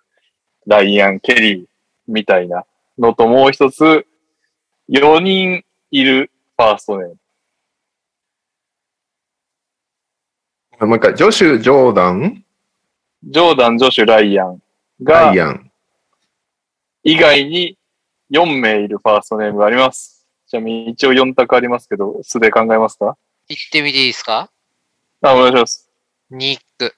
[0.66, 1.66] ライアン・ケリー
[2.06, 2.64] みたいな
[2.98, 4.06] のともう一つ、
[4.88, 7.16] 4人いるファーストネーム。
[10.86, 12.44] もう一回、ジョシュ、ジョーダン、
[13.24, 14.60] ジョーダン、ジョシュ、ライアン
[15.02, 15.70] がライアン。
[17.04, 17.78] 以外に
[18.30, 20.26] 4名いるファーストネームがあります。
[20.46, 23.16] ちなみに一応4択ありますけど、素で考えますか？
[23.48, 24.50] 言ってみていいですか？
[25.22, 25.90] あ、お願いします。
[26.30, 26.94] ニック。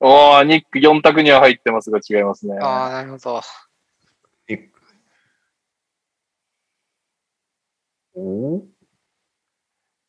[0.00, 2.56] おー、ニック4択には入ってますが違いますね。
[2.60, 3.40] ああ、なるほど。
[8.14, 8.62] お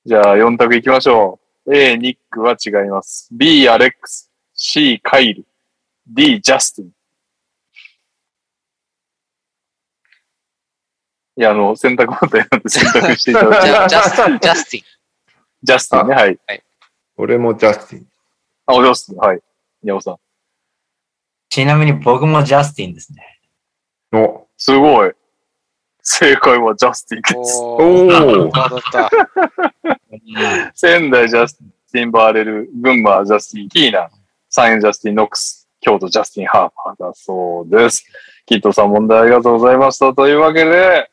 [0.06, 1.76] じゃあ4択いきましょう。
[1.76, 3.30] A、ニックは違います。
[3.32, 4.32] B、アレックス。
[4.54, 5.46] C、カイル。
[6.08, 6.90] D、ジャスティン。
[11.38, 13.68] いや、あの、選択問題なんで選択していただいて。
[13.70, 14.84] ジャジャスティン、ジャスティン。
[15.62, 16.40] ジャスティンね、はい。
[17.18, 18.08] 俺もジャスティン。
[18.66, 19.42] あ、おジャスティン、はい。
[19.84, 20.18] 宮尾さん。
[21.50, 23.40] ちなみに僕もジャスティンですね。
[24.14, 25.12] おすごい。
[26.02, 27.60] 正解はジャスティンです。
[27.60, 28.50] おおー。
[28.50, 30.72] ーだった。
[30.74, 31.60] 仙台ジャス
[31.92, 34.10] ティン・バーレル、群馬ジャスティン・キーナ、
[34.50, 38.06] 三円ジャスティン・ノックス、京都ジャスティン・ハーパーだそうです。
[38.46, 40.14] キットさん問題ありがとうございました。
[40.14, 41.10] というわけで、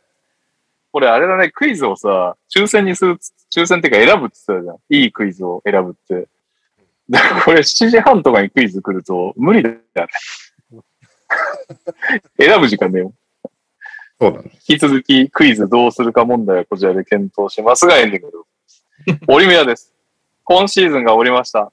[0.93, 3.19] これあれだね、クイズをさ、抽選にする、
[3.55, 4.77] 抽選っていうか選ぶって言ってたじゃん。
[4.89, 6.29] いいクイズを選ぶって。
[7.09, 9.83] で、 これ7時半とかにクイズ来ると無理だよね。
[12.39, 13.13] 選ぶ時間ねえよ。
[14.21, 14.51] そうだね。
[14.69, 19.25] 引き続きクイズどうするか問題はこちらで検討しますが、エンディングでございます。
[19.29, 19.93] オリメアです。
[20.45, 21.73] 今シーズンが終わりました。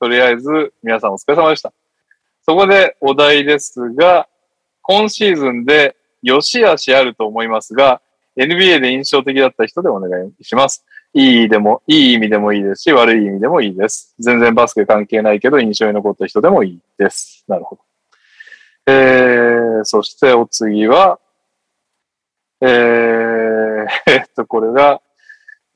[0.00, 1.72] とりあえず、皆さんお疲れ様でした。
[2.44, 4.28] そこでお題ですが、
[4.82, 8.00] 今シーズンで良し悪しあると思いますが、
[8.36, 10.84] NBA で印象的だった人でお願いします。
[11.14, 14.14] いいでも、いい意味でもいいですし、悪い意味でもいいです。
[14.18, 17.44] 全然バスケ関係ないけど、印象に残った人でもいいです。
[17.48, 17.82] なるほど。
[18.86, 21.18] えー、そしてお次は、
[22.60, 25.00] えー、 えっと、これが、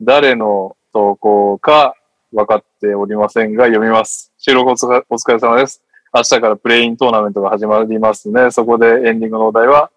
[0.00, 1.94] 誰の投稿か
[2.32, 4.32] 分かっておりませんが、読みます。
[4.39, 5.82] 収録おお疲れ様です。
[6.15, 8.50] 明日からプレイイントーナメントが始まりますね。
[8.50, 9.90] そこでエンディングのお題は、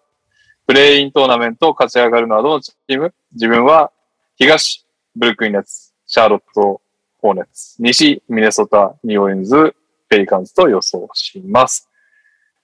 [0.66, 3.14] プレイイントーナメントを勝ち上がるのはどのチーム？
[3.32, 3.90] 自分は、
[4.36, 4.86] 東、
[5.20, 6.80] ブルックリンネッツ、シャーロット、
[7.18, 9.76] ホーネッツ、西、ミネソタ、ニューオーリンズ、
[10.08, 11.90] ペリカンズと予想します。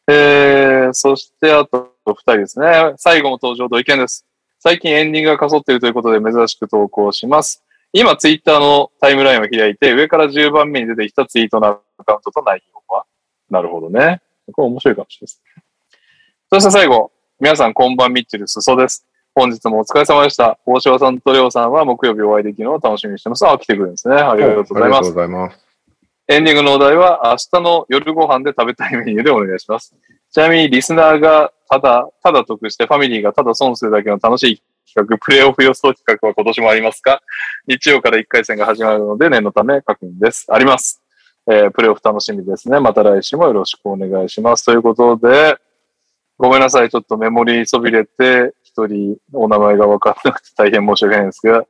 [0.08, 2.94] えー、そしてあと二人ですね。
[2.96, 4.24] 最後の登場、土井健です。
[4.58, 7.62] 最近エンディングが過疎っているということで珍しく投稿します。
[7.92, 13.04] 今、ツイッターのタイムラインを開いて、上から10番目に出てきたツイートのアカウントと内容は？
[13.50, 14.22] なるほどね。
[14.52, 15.42] これ面白いかもしれないです。
[16.50, 19.05] そして最後、皆さんこんばんミッチェル、すそです。
[19.38, 20.58] 本日もお疲れ様でした。
[20.64, 23.46] 大島さんとレオさんは木曜日お会いできるのを楽しみにしてます。
[23.46, 24.14] あ、来てくれるんですね。
[24.14, 25.12] ありがとうございますありがとう。
[25.12, 25.58] ございます。
[26.28, 29.94] エンディングのお題は明日の夜ご飯で食べたいメニューでお願いします。
[30.32, 37.20] ちなみにリスナーがただ、ただ得してファミリーがただ損するだけの楽しい企画、プレイオフ予想企画は今年もありますか？
[37.66, 40.46] 日曜から1回戦が始まるので念のため確認です。
[40.48, 41.02] あります。
[41.46, 42.80] えープレイオフ楽しみですね。
[42.80, 44.64] また来週もよろしくお願いします。
[44.64, 45.58] ということで、
[46.38, 46.88] ごめんなさい。
[46.88, 51.64] ちょっとメモリーそびれて、一人お名前が分からなくて大変申し訳ないんですが、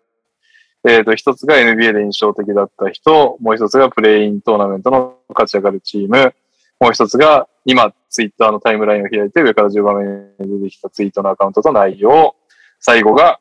[0.89, 6.35] えっ、と、一つが NBA で印象的だった人、もう一つがプレイントーナメントの勝ち上がるチーム、
[6.81, 9.97] もう一つが今、ツイッターのタイムラインを開いて上から10番
[10.39, 12.35] 目に出てきたツイートのアカウントと内容、
[12.81, 13.41] 最後が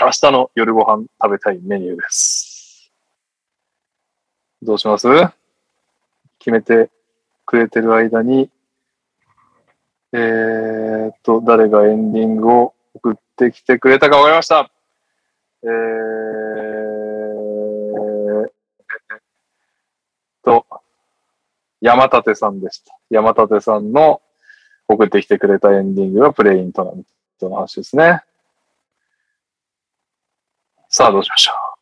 [0.00, 2.92] 明日の夜ご飯食べたいメニューです。
[4.62, 5.08] どうします？
[6.38, 6.90] 決めて
[7.44, 8.50] くれてる間に、
[10.12, 14.70] えーっと、誰がエンディングを送ってきてくれたか分かりました。
[15.64, 15.72] えー、
[20.44, 20.66] と、
[21.80, 22.96] 山立さんでした。
[23.10, 24.22] 山立さんの
[24.88, 27.04] 送ってきてくれたエンディングはプレイントーナメン
[27.38, 28.22] トの話ですね。
[30.88, 31.72] さあ、どうしましょう。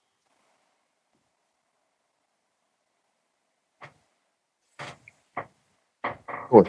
[6.51, 6.65] そう。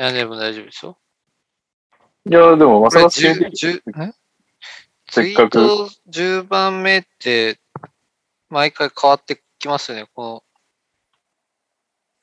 [0.00, 0.98] いや、でも大丈夫ですよ。
[2.28, 4.14] いや、でも、まさか教えて10 10ん？
[5.10, 5.52] せっかく。
[5.52, 7.58] ツイート10番目って、
[8.50, 10.44] 毎回変わってきますよね、こ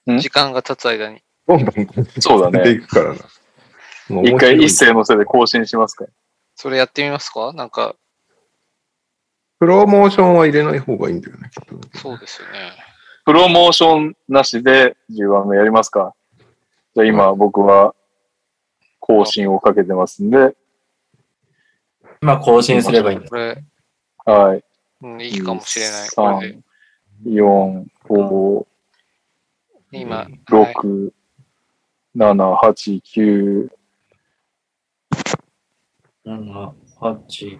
[0.07, 0.13] ん？
[0.15, 1.21] の時間が経つ間に。
[2.19, 2.59] そうだね。
[2.59, 3.19] 出ていくからな。
[4.09, 6.05] もう一回一斉のせいで更新しますか
[6.55, 7.51] それやってみますか？
[7.53, 7.95] なんか、
[9.59, 11.97] プロモーションは入れない方がいいんだよね、きっと。
[11.97, 12.71] そうですよね。
[13.25, 16.13] プロモーションなしで10番目やりますか？
[16.93, 17.95] じゃあ今僕は
[19.07, 20.55] 更新をかけてますんで、
[22.21, 23.29] 今更新すればいいんだ。
[23.29, 23.63] これ、
[24.25, 24.63] はい。
[25.01, 26.09] うん、いいかもしれない。
[26.09, 26.57] これで。
[27.23, 28.65] 3、4、5、
[29.91, 31.11] 今、はい6、
[32.15, 33.69] 7、8、9、
[36.25, 37.59] 7、8。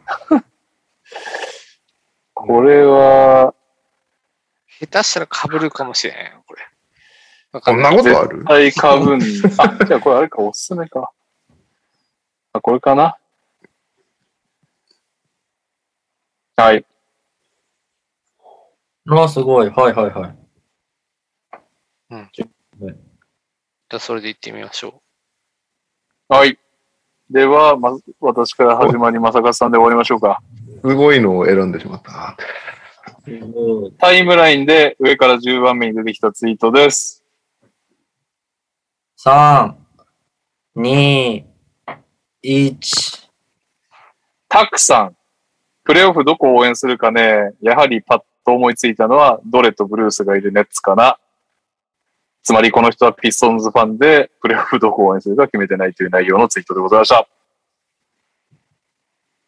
[2.34, 3.54] これは、
[4.80, 6.62] 下手したら被るかもしれないよ、これ。
[7.52, 7.96] わかこんんな。
[7.96, 8.40] ことある？
[8.40, 9.22] 絶対買うん。
[9.22, 11.12] あ、じゃあこれあれか、おすすめか。
[12.56, 13.18] あ、これかな？
[16.56, 16.86] はい。
[19.10, 19.70] あ、すごい。
[19.70, 20.38] はいはいはい。
[22.34, 22.48] じゃ
[23.98, 25.02] あ、それで行ってみましょ
[26.30, 26.58] はい。
[27.30, 30.42] では、まず、私から始まり、まさかさんで終わりましょうか。
[30.82, 32.38] すごいのを選んでしまった。
[33.98, 37.22] タイムラインで上から10番目に出てきたツイートです。
[39.18, 39.76] 3、
[40.78, 41.55] 2、
[42.46, 43.30] 1。
[44.48, 45.18] たくさん、
[45.84, 51.18] プレイオフどこを応援するかね、やはりパッと思いついたのは、ドレとブルースがいるネッツかな。
[52.44, 57.28] つまりこの人はピストンズファンで、プレイオフどこを応援するか決めてないという内容のツイートでございました。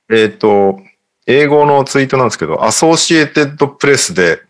[0.10, 0.80] えっ、と、
[1.28, 4.42] 英語のツイートなんですけど、アソシエテッドプレスで、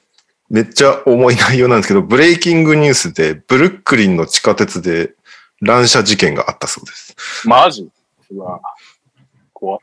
[0.50, 5.14] めっちゃ重い内容なんですけど、ブレイキングニュースで、ブルックリンの地下鉄で
[5.60, 7.16] 乱射事件があったそうです。
[7.46, 7.90] マジ？
[8.32, 8.60] うわ
[9.54, 9.80] 怖っ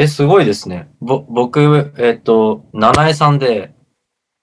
[0.00, 0.88] え、すごいですね。
[1.00, 3.74] ぼ、僕、えっ、と、七重さんで、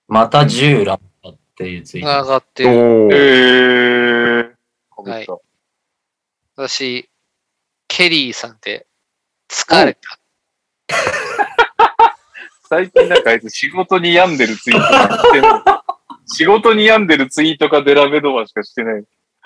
[0.05, 2.05] また銃乱だっていうツイう。
[2.05, 2.23] ート。
[2.23, 2.75] 上がっておる。
[3.07, 5.09] ーえー。
[5.09, 5.37] はいか
[6.57, 7.09] 私、
[7.87, 8.85] ケリーさんで
[9.49, 10.19] 疲れた。
[12.67, 15.61] 最近なんかあいつ仕事に病んでるツイートがしてない。
[16.27, 19.03] 仕事に病んでるツイートかデラベドバしかしてない。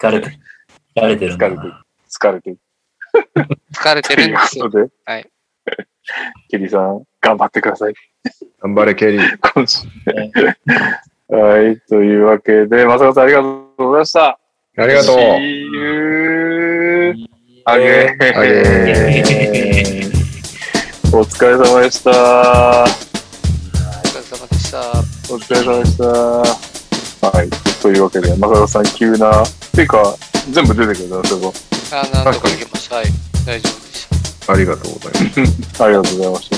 [0.00, 0.36] 疲れてる。
[1.00, 1.84] 疲れてる疲れてるな。。
[2.10, 2.58] 疲れてる。
[3.74, 4.64] 疲れてるんですよ。
[4.64, 5.28] ことで、はい。
[6.48, 7.94] ケリーさん、頑張ってください。
[8.60, 9.38] 頑張れ、ケリー。
[9.54, 9.86] 今週。
[11.28, 11.80] はい。
[11.88, 14.38] というわけで、まさかさんありがとうございました。
[14.78, 15.16] ありがとう。
[15.16, 15.38] See
[15.72, 17.14] you
[17.64, 18.16] あ again.
[18.34, 18.58] あげ
[21.12, 22.10] お疲れ様でした。
[22.10, 24.78] お疲れ様でした。
[25.34, 26.04] お疲れ様でした。
[27.30, 27.50] はい。
[27.82, 30.14] というわけで、まさかさん急な、っていうか、
[30.50, 31.52] 全部出てくれたんですよ。
[31.92, 32.96] あ、なんとかいけました。
[32.96, 33.06] はい。
[33.44, 34.52] 大丈夫で。
[34.52, 35.82] ありがとうございます。
[35.82, 36.56] ありがとうございました。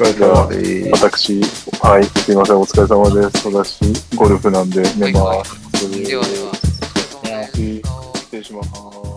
[0.00, 0.90] お疲れ様です。
[0.90, 1.40] 私、
[1.80, 3.48] はい、すいません、お疲れ様です。
[3.48, 3.80] 私、
[4.16, 5.90] ゴルフなんで寝ます。
[5.90, 8.20] ではでは、お疲れ様です。
[8.20, 9.07] 失礼します。